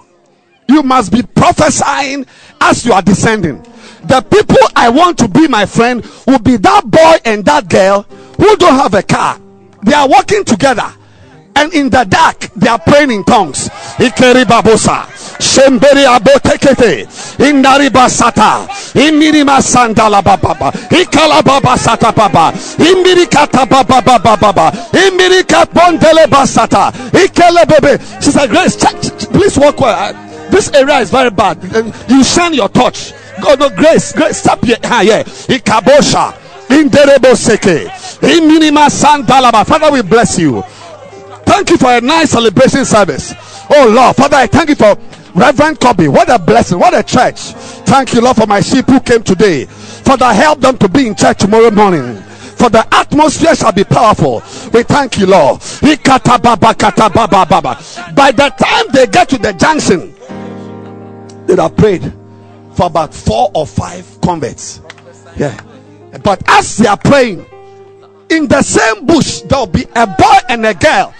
You 0.68 0.82
must 0.82 1.12
be 1.12 1.22
prophesying 1.22 2.26
as 2.60 2.84
you 2.84 2.92
are 2.92 3.02
descending. 3.02 3.62
The 4.04 4.24
people 4.28 4.56
I 4.74 4.88
want 4.88 5.18
to 5.18 5.28
be 5.28 5.48
my 5.48 5.66
friend 5.66 6.04
will 6.26 6.38
be 6.38 6.56
that 6.56 6.84
boy 6.84 7.16
and 7.24 7.44
that 7.44 7.68
girl 7.68 8.02
who 8.02 8.56
don't 8.56 8.74
have 8.74 8.94
a 8.94 9.02
car. 9.02 9.40
They 9.82 9.94
are 9.94 10.08
walking 10.08 10.44
together 10.44 10.92
and 11.56 11.74
in 11.74 11.90
the 11.90 12.04
dark 12.04 12.38
they 12.54 12.68
are 12.68 12.78
praying 12.78 13.10
in 13.10 13.24
tongues. 13.24 13.68
Babosa, 13.68 15.06
shemberi 15.38 16.04
abotekete, 16.06 17.06
indari 17.38 17.90
basata, 17.90 18.68
imiri 18.94 19.44
masandala 19.44 20.22
baba, 20.22 20.72
ikala 20.90 21.42
baba 21.42 21.76
sata 21.76 22.12
baba, 22.12 22.52
imiri 22.78 23.26
kata 23.30 23.66
baba 23.66 24.00
baba 24.00 24.36
baba, 24.36 24.72
imiri 24.92 25.44
kapondele 25.44 26.26
basata, 26.26 26.92
ikele 27.12 27.64
bebe. 27.66 27.98
Sister 28.20 28.48
Grace, 28.48 28.76
please 29.26 29.58
walk 29.58 29.80
well. 29.80 30.14
This 30.50 30.72
area 30.72 30.98
is 31.00 31.10
very 31.10 31.30
bad. 31.30 31.58
You 32.08 32.24
shine 32.24 32.54
your 32.54 32.68
touch. 32.68 33.12
God, 33.40 33.60
no 33.60 33.68
grace, 33.70 34.12
grace. 34.12 34.38
Stop 34.38 34.64
here. 34.64 34.76
Ah, 34.84 35.02
yeah. 35.02 35.22
Ikabosha. 35.22 36.32
Inderebo 36.68 37.36
seke. 37.36 37.86
Iminima 38.22 38.88
sandalaba. 38.90 39.64
Father, 39.66 39.92
we 39.92 40.02
bless 40.02 40.38
you. 40.38 40.62
Thank 41.44 41.70
you 41.70 41.76
for 41.78 41.92
a 41.92 42.00
nice 42.00 42.30
celebration 42.30 42.84
service. 42.84 43.34
Oh 43.70 43.88
Lord, 43.94 44.16
Father, 44.16 44.36
I 44.36 44.46
thank 44.46 44.70
you 44.70 44.74
for 44.74 44.96
Reverend 45.34 45.80
Kobe. 45.80 46.08
What 46.08 46.28
a 46.28 46.38
blessing. 46.38 46.78
What 46.78 46.94
a 46.94 47.02
church. 47.02 47.52
Thank 47.86 48.14
you, 48.14 48.20
Lord, 48.20 48.36
for 48.36 48.46
my 48.46 48.60
sheep 48.60 48.86
who 48.86 49.00
came 49.00 49.22
today. 49.22 49.66
Father, 49.66 50.32
help 50.32 50.60
them 50.60 50.76
to 50.78 50.88
be 50.88 51.06
in 51.06 51.14
church 51.14 51.38
tomorrow 51.38 51.70
morning. 51.70 52.22
For 52.58 52.68
the 52.68 52.86
atmosphere 52.92 53.54
shall 53.54 53.72
be 53.72 53.84
powerful. 53.84 54.42
We 54.72 54.82
thank 54.82 55.18
you, 55.18 55.26
Lord. 55.26 55.60
By 55.60 55.96
the 58.32 58.52
time 58.58 58.86
they 58.92 59.06
get 59.06 59.28
to 59.28 59.38
the 59.38 59.52
junction, 59.52 60.14
they 61.46 61.54
have 61.54 61.76
prayed 61.76 62.12
for 62.74 62.86
about 62.86 63.14
four 63.14 63.50
or 63.54 63.66
five 63.66 64.20
converts. 64.20 64.80
Yeah. 65.36 65.56
But 66.22 66.42
as 66.48 66.78
they 66.78 66.88
are 66.88 66.96
praying, 66.96 67.46
in 68.28 68.48
the 68.48 68.62
same 68.62 69.06
bush, 69.06 69.42
there 69.42 69.58
will 69.58 69.66
be 69.66 69.86
a 69.94 70.06
boy 70.06 70.38
and 70.48 70.66
a 70.66 70.74
girl 70.74 71.14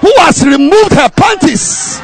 who 0.00 0.12
has 0.18 0.44
removed 0.44 0.92
her 0.92 1.08
panties. 1.08 2.00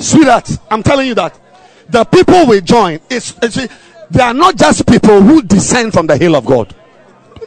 Sweetheart, 0.00 0.50
I'm 0.70 0.82
telling 0.82 1.08
you 1.08 1.14
that 1.14 1.38
the 1.88 2.04
people 2.04 2.46
we 2.46 2.60
join 2.62 3.00
is 3.10 3.34
they 4.10 4.22
are 4.22 4.34
not 4.34 4.56
just 4.56 4.86
people 4.86 5.20
who 5.20 5.42
descend 5.42 5.92
from 5.92 6.06
the 6.06 6.16
hill 6.16 6.34
of 6.36 6.46
God. 6.46 6.74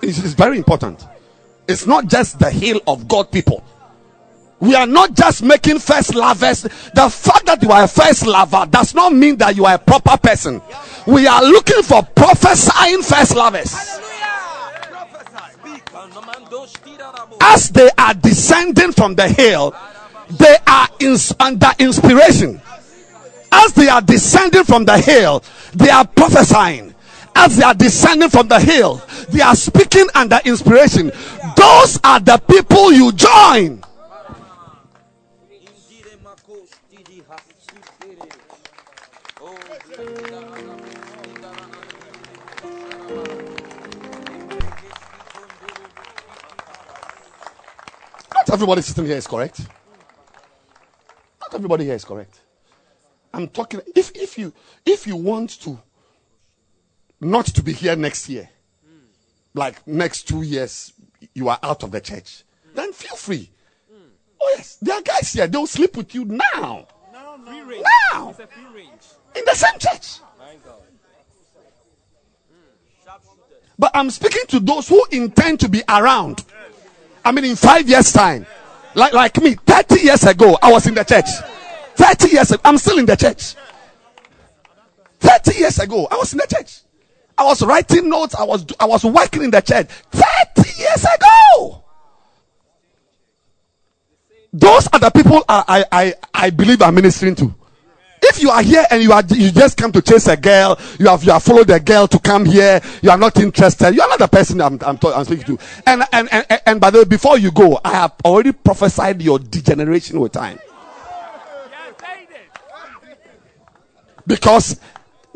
It's, 0.02 0.20
it's 0.20 0.34
very 0.34 0.58
important. 0.58 1.06
It's 1.68 1.88
not 1.88 2.08
just 2.08 2.40
the 2.40 2.50
hill 2.52 2.80
of 2.88 3.08
God 3.08 3.32
people. 3.32 3.64
We 4.60 4.76
are 4.76 4.86
not 4.86 5.14
just 5.14 5.44
making 5.44 5.80
first 5.80 6.16
lovers. 6.16 6.62
The 6.62 7.10
fact 7.10 7.46
that 7.48 7.62
you 7.62 7.70
are 7.72 7.84
a 7.84 7.88
first 7.88 8.26
lover 8.26 8.66
does 8.70 8.94
not 8.94 9.12
mean 9.14 9.36
that 9.38 9.56
you 9.58 9.66
are 9.66 9.76
a 9.76 9.80
proper 9.80 10.16
person. 10.18 10.62
We 11.06 11.28
are 11.28 11.42
looking 11.42 11.84
for 11.84 12.04
prophesying 12.04 13.02
first 13.02 13.36
lovers. 13.36 13.74
As 17.42 17.70
they 17.72 17.90
are 17.98 18.14
descending 18.14 18.94
from 18.94 19.16
the 19.16 19.28
hill, 19.28 19.76
they 20.38 20.58
are 20.68 20.88
in, 21.00 21.16
under 21.40 21.72
inspiration. 21.80 22.62
As 23.52 23.74
they 23.74 23.88
are 23.88 24.02
descending 24.02 24.64
from 24.64 24.86
the 24.86 24.98
hill, 24.98 25.44
they 25.74 25.90
are 25.90 26.06
prophesying. 26.06 26.94
As 27.36 27.58
they 27.58 27.64
are 27.64 27.74
descending 27.74 28.30
from 28.30 28.48
the 28.48 28.60
hill, 28.60 29.02
they 29.30 29.42
are 29.42 29.56
speaking 29.56 30.08
under 30.16 30.40
inspiration. 30.46 31.12
Those 31.56 32.00
are 32.04 32.20
the 32.20 32.42
people 32.48 32.92
you 32.92 33.12
join. 33.12 33.82
Not 48.34 48.50
everybody 48.50 48.82
sitting 48.82 49.06
here 49.06 49.18
is 49.18 49.28
correct. 49.28 49.62
Not 51.54 51.60
everybody 51.60 51.86
here 51.86 51.94
is 51.94 52.04
correct. 52.04 52.40
I'm 53.32 53.48
talking 53.48 53.80
if 53.96 54.12
if 54.16 54.40
you 54.40 54.52
if 54.88 55.06
you 55.06 55.16
want 55.16 55.52
to 55.62 55.80
not 57.22 57.46
to 57.46 57.62
be 57.62 57.74
here 57.74 57.96
next 57.96 58.28
year, 58.28 58.50
like 59.54 59.86
next 59.86 60.28
two 60.28 60.42
years, 60.42 60.94
you 61.36 61.50
are 61.50 61.60
out 61.62 61.84
of 61.84 61.92
the 61.92 62.02
church, 62.02 62.44
then 62.74 62.92
feel 62.92 63.16
free. 63.16 63.52
Oh 64.42 64.54
yes, 64.58 64.80
there 64.82 64.96
are 64.96 65.04
guys 65.04 65.32
here. 65.32 65.46
They 65.46 65.56
will 65.56 65.68
sleep 65.68 65.96
with 65.96 66.16
you 66.16 66.26
now. 66.26 66.88
No, 67.14 67.36
no. 67.36 67.84
Now. 68.14 68.36
In 69.36 69.46
the 69.46 69.54
same 69.54 69.78
church. 69.78 70.22
But 73.78 73.92
I'm 73.94 74.10
speaking 74.10 74.48
to 74.48 74.60
those 74.60 74.88
who 74.88 75.06
intend 75.12 75.60
to 75.60 75.70
be 75.70 75.84
around. 75.88 76.44
I 77.24 77.32
mean, 77.32 77.46
in 77.46 77.56
five 77.56 77.88
years' 77.88 78.12
time. 78.12 78.48
Like, 78.96 79.14
like 79.14 79.42
me, 79.42 79.56
30 79.56 80.02
years 80.02 80.24
ago, 80.24 80.58
I 80.62 80.72
was 80.72 80.86
in 80.88 80.94
the 80.94 81.04
church. 81.04 81.26
30 81.96 82.30
years 82.30 82.52
ago, 82.52 82.62
I'm 82.66 82.78
still 82.78 83.00
in 83.00 83.06
the 83.06 83.16
church. 83.16 83.56
30 85.20 85.58
years 85.58 85.80
ago, 85.80 86.08
I 86.12 86.16
was 86.18 86.34
in 86.34 86.40
the 86.40 86.48
church. 86.48 86.82
I 87.38 87.46
was 87.46 87.64
writing 87.64 88.10
notes. 88.10 88.36
I 88.36 88.44
was, 88.44 88.66
I 88.80 88.86
was 88.86 89.04
working 89.04 89.44
in 89.44 89.52
the 89.52 89.62
church. 89.62 89.88
30 90.12 90.80
years 90.80 91.06
ago. 91.06 91.84
Those 94.52 94.88
are 94.94 95.00
the 95.00 95.10
people 95.10 95.44
I, 95.50 95.64
I, 95.68 96.04
I, 96.04 96.14
I 96.34 96.50
believe 96.52 96.82
I'm 96.82 96.94
ministering 96.94 97.36
to. 97.36 97.56
If 98.26 98.42
you 98.42 98.52
are 98.52 98.64
here 98.64 98.86
and 98.90 99.04
you 99.04 99.12
are 99.12 99.22
you 99.28 99.52
just 99.52 99.76
come 99.76 99.92
to 99.92 100.02
chase 100.02 100.28
a 100.28 100.38
girl, 100.38 100.80
you 100.98 101.08
have 101.08 101.26
you 101.26 101.34
have 101.34 101.44
followed 101.44 101.70
a 101.72 101.80
girl 101.80 102.08
to 102.08 102.18
come 102.20 102.46
here, 102.46 102.80
you 103.02 103.10
are 103.10 103.18
not 103.18 103.38
interested, 103.38 103.94
you 103.94 104.02
are 104.02 104.08
not 104.08 104.20
the 104.20 104.30
person 104.30 104.62
I'm 104.62 104.80
I'm, 104.82 104.98
talk, 104.98 105.14
I'm 105.14 105.26
speaking 105.26 105.58
to. 105.58 105.64
And, 105.86 106.04
and 106.14 106.30
and 106.32 106.62
and 106.66 106.82
by 106.82 106.90
the 106.90 107.00
way, 107.00 107.04
before 107.04 107.38
you 107.38 107.52
go, 107.52 107.82
I 107.84 107.92
have 107.92 108.14
already 108.24 108.54
prophesied 108.54 109.22
your 109.22 109.40
degeneration 109.40 110.22
with 110.22 110.32
time. 110.32 110.58
Because 114.26 114.80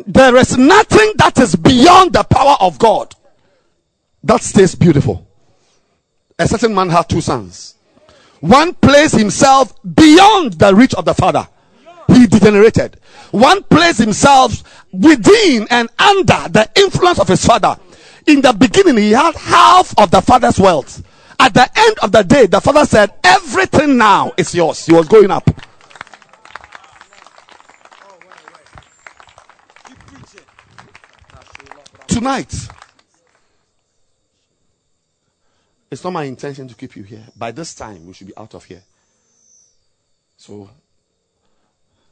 there 0.06 0.38
is 0.38 0.58
nothing 0.58 1.12
that 1.18 1.38
is 1.40 1.58
beyond 1.58 2.14
the 2.14 2.24
power 2.24 2.56
of 2.62 2.80
God 2.80 3.14
that 4.24 4.42
stays 4.42 4.76
beautiful. 4.76 5.28
A 6.40 6.48
certain 6.48 6.74
man 6.74 6.90
had 6.90 7.10
two 7.10 7.20
sons. 7.20 7.76
One 8.40 8.74
placed 8.76 9.18
himself 9.18 9.74
beyond 9.84 10.54
the 10.54 10.74
reach 10.74 10.94
of 10.94 11.04
the 11.04 11.14
father 11.14 11.50
he 12.08 12.28
degenerated. 12.28 13.00
One 13.32 13.64
placed 13.64 14.00
himself 14.00 14.86
within 14.92 15.68
and 15.70 15.90
under 16.00 16.50
the 16.50 16.70
influence 16.76 17.20
of 17.20 17.28
his 17.28 17.46
father. 17.46 17.78
In 18.26 18.42
the 18.42 18.54
beginning, 18.54 18.98
he 18.98 19.12
had 19.12 19.36
half 19.36 19.98
of 19.98 20.12
the 20.12 20.22
father's 20.22 20.60
wealth. 20.60 21.04
At 21.40 21.54
the 21.54 21.70
end 21.76 21.98
of 22.02 22.12
the 22.12 22.24
day, 22.24 22.48
the 22.48 22.60
father 22.60 22.86
said, 22.86 23.14
Everything 23.24 23.98
now 23.98 24.32
is 24.38 24.54
yours. 24.56 24.86
He 24.86 24.94
was 24.94 25.08
going 25.08 25.32
up. 25.32 25.50
Tonight, 32.08 32.68
it's 35.92 36.04
not 36.04 36.12
my 36.12 36.24
intention 36.24 36.68
to 36.68 36.74
keep 36.74 36.96
you 36.96 37.04
here. 37.04 37.24
By 37.38 37.52
this 37.52 37.76
time, 37.76 38.08
we 38.08 38.14
should 38.14 38.28
be 38.28 38.36
out 38.36 38.56
of 38.56 38.66
here. 38.66 38.82
So 40.36 40.70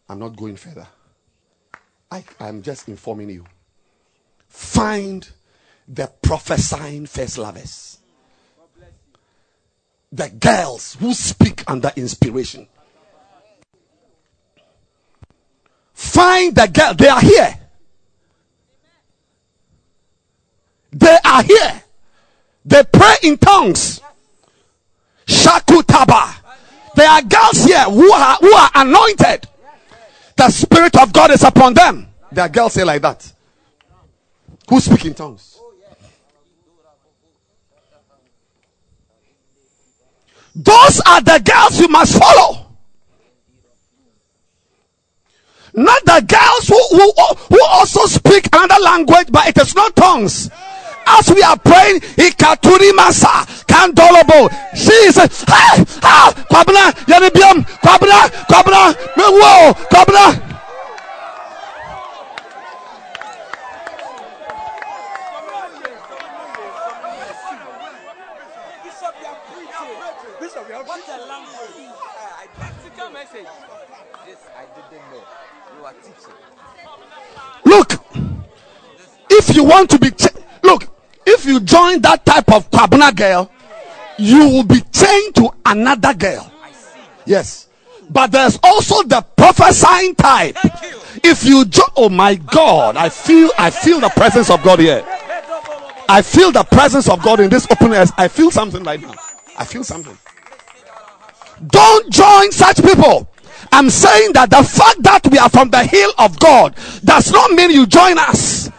I'm 0.07 0.19
not 0.19 0.35
going 0.35 0.55
further. 0.55 0.87
I, 2.11 2.23
I'm 2.39 2.61
just 2.61 2.87
informing 2.87 3.29
you. 3.29 3.45
Find 4.47 5.27
the 5.87 6.11
prophesying 6.21 7.05
first 7.05 7.37
lovers. 7.37 7.99
The 10.11 10.29
girls 10.29 10.95
who 10.99 11.13
speak 11.13 11.63
under 11.69 11.91
inspiration. 11.95 12.67
Find 15.93 16.55
the 16.55 16.67
girl. 16.67 16.93
They 16.93 17.07
are 17.07 17.21
here. 17.21 17.59
They 20.91 21.17
are 21.25 21.43
here. 21.43 21.83
They 22.63 22.83
pray 22.83 23.15
in 23.23 23.37
tongues. 23.37 24.01
Shakutaba. 25.25 26.35
There 26.95 27.09
are 27.09 27.21
girls 27.21 27.65
here 27.65 27.83
who 27.83 28.11
are, 28.11 28.37
who 28.37 28.53
are 28.53 28.71
anointed. 28.75 29.47
The 30.35 30.49
Spirit 30.49 30.95
of 31.01 31.13
God 31.13 31.31
is 31.31 31.43
upon 31.43 31.73
them. 31.73 32.07
There 32.31 32.43
are 32.43 32.49
girls 32.49 32.73
say 32.73 32.83
like 32.83 33.01
that. 33.01 33.31
Who 34.69 34.79
speak 34.79 35.05
in 35.05 35.13
tongues. 35.13 35.59
Those 40.55 41.01
are 41.05 41.21
the 41.21 41.41
girls 41.43 41.79
you 41.79 41.87
must 41.87 42.17
follow. 42.17 42.65
Not 45.73 46.05
the 46.05 46.25
girls 46.25 46.67
who, 46.69 46.97
who, 46.97 47.13
who 47.49 47.65
also 47.65 48.05
speak 48.05 48.47
another 48.53 48.81
language, 48.81 49.27
but 49.29 49.47
it 49.47 49.57
is 49.57 49.75
not 49.75 49.93
tongues 49.95 50.49
as 51.07 51.29
we 51.33 51.41
are 51.43 51.57
praying, 51.57 51.99
Ikaturi 52.17 52.91
Masa, 52.91 53.45
Kandolobo, 53.67 54.49
Jesus, 54.75 55.43
hey, 55.43 55.83
ah, 56.03 56.33
Kwabna, 56.49 56.91
Yanibium, 57.05 57.63
Kwabna, 57.81 58.29
Kwabna, 58.47 58.95
Whoa, 59.17 59.73
Kwabna. 59.89 60.41
Look, 77.65 77.93
if 79.29 79.55
you 79.55 79.63
want 79.63 79.89
to 79.89 79.99
be, 79.99 80.11
ch- 80.11 80.27
look, 80.63 80.94
if 81.25 81.45
you 81.45 81.59
join 81.59 82.01
that 82.01 82.25
type 82.25 82.51
of 82.51 82.69
kwabna 82.71 83.15
girl, 83.15 83.51
you 84.17 84.39
will 84.49 84.63
be 84.63 84.81
chained 84.91 85.35
to 85.35 85.49
another 85.65 86.13
girl. 86.13 86.51
Yes. 87.25 87.67
But 88.09 88.31
there's 88.31 88.59
also 88.63 89.03
the 89.03 89.21
prophesying 89.35 90.15
type. 90.15 90.57
If 91.23 91.43
you 91.43 91.65
join, 91.65 91.89
oh 91.95 92.09
my 92.09 92.35
God, 92.35 92.97
I 92.97 93.09
feel, 93.09 93.49
I 93.57 93.71
feel 93.71 93.99
the 93.99 94.09
presence 94.09 94.49
of 94.49 94.61
God 94.63 94.79
here. 94.79 95.03
I 96.07 96.21
feel 96.21 96.51
the 96.51 96.63
presence 96.63 97.09
of 97.09 97.21
God 97.23 97.39
in 97.39 97.49
this 97.49 97.65
openness. 97.71 98.11
I 98.17 98.27
feel 98.27 98.51
something 98.51 98.83
right 98.83 99.01
now. 99.01 99.13
I 99.57 99.65
feel 99.65 99.83
something. 99.83 100.17
Don't 101.67 102.11
join 102.11 102.51
such 102.51 102.83
people. 102.83 103.27
I'm 103.71 103.89
saying 103.89 104.33
that 104.33 104.49
the 104.51 104.63
fact 104.63 105.01
that 105.03 105.27
we 105.31 105.39
are 105.39 105.49
from 105.49 105.69
the 105.69 105.83
hill 105.83 106.11
of 106.19 106.39
God 106.39 106.75
does 107.03 107.31
not 107.31 107.51
mean 107.51 107.71
you 107.71 107.85
join 107.87 108.17
us. 108.19 108.69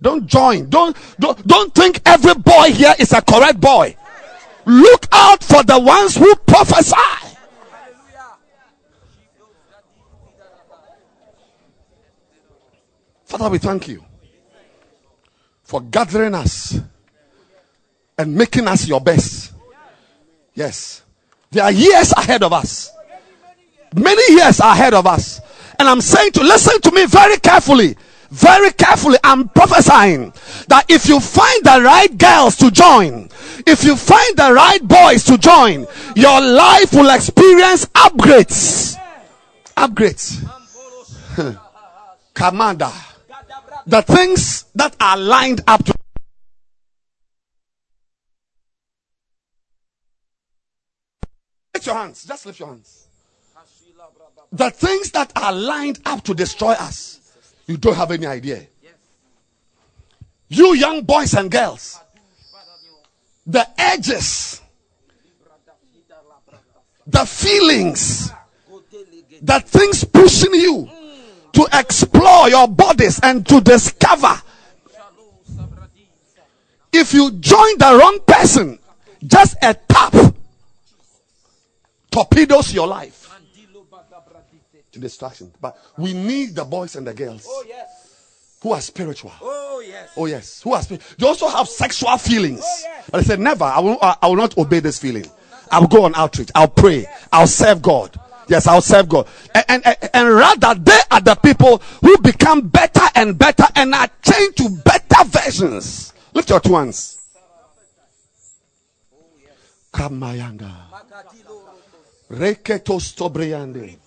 Don't 0.00 0.26
join. 0.26 0.68
Don't, 0.68 0.96
don't, 1.18 1.46
don't 1.46 1.74
think 1.74 2.00
every 2.06 2.34
boy 2.34 2.70
here 2.72 2.94
is 2.98 3.12
a 3.12 3.20
correct 3.20 3.60
boy. 3.60 3.96
Look 4.64 5.06
out 5.12 5.42
for 5.42 5.62
the 5.62 5.78
ones 5.78 6.16
who 6.16 6.34
prophesy. 6.46 6.96
Father, 13.24 13.50
we 13.50 13.58
thank 13.58 13.88
you 13.88 14.04
for 15.62 15.82
gathering 15.82 16.34
us 16.34 16.78
and 18.16 18.34
making 18.34 18.66
us 18.66 18.88
your 18.88 19.00
best. 19.00 19.52
Yes. 20.54 21.02
There 21.50 21.62
are 21.62 21.72
years 21.72 22.12
ahead 22.12 22.42
of 22.42 22.52
us. 22.52 22.90
Many 23.94 24.34
years 24.34 24.60
ahead 24.60 24.94
of 24.94 25.06
us. 25.06 25.40
And 25.78 25.88
I'm 25.88 26.00
saying 26.00 26.32
to 26.32 26.42
listen 26.42 26.80
to 26.80 26.90
me 26.90 27.06
very 27.06 27.38
carefully 27.38 27.96
very 28.30 28.70
carefully 28.72 29.18
i'm 29.24 29.48
prophesying 29.48 30.32
that 30.68 30.84
if 30.88 31.08
you 31.08 31.18
find 31.20 31.64
the 31.64 31.80
right 31.82 32.16
girls 32.18 32.56
to 32.56 32.70
join 32.70 33.28
if 33.66 33.84
you 33.84 33.96
find 33.96 34.36
the 34.36 34.52
right 34.52 34.82
boys 34.86 35.24
to 35.24 35.36
join 35.38 35.86
your 36.14 36.40
life 36.40 36.92
will 36.92 37.10
experience 37.14 37.86
upgrades. 37.86 38.96
Upgrades. 39.76 40.44
Commander 42.34 42.90
the 43.88 44.02
things 44.02 44.66
that 44.74 44.94
are 45.00 45.16
lined 45.16 45.62
up 45.66 45.82
to 45.82 45.94
lift 51.74 51.86
your 51.86 51.94
hands. 51.94 52.24
Just 52.24 52.44
lift 52.44 52.60
your 52.60 52.68
hands. 52.68 53.08
The 54.52 54.70
things 54.70 55.10
that 55.12 55.32
are 55.36 55.52
lined 55.52 56.00
up 56.04 56.22
to 56.24 56.34
destroy 56.34 56.72
us 56.72 57.17
you 57.68 57.76
don't 57.76 57.94
have 57.94 58.10
any 58.10 58.26
idea. 58.26 58.66
You 60.48 60.74
young 60.74 61.02
boys 61.02 61.34
and 61.34 61.50
girls, 61.50 62.00
the 63.46 63.68
edges, 63.78 64.62
the 67.06 67.26
feelings, 67.26 68.32
the 69.42 69.60
things 69.60 70.02
pushing 70.04 70.54
you 70.54 70.88
to 71.52 71.68
explore 71.74 72.48
your 72.48 72.66
bodies 72.66 73.20
and 73.22 73.46
to 73.46 73.60
discover. 73.60 74.40
If 76.90 77.12
you 77.12 77.32
join 77.32 77.76
the 77.76 77.98
wrong 78.00 78.20
person, 78.26 78.78
just 79.26 79.56
a 79.62 79.74
tap 79.74 80.14
torpedoes 82.10 82.72
your 82.72 82.86
life 82.86 83.27
to 85.00 85.06
distraction. 85.06 85.52
But 85.60 85.76
we 85.96 86.12
need 86.12 86.54
the 86.54 86.64
boys 86.64 86.96
and 86.96 87.06
the 87.06 87.14
girls. 87.14 87.46
Oh, 87.48 87.64
yes. 87.66 88.56
Who 88.62 88.72
are 88.72 88.80
spiritual. 88.80 89.32
Oh, 89.40 89.82
yes. 89.86 90.10
Oh, 90.16 90.26
yes. 90.26 90.62
Who 90.62 90.72
are 90.72 90.82
spiritual. 90.82 91.08
They 91.18 91.26
also 91.26 91.48
have 91.48 91.68
sexual 91.68 92.16
feelings. 92.18 92.60
Oh, 92.62 92.82
yes. 92.84 93.08
But 93.10 93.20
I 93.20 93.22
said, 93.22 93.40
never. 93.40 93.64
I 93.64 93.80
will, 93.80 93.98
I 94.00 94.26
will 94.26 94.36
not 94.36 94.56
obey 94.58 94.80
this 94.80 94.98
feeling. 94.98 95.26
I 95.70 95.80
will 95.80 95.88
go 95.88 96.04
on 96.04 96.14
outreach. 96.14 96.50
I'll 96.54 96.68
pray. 96.68 97.06
I'll 97.32 97.46
serve 97.46 97.82
God. 97.82 98.18
Yes, 98.48 98.66
I'll 98.66 98.80
serve 98.80 99.08
God. 99.08 99.28
And, 99.54 99.86
and, 99.86 99.96
and, 100.14 100.28
rather, 100.34 100.74
they 100.74 100.98
are 101.10 101.20
the 101.20 101.34
people 101.34 101.78
who 102.00 102.16
become 102.18 102.68
better 102.68 103.06
and 103.14 103.38
better 103.38 103.64
and 103.76 103.94
are 103.94 104.08
changed 104.22 104.56
to 104.58 104.70
better 104.70 105.24
versions 105.24 106.14
Lift 106.32 106.50
your 106.50 106.60
two 106.60 106.74
hands. 106.76 107.18
Oh, 109.12 109.24
Reketos 112.30 113.14
tobreyande. 113.16 113.98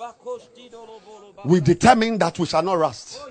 We 1.45 1.59
determine 1.59 2.17
that 2.19 2.37
we 2.39 2.45
shall 2.45 2.63
not 2.63 2.77
rust. 2.77 3.21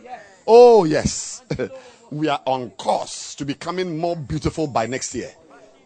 Oh, 0.46 0.84
yes. 0.84 1.42
Oh, 1.58 1.70
we 2.11 2.28
are 2.28 2.40
on 2.44 2.70
course 2.70 3.34
to 3.36 3.44
becoming 3.44 3.98
more 3.98 4.16
beautiful 4.16 4.66
by 4.66 4.86
next 4.86 5.14
year. 5.14 5.32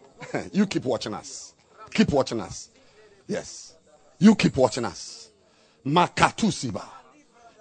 you 0.51 0.65
keep 0.65 0.85
watching 0.85 1.13
us. 1.13 1.53
Keep 1.93 2.11
watching 2.11 2.41
us. 2.41 2.69
Yes. 3.27 3.75
You 4.19 4.35
keep 4.35 4.57
watching 4.57 4.85
us. 4.85 5.29
Makatusiba. 5.85 6.83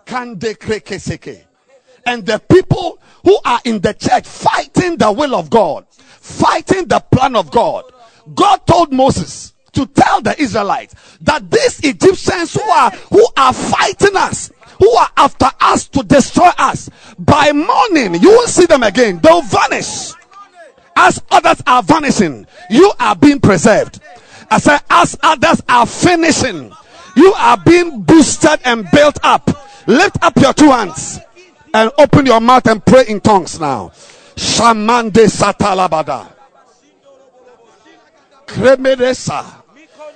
Kande 0.06 0.56
krekeseke. 0.56 1.44
And 2.06 2.24
the 2.26 2.38
people 2.38 2.98
who 3.24 3.38
are 3.44 3.60
in 3.64 3.80
the 3.80 3.94
church 3.94 4.26
fighting 4.26 4.96
the 4.96 5.10
will 5.10 5.34
of 5.34 5.48
God, 5.48 5.86
fighting 5.90 6.86
the 6.86 7.00
plan 7.00 7.34
of 7.36 7.50
God. 7.50 7.84
God 8.34 8.66
told 8.66 8.92
Moses 8.92 9.54
to 9.72 9.86
tell 9.86 10.20
the 10.20 10.40
Israelites 10.40 10.94
that 11.22 11.50
these 11.50 11.80
Egyptians 11.80 12.54
who 12.54 12.62
are 12.62 12.90
who 12.90 13.26
are 13.36 13.52
fighting 13.52 14.16
us, 14.16 14.50
who 14.78 14.90
are 14.90 15.10
after 15.16 15.48
us 15.60 15.86
to 15.88 16.02
destroy 16.02 16.50
us, 16.58 16.90
by 17.18 17.52
morning 17.52 18.20
you 18.20 18.30
will 18.30 18.46
see 18.46 18.66
them 18.66 18.82
again. 18.82 19.20
They'll 19.22 19.42
vanish. 19.42 20.12
As 20.96 21.20
others 21.30 21.62
are 21.66 21.82
vanishing, 21.82 22.46
you 22.70 22.92
are 23.00 23.16
being 23.16 23.40
preserved. 23.40 24.00
I 24.50 24.58
said, 24.58 24.80
as 24.90 25.16
others 25.22 25.62
are 25.68 25.86
finishing, 25.86 26.72
you 27.16 27.32
are 27.34 27.56
being 27.56 28.02
boosted 28.02 28.60
and 28.64 28.88
built 28.92 29.18
up. 29.22 29.50
Lift 29.86 30.16
up 30.22 30.36
your 30.36 30.52
two 30.52 30.70
hands 30.70 31.20
and 31.72 31.90
open 31.98 32.26
your 32.26 32.40
mouth 32.40 32.66
and 32.66 32.84
pray 32.84 33.04
in 33.08 33.20
tongues 33.20 33.58
now. 33.60 33.90
Shamande 34.36 35.26
satalabada. 35.28 36.32
Kremedesa. 38.46 39.44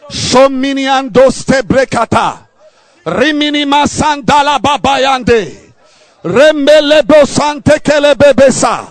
Shominiando 0.09 1.31
stebrekata. 1.31 2.48
Rimini 3.09 3.65
masandala 3.65 4.59
babayande. 4.59 5.49
Remelebo 6.25 7.25
sante 7.27 7.81
kelebebesa. 7.81 8.87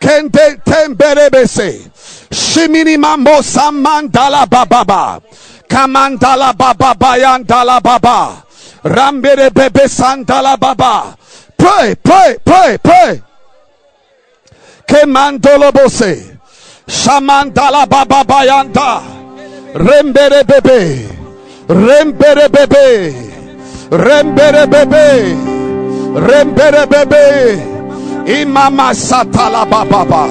Kende 0.00 0.58
temberebese. 0.64 1.90
Shimini 2.30 2.96
mambo 2.98 3.42
samandala 3.42 4.46
bababa. 4.46 5.20
Kamandala 5.68 6.52
baba 6.56 6.94
bayandala 6.94 7.80
baba. 7.80 8.42
Rambere 8.84 9.50
bebe 9.50 9.88
sandala 9.88 10.56
baba. 10.58 11.16
Pray, 11.56 11.94
pray, 11.94 12.36
pray, 12.44 12.78
pray. 12.78 13.22
Kemandolo 14.86 15.72
bose. 15.72 16.38
Shamandala 16.88 17.86
baba 17.88 18.24
bayanda. 18.24 19.02
Rembere 19.74 20.44
bebe. 20.44 21.08
Rembere 21.68 22.48
bebe. 22.48 23.33
Rembere 23.94 24.66
bebe. 24.66 25.36
Rembere 26.26 26.86
bebe. 26.86 27.62
Imama 28.26 28.94
satala 28.94 29.64
baba. 29.64 30.28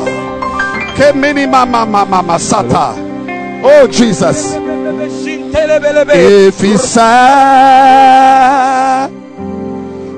Kemini 0.97 1.45
mama 1.47 1.86
mama 1.86 2.05
mama 2.05 2.39
sata. 2.39 2.93
Oh 3.64 3.88
Jesus. 3.88 4.55
If 5.55 6.59
he 6.61 6.78
said, 6.78 7.03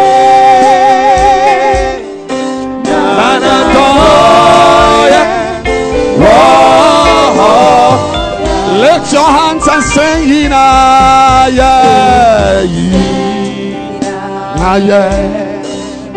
Oh, 7.39 8.79
Lift 8.81 9.13
your 9.13 9.29
hands 9.29 9.69
and 9.69 9.83
sing 9.85 10.31
Ina 10.31 11.49
yeah. 11.53 12.65
Ina 12.65 14.79
yeah. 14.87 15.13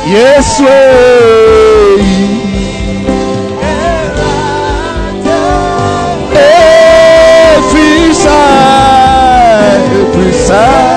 Yes, 0.07 0.61
way. 0.61 2.05
Every 6.37 8.13
side, 10.33 10.94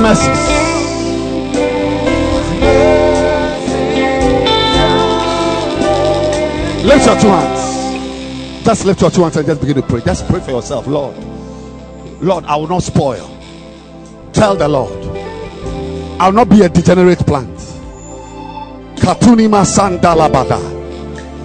mercies. 0.00 0.68
Lift 6.84 7.06
your 7.06 7.20
two 7.20 7.28
hands. 7.28 8.64
Just 8.64 8.84
lift 8.84 9.00
your 9.00 9.10
two 9.10 9.22
hands 9.22 9.36
and 9.36 9.46
just 9.46 9.60
begin 9.60 9.76
to 9.76 9.82
pray. 9.82 10.00
Just 10.00 10.26
pray 10.28 10.40
for 10.40 10.52
yourself, 10.52 10.86
Lord. 10.86 11.16
Lord, 12.20 12.44
I 12.44 12.56
will 12.56 12.68
not 12.68 12.82
spoil. 12.82 13.28
Tell 14.32 14.56
the 14.56 14.68
Lord, 14.68 14.92
I 16.20 16.26
will 16.28 16.34
not 16.34 16.48
be 16.48 16.62
a 16.62 16.68
degenerate 16.68 17.18
plant. 17.20 17.58
Katuni 18.96 19.48
masandalabada. 19.48 20.60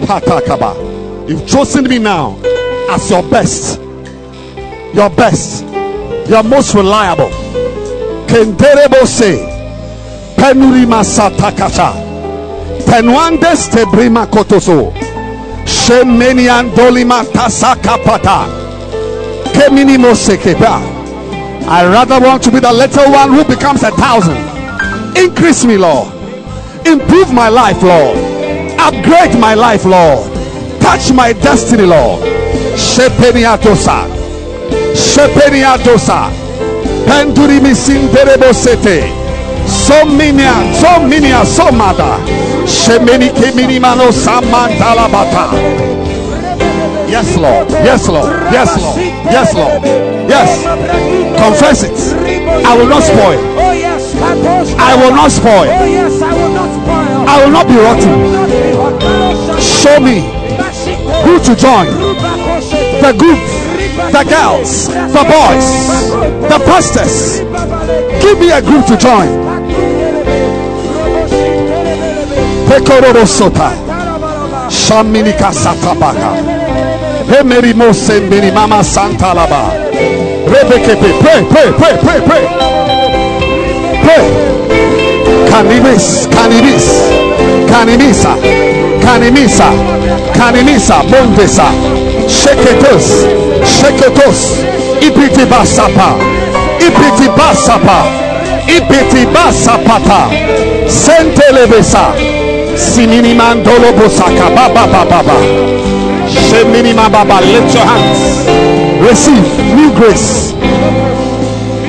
Patakaba. 0.05 1.29
You've 1.29 1.47
chosen 1.47 1.85
me 1.85 1.99
now 1.99 2.37
as 2.89 3.09
your 3.09 3.23
best. 3.23 3.79
Your 4.93 5.09
best. 5.09 5.63
Your 6.29 6.43
most 6.43 6.73
reliable. 6.73 7.42
Penuandes. 12.87 13.69
I 21.65 21.85
rather 21.85 22.19
want 22.19 22.41
to 22.43 22.51
be 22.51 22.59
the 22.59 22.73
little 22.73 23.11
one 23.11 23.33
who 23.33 23.45
becomes 23.45 23.83
a 23.83 23.91
thousand. 23.91 24.37
Increase 25.15 25.63
me, 25.63 25.77
Lord. 25.77 26.11
Improve 26.87 27.31
my 27.31 27.49
life, 27.49 27.83
Lord. 27.83 28.17
Upgrade 28.79 29.39
my 29.39 29.53
life, 29.53 29.85
Lord. 29.85 30.33
Touch 30.81 31.13
my 31.13 31.33
destiny, 31.33 31.85
Lord. 31.85 32.23
Shepeniatosa. 32.73 34.09
Shepeniatosa. 34.95 36.42
Penduri 37.13 37.61
misinterebo 37.61 38.53
sete. 38.53 39.03
So 39.67 39.93
minia, 40.05 40.53
so 40.73 40.99
minia, 41.05 41.45
so 41.45 41.71
mada. 41.71 42.17
Shemeni 42.65 43.29
kemini 43.29 43.79
mano 43.79 44.11
samantalabata. 44.11 45.53
Yes, 47.07 47.37
Lord. 47.37 47.69
Yes, 47.69 48.07
Lord. 48.09 48.33
Yes, 48.51 48.81
Lord. 48.81 48.97
Yes, 49.29 49.53
Lord. 49.53 49.83
Yes. 50.27 50.63
Confess 51.37 51.83
it. 51.83 51.93
I 52.65 52.75
will 52.75 52.87
not 52.87 53.03
spoil. 53.03 53.39
Oh 53.61 53.73
yes, 53.73 54.15
I 54.79 54.95
will 54.97 55.13
not 55.13 55.29
spoil. 55.29 55.69
I 57.29 57.45
will 57.45 57.51
not 57.51 57.67
be 57.67 57.77
rotten. 57.77 59.61
Show 59.61 59.99
me 59.99 60.25
who 61.21 61.37
to 61.45 61.53
join. 61.55 61.85
The 63.05 63.13
group, 63.15 63.37
the 64.11 64.23
girls, 64.27 64.87
the 64.87 65.23
boys, 65.23 65.67
the 66.49 66.59
pastors. 66.65 67.39
Give 68.21 68.39
me 68.39 68.51
a 68.51 68.61
group 68.61 68.85
to 68.87 68.97
join. 68.97 69.29
Pekororo 72.67 73.25
sota. 73.25 73.71
Shaminika 74.69 75.51
satabaka. 75.53 76.31
Hemeri 77.29 77.73
mose 77.73 78.19
mbiri 78.19 78.51
mama 78.51 78.83
santa 78.83 79.33
laba. 79.33 79.71
Rebekepe. 80.47 81.19
Pray, 81.21 81.45
pray, 81.49 81.71
pray, 81.77 81.97
pray, 81.97 82.21
pray. 82.27 82.47
Pray. 84.03 84.53
Cannabis, 85.49 86.27
cannabis, 86.31 86.85
canimisa, 87.69 88.35
canimisa, 89.01 89.69
canimisa, 90.33 91.03
mondesa, 91.03 91.67
sheketos, 92.27 93.25
sheketos, 93.65 94.63
ipiti 95.01 95.45
basapa, 95.45 96.15
ipiti 96.79 97.29
basapa, 97.37 98.05
ipiti 98.67 99.25
basapata, 99.25 100.27
sentelebesa, 100.87 102.13
simini 102.75 103.33
mandolo 103.33 103.91
bosaka, 103.93 104.49
baba 104.55 104.87
baba 104.87 105.05
baba, 105.05 105.37
shemini 106.27 106.93
baba, 106.93 107.41
lift 107.41 107.73
your 107.73 107.85
hands, 107.85 108.47
receive 109.01 109.45
new 109.75 109.91
grace, 109.95 110.53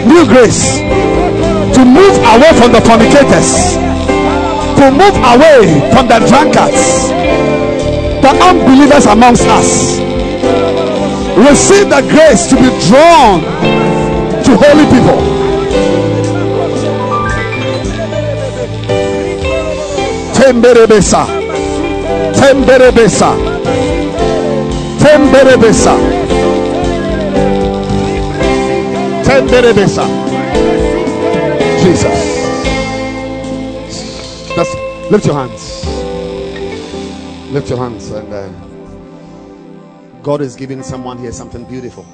new 0.06 0.26
grace. 0.26 0.80
To 1.74 1.84
move 1.84 2.16
away 2.32 2.52
from 2.54 2.70
the 2.70 2.80
fornicators, 2.82 3.74
to 4.78 4.90
move 4.92 5.16
away 5.26 5.90
from 5.90 6.06
the 6.06 6.20
drunkards, 6.28 7.08
the 8.22 8.30
unbelievers 8.40 9.06
amongst 9.06 9.42
us. 9.48 10.03
Receive 11.36 11.90
the 11.90 12.00
grace 12.08 12.46
to 12.48 12.56
be 12.56 12.70
drawn 12.88 13.40
to 14.44 14.56
holy 14.56 14.86
people. 14.86 15.18
Temberebesa, 20.34 21.26
Temberebesa, 22.34 23.30
Temberebesa, 24.98 25.94
Temberebesa. 29.24 30.06
Jesus. 31.82 32.20
Just 34.54 34.76
lift 35.10 35.26
your 35.26 35.34
hands. 35.34 35.84
Lift 37.52 37.68
your 37.70 37.78
hands, 37.78 38.10
and 38.10 38.32
uh, 38.32 38.63
God 40.24 40.40
is 40.40 40.56
giving 40.56 40.82
someone 40.82 41.18
here 41.18 41.32
something 41.32 41.64
beautiful. 41.66 42.06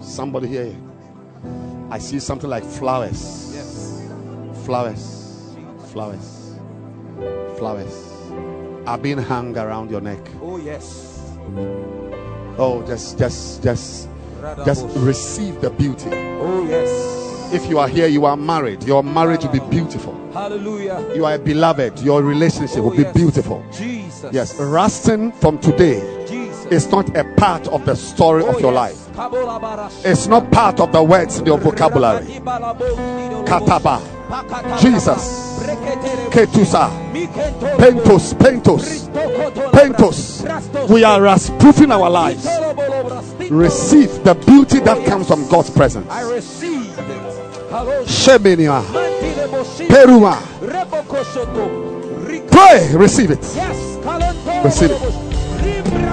Somebody 0.00 0.48
here. 0.48 0.74
I 1.90 1.98
see 1.98 2.20
something 2.20 2.48
like 2.48 2.64
flowers. 2.64 3.52
Flowers. 4.64 5.54
Flowers. 5.92 6.56
Flowers 7.58 8.10
are 8.86 8.96
being 8.96 9.18
hung 9.18 9.54
around 9.58 9.90
your 9.90 10.00
neck. 10.00 10.26
Oh 10.40 10.56
yes. 10.56 11.20
Oh, 12.56 12.82
just, 12.86 13.18
just, 13.18 13.62
just, 13.62 14.08
just 14.64 14.86
receive 14.96 15.60
the 15.60 15.68
beauty. 15.68 16.08
Oh 16.10 16.66
yes. 16.66 17.29
If 17.52 17.68
you 17.68 17.78
are 17.78 17.88
here, 17.88 18.06
you 18.06 18.24
are 18.26 18.36
married. 18.36 18.84
Your 18.84 19.02
marriage 19.02 19.42
will 19.44 19.52
be 19.52 19.60
beautiful. 19.70 20.14
Hallelujah. 20.32 21.04
You 21.14 21.24
are 21.24 21.36
beloved. 21.38 21.98
Your 22.00 22.22
relationship 22.22 22.78
will 22.78 22.92
Oh, 22.92 22.96
be 22.96 23.02
yes. 23.02 23.14
beautiful. 23.14 23.64
Jesus. 23.72 24.32
Yes, 24.32 24.54
Rusting 24.60 25.32
from 25.32 25.58
today 25.58 26.00
Jesus. 26.28 26.66
is 26.66 26.90
not 26.92 27.08
a 27.16 27.24
part 27.36 27.66
of 27.68 27.84
the 27.86 27.96
story 27.96 28.44
Oh, 28.44 28.50
of 28.54 28.60
your 28.60 28.72
yes. 28.72 29.08
life. 29.16 30.06
It's 30.06 30.28
not 30.28 30.50
part 30.52 30.78
of 30.80 30.92
the 30.92 31.02
words 31.02 31.38
in 31.38 31.46
your 31.46 31.58
vocabulary. 31.58 32.26
Kataba, 33.46 34.00
Jesus, 34.80 35.58
Ketusa, 36.30 36.88
Pentos, 37.78 38.32
Pentos, 38.34 39.08
Pentos. 39.72 40.88
We 40.88 41.02
are 41.02 41.20
rust 41.20 41.52
proofing 41.58 41.90
our 41.90 42.08
lives. 42.08 42.46
Receive 43.50 44.22
the 44.22 44.34
beauty 44.46 44.78
that 44.80 45.04
comes 45.06 45.26
from 45.26 45.48
God's 45.48 45.70
presence. 45.70 46.08
I 46.08 46.22
received 46.22 46.96
Hello. 47.70 48.04
Peruma. 49.88 50.34
Pray, 52.50 52.96
receive 52.96 53.30
it. 53.30 53.38
Receive 54.64 54.90
it. 54.90 55.00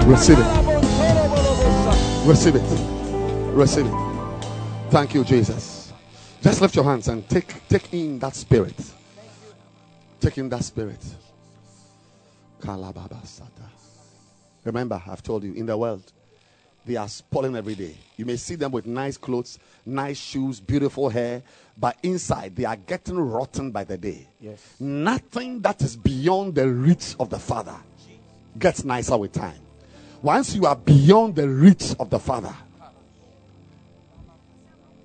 Receive 0.06 0.38
it. 0.38 0.44
katalabon 0.44 0.80
toro 0.96 1.24
bolobos. 1.28 2.26
Receive 2.28 2.54
it. 2.54 2.62
Receive 3.56 3.86
it. 3.86 4.90
Thank 4.90 5.14
you, 5.14 5.24
Jesus. 5.24 5.92
Just 6.42 6.60
lift 6.60 6.76
your 6.76 6.84
hands 6.84 7.08
and 7.08 7.28
take 7.28 7.52
take 7.68 7.92
in 7.92 8.20
that 8.20 8.36
spirit. 8.36 8.76
Take 10.20 10.38
in 10.38 10.48
that 10.50 10.62
spirit. 10.62 11.04
Remember, 14.64 15.02
I've 15.08 15.22
told 15.24 15.42
you 15.42 15.54
in 15.54 15.66
the 15.66 15.76
world, 15.76 16.12
they 16.86 16.96
are 16.96 17.08
spoiling 17.08 17.56
every 17.56 17.74
day. 17.74 17.94
You 18.16 18.24
may 18.24 18.36
see 18.36 18.54
them 18.54 18.72
with 18.72 18.86
nice 18.86 19.16
clothes, 19.16 19.58
nice 19.84 20.18
shoes, 20.18 20.60
beautiful 20.60 21.08
hair, 21.08 21.42
but 21.76 21.96
inside 22.02 22.56
they 22.56 22.64
are 22.64 22.76
getting 22.76 23.18
rotten 23.18 23.70
by 23.70 23.84
the 23.84 23.98
day. 23.98 24.26
Yes. 24.40 24.76
Nothing 24.80 25.60
that 25.60 25.82
is 25.82 25.96
beyond 25.96 26.54
the 26.54 26.68
reach 26.68 27.14
of 27.20 27.30
the 27.30 27.38
Father 27.38 27.76
gets 28.58 28.84
nicer 28.84 29.16
with 29.16 29.32
time. 29.32 29.60
Once 30.22 30.54
you 30.54 30.66
are 30.66 30.76
beyond 30.76 31.36
the 31.36 31.48
reach 31.48 31.94
of 32.00 32.10
the 32.10 32.18
Father, 32.18 32.54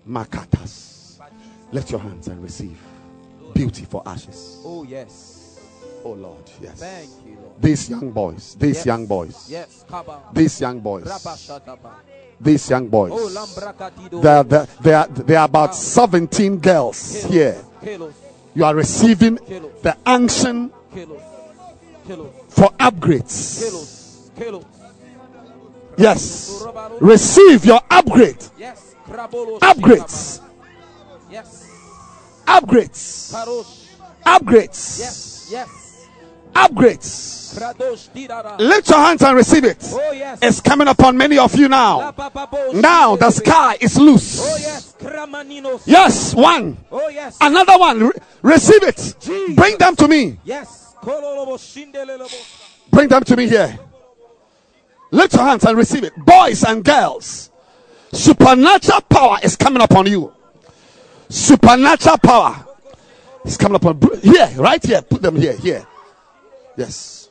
Makatas, 0.07 1.19
lift 1.71 1.91
your 1.91 1.99
hands 1.99 2.27
and 2.27 2.41
receive 2.41 2.77
beauty 3.53 3.85
for 3.85 4.01
ashes. 4.05 4.59
Oh 4.65 4.83
yes. 4.83 5.59
Oh 6.03 6.13
Lord, 6.13 6.49
yes. 6.61 6.79
Thank. 6.79 7.09
These 7.59 7.89
young 7.89 8.11
boys, 8.11 8.55
these 8.59 8.77
Yes. 8.77 8.85
young 8.85 9.05
boys, 9.05 9.47
Yes, 9.49 9.85
these 10.33 10.59
young 10.61 10.79
boys, 10.79 11.03
these 12.41 12.69
young 12.69 12.85
Oh, 12.87 12.89
boys. 12.89 13.33
Lambrakatido. 13.33 14.21
There, 14.21 14.37
are- 14.37 14.43
there, 14.43 14.67
there, 14.81 14.97
are, 14.97 15.07
there 15.07 15.39
are 15.39 15.45
about 15.45 15.75
17 15.75 16.57
girls 16.57 17.23
here. 17.23 17.55
You 18.55 18.65
are 18.65 18.75
receiving 18.75 19.35
the 19.81 19.95
unction 20.05 20.71
for 22.49 22.69
upgrades. 22.79 24.29
Yes. 25.97 26.63
Receive 26.99 27.65
your 27.65 27.81
upgrade. 27.89 28.43
Yes. 28.57 28.95
Upgrades. 29.07 30.41
Yes. 31.31 31.69
Upgrades. 32.47 33.33
Upgrades. 34.25 34.99
Yes. 34.99 35.47
Yes. 35.51 35.69
Upgrades. 36.53 37.42
Lift 37.55 38.89
your 38.89 38.99
hands 38.99 39.21
and 39.21 39.35
receive 39.35 39.63
it. 39.63 39.77
Oh, 39.91 40.11
yes. 40.11 40.39
It's 40.41 40.61
coming 40.61 40.87
upon 40.87 41.17
many 41.17 41.37
of 41.37 41.55
you 41.55 41.67
now. 41.69 42.13
Now 42.73 43.15
the 43.15 43.31
sky 43.31 43.77
is 43.79 43.97
Oh, 43.97 44.01
loose. 44.03 44.37
yes. 44.61 44.95
Kramaninos. 44.99 45.81
Yes, 45.85 46.33
one. 46.33 46.77
Oh, 46.91 47.07
yes. 47.09 47.37
Another 47.41 47.77
one. 47.77 47.99
Re- 48.05 48.11
receive 48.41 48.83
it. 48.83 49.15
Bring 49.55 49.77
them 49.77 49.95
to 49.97 50.07
me. 50.07 50.39
Yes. 50.43 50.95
Bring 52.91 53.07
them 53.09 53.23
to 53.23 53.35
me 53.35 53.47
here. 53.47 53.79
Lift 55.11 55.33
your 55.33 55.43
hands 55.43 55.63
and 55.65 55.77
receive 55.77 56.03
it. 56.05 56.13
Boys 56.17 56.63
and 56.63 56.83
girls, 56.83 57.51
supernatural 58.11 59.01
power 59.01 59.37
is 59.43 59.55
coming 59.55 59.81
upon 59.83 60.07
you. 60.07 60.33
Supernatural 61.29 62.17
power 62.17 62.65
is 63.45 63.57
coming 63.57 63.75
upon 63.75 63.99
here, 64.21 64.49
right 64.57 64.83
here. 64.83 65.01
Put 65.01 65.21
them 65.21 65.35
here, 65.35 65.53
here. 65.53 65.85
Yes. 66.77 67.22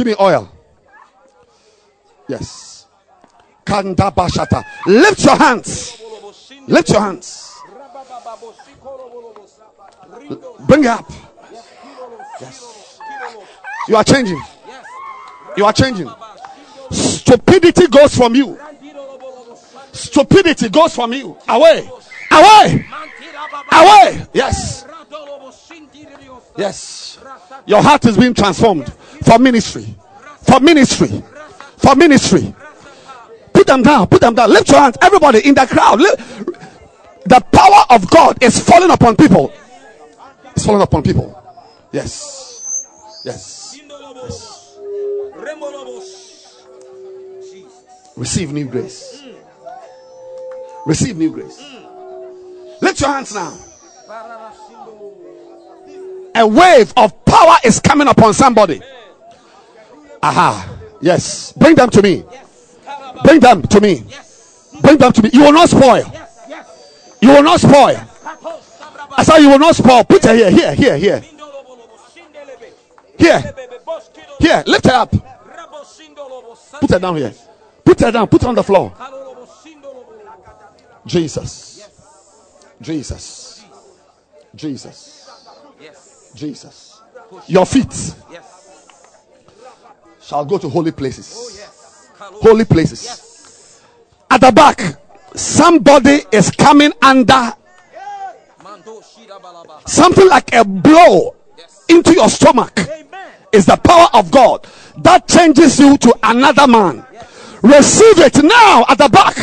Give 0.00 0.06
me 0.06 0.14
oil. 0.18 0.50
Yes. 2.26 2.86
Kanda 3.66 4.10
bashata. 4.10 4.64
Lift 4.86 5.22
your 5.26 5.36
hands. 5.36 6.00
Lift 6.66 6.88
your 6.88 7.00
hands. 7.02 7.60
Bring 10.60 10.84
it 10.84 10.86
up. 10.86 11.12
Yes. 12.40 12.98
You 13.88 13.96
are 13.96 14.04
changing. 14.04 14.42
Yes. 14.66 14.86
You 15.58 15.64
are 15.66 15.72
changing. 15.74 16.10
Stupidity 16.90 17.86
goes 17.88 18.16
from 18.16 18.34
you. 18.34 18.58
Stupidity 19.92 20.70
goes 20.70 20.94
from 20.94 21.12
you. 21.12 21.36
Away. 21.46 21.86
Away. 22.30 22.86
Away. 23.70 24.26
Yes. 24.32 24.86
Yes. 26.56 27.18
Your 27.66 27.82
heart 27.82 28.06
is 28.06 28.16
being 28.16 28.32
transformed 28.32 28.90
for 29.24 29.38
ministry. 29.38 29.86
For 30.42 30.60
ministry. 30.60 31.22
For 31.76 31.94
ministry. 31.94 32.54
Put 33.52 33.66
them 33.66 33.82
down. 33.82 34.06
Put 34.06 34.20
them 34.20 34.34
down. 34.34 34.50
Lift 34.50 34.70
your 34.70 34.80
hands. 34.80 34.96
Everybody 35.02 35.46
in 35.46 35.54
the 35.54 35.66
crowd. 35.66 35.98
The 35.98 37.40
power 37.52 37.84
of 37.90 38.08
God 38.10 38.42
is 38.42 38.58
falling 38.58 38.90
upon 38.90 39.16
people. 39.16 39.52
It's 40.56 40.64
falling 40.64 40.82
upon 40.82 41.02
people. 41.02 41.36
Yes. 41.92 43.22
Yes. 43.24 43.78
Receive 48.16 48.52
new 48.52 48.66
grace. 48.66 49.22
Receive 50.86 51.16
new 51.16 51.30
grace. 51.30 51.62
Lift 52.80 53.00
your 53.00 53.10
hands 53.10 53.34
now. 53.34 53.56
A 56.34 56.46
wave 56.46 56.92
of 56.96 57.24
power 57.24 57.56
is 57.64 57.80
coming 57.80 58.08
upon 58.08 58.34
somebody. 58.34 58.80
Aha. 60.22 60.78
Yes. 61.00 61.52
Bring 61.52 61.74
them 61.74 61.90
to 61.90 62.02
me. 62.02 62.24
Bring 63.24 63.40
them 63.40 63.62
to 63.62 63.80
me. 63.80 64.04
Bring 64.80 64.98
them 64.98 65.12
to 65.12 65.22
me. 65.22 65.30
You 65.32 65.40
will 65.42 65.52
not 65.52 65.68
spoil. 65.68 66.04
You 67.20 67.28
will 67.30 67.42
not 67.42 67.60
spoil. 67.60 67.96
I 69.16 69.22
said 69.22 69.38
you 69.38 69.48
will 69.50 69.58
not 69.58 69.74
spoil. 69.76 70.04
Put 70.04 70.24
it 70.24 70.36
here, 70.36 70.50
here, 70.50 70.74
here, 70.74 70.96
here, 70.96 71.20
here, 73.18 73.54
here. 74.40 74.62
Lift 74.66 74.86
it 74.86 74.92
up. 74.92 75.10
Put 76.80 76.90
it 76.90 76.98
down 77.00 77.16
here. 77.16 77.34
Put 77.84 78.02
it 78.02 78.10
down. 78.10 78.26
Put 78.28 78.42
it 78.42 78.48
on 78.48 78.54
the 78.54 78.62
floor. 78.62 78.92
Jesus. 81.06 81.88
Jesus. 82.80 83.64
Jesus. 84.54 85.26
Jesus. 86.34 87.00
Your 87.46 87.66
feet 87.66 88.14
shall 90.30 90.44
go 90.44 90.58
to 90.58 90.68
holy 90.68 90.92
places. 90.92 91.60
Holy 92.18 92.64
places. 92.64 93.82
At 94.30 94.40
the 94.40 94.52
back, 94.52 94.80
somebody 95.34 96.20
is 96.30 96.52
coming 96.52 96.92
under 97.02 97.52
something 99.86 100.28
like 100.28 100.54
a 100.54 100.64
blow 100.64 101.34
into 101.88 102.12
your 102.14 102.28
stomach. 102.28 102.78
Is 103.52 103.66
the 103.66 103.76
power 103.76 104.06
of 104.14 104.30
God 104.30 104.64
that 104.98 105.26
changes 105.26 105.80
you 105.80 105.98
to 105.98 106.16
another 106.22 106.68
man. 106.68 107.04
Receive 107.62 108.20
it 108.20 108.36
now 108.44 108.84
at 108.88 108.98
the 108.98 109.08
back. 109.08 109.34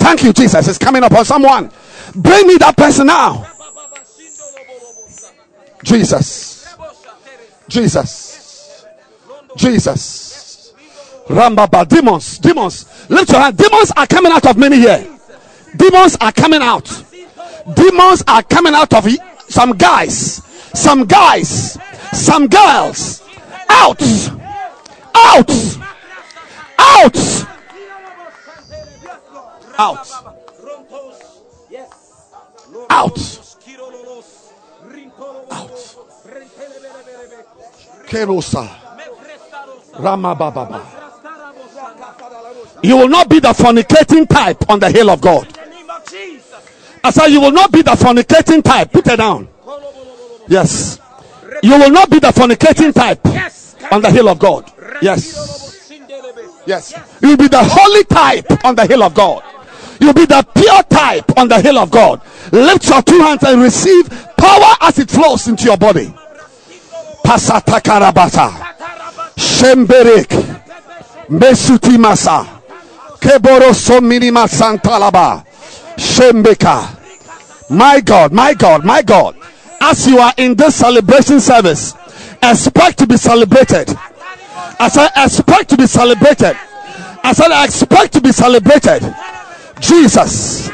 Thank 0.00 0.24
you, 0.24 0.32
Jesus. 0.32 0.66
It's 0.66 0.78
coming 0.78 1.04
upon 1.04 1.24
someone. 1.24 1.70
Bring 2.16 2.48
me 2.48 2.56
that 2.56 2.76
person 2.76 3.06
now. 3.06 3.46
Jesus. 5.84 6.76
Jesus. 7.68 8.29
Jesus. 9.56 10.74
Rambaba. 11.26 11.88
Demons. 11.88 12.38
Demons. 12.38 13.08
Lift 13.08 13.30
your 13.30 13.40
hand. 13.40 13.56
Demons 13.56 13.92
are 13.96 14.06
coming 14.06 14.32
out 14.32 14.46
of 14.46 14.56
many 14.56 14.76
here. 14.76 15.06
Demons 15.76 16.16
are 16.20 16.32
coming 16.32 16.62
out. 16.62 16.88
Demons 17.74 18.22
are 18.26 18.42
coming 18.42 18.74
out 18.74 18.92
of 18.92 19.06
some 19.48 19.72
guys. 19.72 20.42
Some 20.74 21.06
guys. 21.06 21.78
Some 22.12 22.48
girls. 22.48 23.22
Out. 23.68 24.02
Out. 25.14 25.50
Out. 26.78 27.16
Out. 29.78 30.10
Out. 32.90 33.16
Kerosa. 38.06 38.89
Ramababa. 39.94 41.00
You 42.82 42.96
will 42.96 43.08
not 43.08 43.28
be 43.28 43.40
the 43.40 43.52
fornicating 43.52 44.28
type 44.28 44.68
on 44.70 44.80
the 44.80 44.90
hill 44.90 45.10
of 45.10 45.20
God. 45.20 45.46
I 47.02 47.10
said, 47.10 47.28
You 47.28 47.40
will 47.40 47.52
not 47.52 47.72
be 47.72 47.82
the 47.82 47.92
fornicating 47.92 48.62
type. 48.62 48.92
Put 48.92 49.06
it 49.06 49.16
down. 49.16 49.48
Yes. 50.48 50.98
You 51.62 51.78
will 51.78 51.90
not 51.90 52.10
be 52.10 52.18
the 52.18 52.28
fornicating 52.28 52.94
type 52.94 53.24
on 53.92 54.02
the 54.02 54.10
hill 54.10 54.28
of 54.28 54.38
God. 54.38 54.70
Yes. 55.02 55.92
Yes. 56.66 56.94
You'll 57.20 57.36
be 57.36 57.48
the 57.48 57.62
holy 57.62 58.04
type 58.04 58.64
on 58.64 58.74
the 58.74 58.86
hill 58.86 59.02
of 59.02 59.14
God. 59.14 59.42
You'll 60.00 60.14
be 60.14 60.24
the 60.24 60.46
pure 60.54 60.82
type 60.84 61.36
on 61.36 61.48
the 61.48 61.60
hill 61.60 61.78
of 61.78 61.90
God. 61.90 62.22
Lift 62.52 62.88
your 62.88 63.02
two 63.02 63.18
hands 63.20 63.42
and 63.44 63.60
receive 63.60 64.08
power 64.36 64.74
as 64.80 64.98
it 64.98 65.10
flows 65.10 65.46
into 65.48 65.64
your 65.64 65.76
body. 65.76 66.14
Pasata 67.24 68.69
karabata. 69.60 69.86
Shemberik. 69.86 70.28
Mesuti 71.28 71.98
masa. 71.98 72.46
Keboro 73.20 73.74
so 73.74 74.00
minima 74.00 74.46
santalaba. 74.48 75.44
Shembeka. 75.96 76.96
My 77.70 78.00
God, 78.00 78.32
my 78.32 78.54
God, 78.54 78.84
my 78.84 79.02
God. 79.02 79.36
As 79.80 80.06
you 80.06 80.18
are 80.18 80.32
in 80.36 80.54
this 80.54 80.74
celebration 80.74 81.40
service, 81.40 81.94
expect 82.42 82.98
to 82.98 83.06
be 83.06 83.16
celebrated. 83.16 83.96
As 84.78 84.96
I 84.96 85.08
expect 85.24 85.70
to 85.70 85.76
be 85.76 85.86
celebrated. 85.86 86.56
I 87.22 87.32
said, 87.32 87.50
I 87.50 87.64
expect 87.66 88.14
to 88.14 88.20
be 88.20 88.32
celebrated. 88.32 89.14
Jesus. 89.78 90.70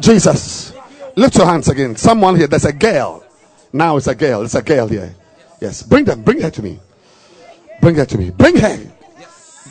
Jesus. 0.00 0.72
Lift 1.14 1.36
your 1.36 1.46
hands 1.46 1.68
again. 1.68 1.96
Someone 1.96 2.36
here, 2.36 2.46
there's 2.46 2.64
a 2.64 2.72
girl. 2.72 3.24
Now 3.72 3.96
it's 3.96 4.06
a 4.06 4.14
girl. 4.14 4.42
It's 4.42 4.54
a 4.54 4.62
girl 4.62 4.88
here. 4.88 5.14
Yes. 5.60 5.82
Bring 5.82 6.04
them. 6.04 6.22
Bring 6.22 6.40
her 6.40 6.50
to 6.50 6.62
me. 6.62 6.80
Bring 7.80 7.94
her 7.96 8.04
to 8.04 8.18
me. 8.18 8.30
Bring 8.30 8.56
her. 8.56 8.78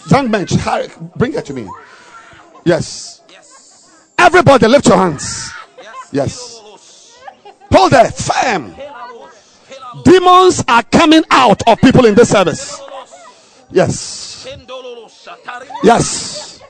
Young 0.10 0.30
men, 0.30 0.45
bring 1.15 1.34
her 1.34 1.41
to 1.41 1.53
me. 1.53 1.68
Yes. 2.64 3.22
Everybody, 4.18 4.68
lift 4.68 4.88
your 4.88 4.98
hands. 4.98 5.52
Yes. 6.11 6.61
Hold 7.72 7.91
there, 7.91 8.10
firm. 8.11 8.76
Demons 10.03 10.64
are 10.68 10.84
coming 10.84 11.23
out 11.32 11.68
of 11.68 11.80
people 11.80 12.06
in 12.06 12.15
this 12.15 12.30
service. 12.30 12.80
Yes. 13.72 14.48
Yes. 15.84 16.61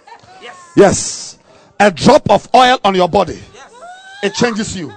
Yes. 0.75 1.37
A 1.79 1.91
drop 1.91 2.29
of 2.29 2.47
oil 2.55 2.79
on 2.83 2.95
your 2.95 3.09
body. 3.09 3.39
It 4.23 4.33
changes 4.33 4.75
you. 4.75 4.93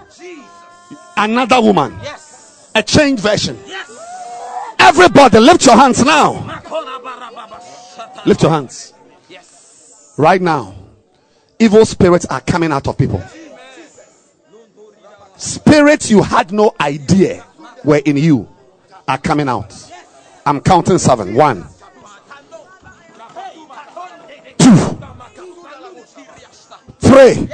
Another 1.17 1.61
woman. 1.61 1.99
A 2.75 2.83
changed 2.83 3.23
version. 3.23 3.59
Everybody, 4.89 5.39
lift 5.39 5.67
your 5.67 5.77
hands 5.77 6.03
now. 6.03 6.63
Lift 8.25 8.43
your 8.43 8.51
hands. 8.51 8.95
Right 10.17 10.41
now, 10.41 10.75
evil 11.59 11.85
spirits 11.85 12.25
are 12.25 12.41
coming 12.41 12.73
out 12.73 12.89
of 12.89 12.97
people. 12.97 13.23
Spirits 15.37 16.11
you 16.11 16.23
had 16.23 16.53
no 16.53 16.75
idea 16.81 17.45
were 17.85 18.01
in 18.07 18.17
you 18.17 18.49
are 19.07 19.19
coming 19.19 19.47
out. 19.47 19.75
I'm 20.47 20.63
counting 20.63 20.97
seven. 20.97 21.35
One, 21.35 21.67
two, 24.57 24.99
three, 26.99 27.47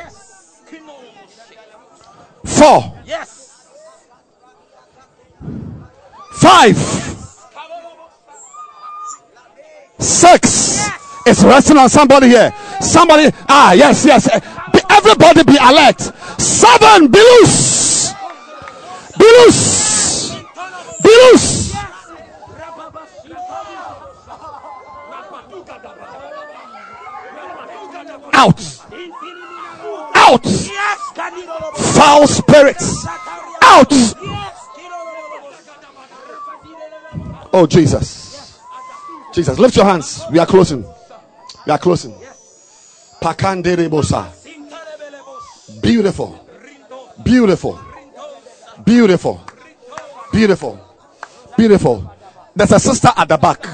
four, 2.44 3.02
five, 6.32 7.13
six. 10.24 10.88
It's 11.26 11.42
resting 11.42 11.76
on 11.76 11.88
somebody 11.88 12.28
here. 12.28 12.52
Somebody, 12.80 13.30
ah, 13.48 13.72
yes, 13.72 14.04
yes. 14.04 14.28
Everybody 14.90 15.42
be 15.44 15.56
alert. 15.60 16.00
Seven, 16.40 17.08
be 17.08 17.18
loose. 17.18 18.12
Be 19.18 19.24
loose. 19.24 20.34
Be 21.02 21.10
loose. 21.24 21.74
Out. 28.32 28.60
Out. 30.14 30.46
Foul 31.96 32.26
spirits. 32.26 33.06
Out. 33.62 33.92
Oh, 37.52 37.66
Jesus. 37.68 38.23
Jesus, 39.34 39.58
lift 39.58 39.74
your 39.74 39.84
hands. 39.84 40.22
We 40.30 40.38
are 40.38 40.46
closing. 40.46 40.84
We 41.66 41.72
are 41.72 41.78
closing. 41.78 42.14
Pakande 43.20 43.74
rebosa. 43.76 44.30
Beautiful. 45.82 46.38
Beautiful. 47.24 47.80
Beautiful. 48.84 49.40
Beautiful. 50.30 50.80
Beautiful. 51.56 52.14
There's 52.54 52.70
a 52.70 52.78
sister 52.78 53.08
at 53.16 53.28
the 53.28 53.36
back. 53.36 53.66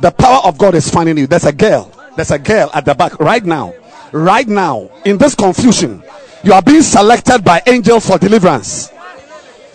The 0.00 0.10
power 0.10 0.40
of 0.44 0.56
God 0.56 0.74
is 0.74 0.88
finding 0.88 1.18
you. 1.18 1.26
There's 1.26 1.44
a 1.44 1.52
girl. 1.52 1.92
There's 2.16 2.30
a 2.30 2.38
girl 2.38 2.70
at 2.72 2.86
the 2.86 2.94
back 2.94 3.20
right 3.20 3.44
now. 3.44 3.74
Right 4.12 4.48
now, 4.48 4.90
in 5.04 5.18
this 5.18 5.34
confusion, 5.34 6.02
you 6.42 6.54
are 6.54 6.62
being 6.62 6.80
selected 6.82 7.44
by 7.44 7.60
angels 7.66 8.08
for 8.08 8.16
deliverance. 8.16 8.90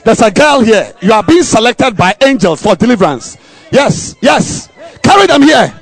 There's 0.04 0.22
a 0.22 0.32
girl 0.32 0.62
here. 0.62 0.92
You 1.02 1.14
are 1.14 1.24
being 1.24 1.44
selected 1.44 1.96
by 1.96 2.16
angels 2.20 2.64
for 2.64 2.76
deliverance. 2.76 3.38
Yes, 3.74 4.16
yes. 4.22 4.70
Carry 5.02 5.26
them 5.26 5.42
here. 5.42 5.74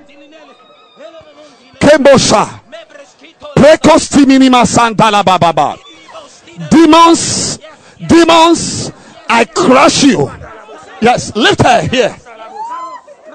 Bababa. 5.25 5.77
Demons, 6.69 7.59
demons, 8.07 8.91
I 9.27 9.43
crush 9.43 10.03
you. 10.05 10.31
Yes, 11.01 11.35
lift 11.35 11.63
her 11.63 11.81
here. 11.81 12.15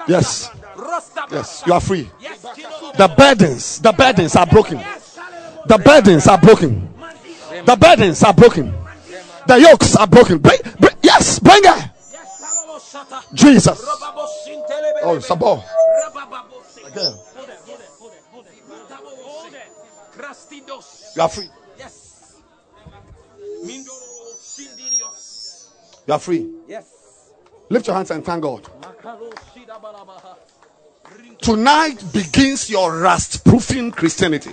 Yes, 0.08 0.50
yes, 1.30 1.62
you 1.66 1.72
are 1.74 1.80
free. 1.80 2.08
The 2.96 3.08
burdens, 3.14 3.80
the 3.80 3.92
burdens 3.92 4.36
are 4.36 4.46
broken. 4.46 4.78
The 5.66 5.76
burdens 5.76 6.28
are 6.28 6.38
broken. 6.38 6.88
The 7.66 7.76
burdens 7.76 8.22
are 8.22 8.32
broken. 8.32 8.72
The 9.46 9.60
yokes 9.60 9.96
are 9.96 10.06
broken. 10.06 10.38
Bring, 10.38 10.58
bring, 10.80 10.94
yes, 11.02 11.40
bring 11.40 11.62
her. 11.64 11.92
Jesus. 13.34 13.84
Oh, 15.02 15.18
Sabo. 15.20 15.62
Again. 16.86 17.14
You 21.14 21.22
are 21.22 21.28
free. 21.28 21.48
Yes. 21.78 22.42
You 26.06 26.14
are 26.14 26.18
free. 26.18 26.50
Yes. 26.68 27.32
Lift 27.68 27.86
your 27.86 27.96
hands 27.96 28.10
and 28.10 28.24
thank 28.24 28.42
God. 28.42 28.68
Tonight 31.38 32.02
begins 32.12 32.70
your 32.70 32.98
rust 33.00 33.44
proofing 33.44 33.90
Christianity. 33.92 34.50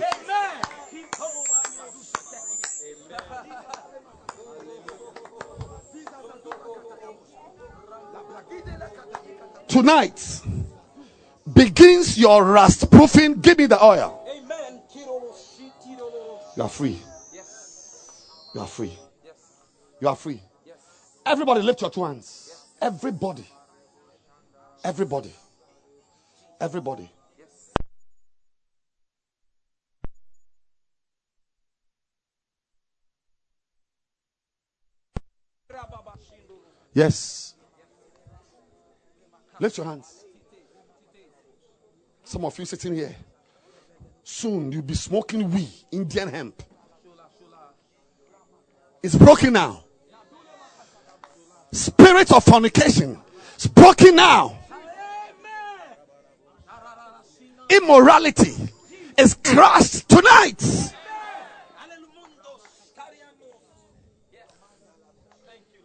Tonight 9.74 10.40
begins 11.52 12.16
your 12.16 12.44
rust 12.44 12.88
proofing. 12.92 13.40
Give 13.40 13.58
me 13.58 13.66
the 13.66 13.84
oil. 13.84 14.24
Amen. 14.30 14.80
You 16.56 16.62
are 16.62 16.68
free. 16.68 16.96
Yes. 17.32 18.30
You 18.54 18.60
are 18.60 18.68
free. 18.68 18.96
Yes. 19.24 19.62
You 20.00 20.08
are 20.10 20.14
free. 20.14 20.40
Yes. 20.64 20.76
Everybody 21.26 21.62
lift 21.62 21.80
your 21.80 21.90
two 21.90 22.04
hands. 22.04 22.66
Everybody. 22.80 23.44
Everybody. 24.84 25.32
Everybody. 26.60 27.10
Yes. 36.92 37.43
Lift 39.64 39.78
your 39.78 39.86
hands. 39.86 40.26
Some 42.22 42.44
of 42.44 42.58
you 42.58 42.66
sitting 42.66 42.96
here. 42.96 43.16
Soon 44.22 44.70
you'll 44.70 44.82
be 44.82 44.92
smoking 44.92 45.50
weed, 45.50 45.72
Indian 45.90 46.28
hemp. 46.28 46.62
It's 49.02 49.14
broken 49.14 49.54
now. 49.54 49.82
Spirit 51.72 52.30
of 52.30 52.44
fornication. 52.44 53.18
It's 53.54 53.66
broken 53.66 54.16
now. 54.16 54.58
Immorality 57.70 58.70
is 59.16 59.32
crushed 59.42 60.10
tonight. 60.10 60.62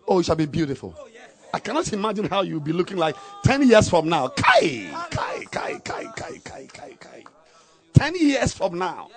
Oh, 0.05 0.19
it 0.19 0.25
shall 0.25 0.35
be 0.35 0.47
beautiful. 0.47 1.08
I 1.53 1.59
cannot 1.59 1.91
imagine 1.91 2.25
how 2.25 2.41
you'll 2.41 2.59
be 2.59 2.73
looking 2.73 2.97
like 2.97 3.15
10 3.43 3.67
years 3.67 3.89
from 3.89 4.07
now. 4.09 4.27
Kai, 4.29 4.89
kai, 5.09 5.43
kai, 5.51 5.79
kai, 5.79 6.05
kai, 6.15 6.37
kai, 6.43 6.67
kai, 6.71 6.97
kai. 6.99 7.23
10 7.93 8.15
years 8.15 8.53
from 8.53 8.77
now, 8.77 9.09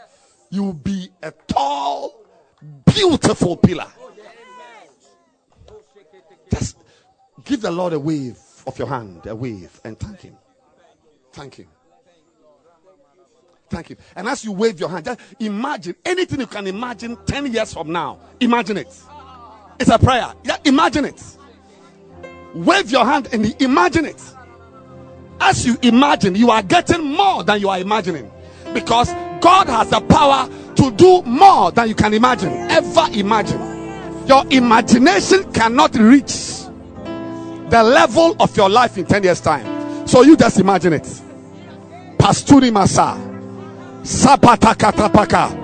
you'll 0.50 0.72
be 0.72 1.10
a 1.22 1.30
tall, 1.46 2.24
beautiful 2.86 3.56
pillar. 3.56 3.86
Just 6.50 6.78
give 7.44 7.60
the 7.60 7.70
Lord 7.70 7.92
a 7.92 7.98
wave 7.98 8.38
of 8.66 8.78
your 8.78 8.88
hand, 8.88 9.26
a 9.26 9.34
wave, 9.34 9.80
and 9.84 9.98
thank 9.98 10.20
Him. 10.20 10.36
Thank 11.32 11.56
Him. 11.56 11.68
Thank 13.68 13.88
Him. 13.88 13.98
And 14.16 14.28
as 14.28 14.44
you 14.44 14.52
wave 14.52 14.80
your 14.80 14.88
hand, 14.88 15.04
just 15.04 15.20
imagine 15.38 15.94
anything 16.04 16.40
you 16.40 16.46
can 16.46 16.66
imagine 16.66 17.16
10 17.26 17.52
years 17.52 17.72
from 17.72 17.92
now. 17.92 18.18
Imagine 18.40 18.78
it. 18.78 19.02
It's 19.78 19.90
a 19.90 19.98
prayer. 19.98 20.32
Yeah, 20.44 20.56
imagine 20.64 21.06
it. 21.06 21.22
Wave 22.54 22.90
your 22.90 23.04
hand 23.04 23.28
and 23.32 23.60
imagine 23.62 24.04
it. 24.04 24.22
As 25.40 25.66
you 25.66 25.76
imagine, 25.82 26.34
you 26.34 26.50
are 26.50 26.62
getting 26.62 27.04
more 27.04 27.42
than 27.42 27.60
you 27.60 27.68
are 27.68 27.78
imagining. 27.78 28.30
Because 28.72 29.12
God 29.40 29.68
has 29.68 29.90
the 29.90 30.00
power 30.00 30.48
to 30.76 30.90
do 30.92 31.22
more 31.22 31.72
than 31.72 31.88
you 31.88 31.94
can 31.94 32.14
imagine, 32.14 32.52
ever 32.70 33.08
imagine. 33.12 34.26
Your 34.26 34.44
imagination 34.50 35.52
cannot 35.52 35.94
reach 35.96 36.62
the 37.70 37.82
level 37.82 38.36
of 38.38 38.56
your 38.56 38.68
life 38.68 38.98
in 38.98 39.06
10 39.06 39.24
years' 39.24 39.40
time. 39.40 40.06
So 40.06 40.22
you 40.22 40.36
just 40.36 40.60
imagine 40.60 40.92
it. 40.92 41.04
Pasturi 42.18 42.70
Masa. 42.70 43.16
Sapata 44.02 44.74
Katapaka. 44.74 45.58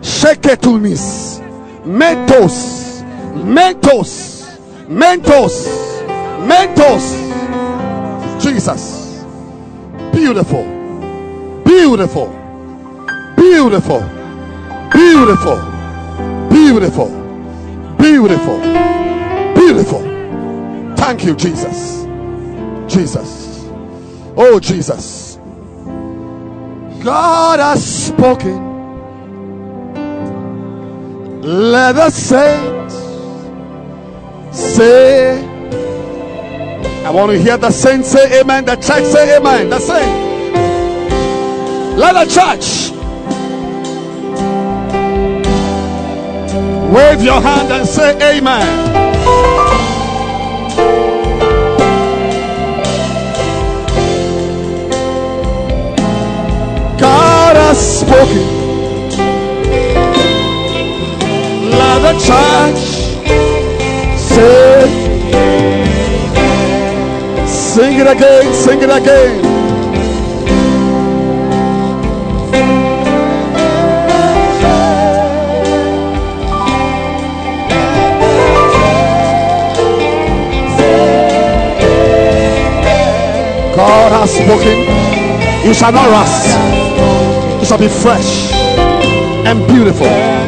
Sheketunis. 0.00 1.40
Mentos. 1.84 3.02
Mentos. 3.34 4.33
Mentos. 4.88 5.66
Mentos. 6.46 7.16
Jesus. 8.42 9.24
Beautiful. 10.12 10.64
Beautiful. 11.64 12.28
Beautiful. 13.36 14.00
Beautiful. 14.92 15.58
Beautiful. 16.50 17.08
Beautiful. 17.98 18.60
Beautiful. 19.54 20.02
Thank 20.96 21.24
you, 21.24 21.34
Jesus. 21.34 22.04
Jesus. 22.86 23.66
Oh, 24.36 24.60
Jesus. 24.60 25.38
God 27.02 27.60
has 27.60 28.06
spoken. 28.06 28.72
Let 31.42 31.96
us 31.96 32.14
saints 32.14 33.03
say 34.54 35.54
I 37.04 37.10
want 37.10 37.32
to 37.32 37.38
hear 37.38 37.58
the 37.58 37.70
saints 37.70 38.08
say 38.08 38.40
amen. 38.40 38.64
The 38.64 38.76
church 38.76 39.04
say 39.04 39.36
amen. 39.36 39.68
The 39.68 39.78
saints. 39.78 40.24
Let 41.98 42.14
the 42.14 42.26
church 42.32 42.90
wave 46.94 47.22
your 47.22 47.40
hand 47.42 47.70
and 47.72 47.86
say 47.86 48.38
amen. 48.38 48.94
God 56.98 57.56
has 57.56 58.00
spoken. 58.00 58.46
Let 61.70 61.98
the 62.00 62.14
church 62.18 62.83
sing 67.74 67.98
it 67.98 68.06
again, 68.06 68.54
sing 68.54 68.78
it 68.82 68.90
again. 68.90 69.42
God 83.76 84.12
has 84.12 84.30
spoken. 84.30 84.78
You 85.66 85.74
shall 85.74 85.92
not 85.92 86.08
rust. 86.10 86.46
You 87.60 87.66
shall 87.66 87.78
be 87.78 87.88
fresh 87.88 88.52
and 89.46 89.66
beautiful. 89.66 90.43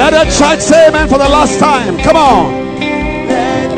Let 0.00 0.12
the 0.12 0.24
church 0.32 0.60
say 0.60 0.88
amen 0.88 1.10
for 1.10 1.18
the 1.18 1.28
last 1.28 1.58
time. 1.60 1.98
Come 1.98 2.16
on. 2.16 2.70
Let 3.28 3.76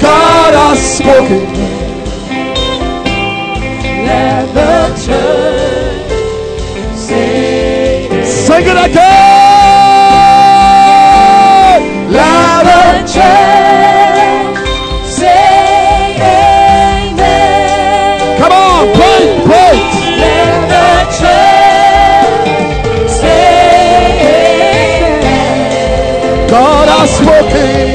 God 0.00 0.54
has 0.54 0.80
spoken. 0.80 1.44
Let 4.06 4.46
the 4.54 4.72
church 5.04 6.10
say 6.96 8.06
amen. 8.06 8.24
Sing 8.24 8.64
it 8.64 8.90
again. 8.90 9.29
Louder. 13.20 13.60
Come 18.40 18.52
on, 18.52 18.82
play, 18.96 19.22
play. 19.46 19.76
God 26.50 26.88
has 26.88 27.10
spoken. 27.18 27.90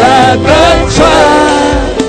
Let 0.00 0.36
the 0.48 0.66
church 0.96 2.00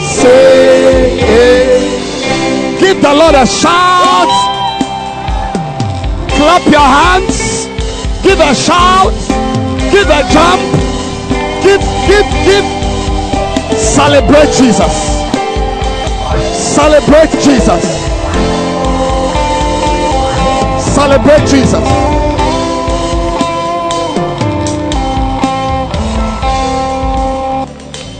say 0.00 1.18
it. 1.20 2.80
Give 2.80 2.98
the 3.02 3.12
Lord 3.14 3.34
a 3.34 3.46
shout. 3.46 4.30
Clap 6.36 6.64
your 6.70 6.88
hands. 6.96 7.43
Give 8.34 8.48
a 8.48 8.52
shout. 8.52 9.14
Give 9.92 10.08
a 10.08 10.28
jump. 10.32 10.60
Give, 11.62 11.80
give, 12.08 12.26
give. 12.44 13.78
Celebrate 13.78 14.52
Jesus. 14.52 14.92
Celebrate 16.74 17.30
Jesus. 17.30 17.84
Celebrate 20.96 21.46
Jesus. 21.46 21.84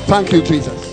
Thank 0.07 0.31
you, 0.31 0.43
Jesus. 0.43 0.84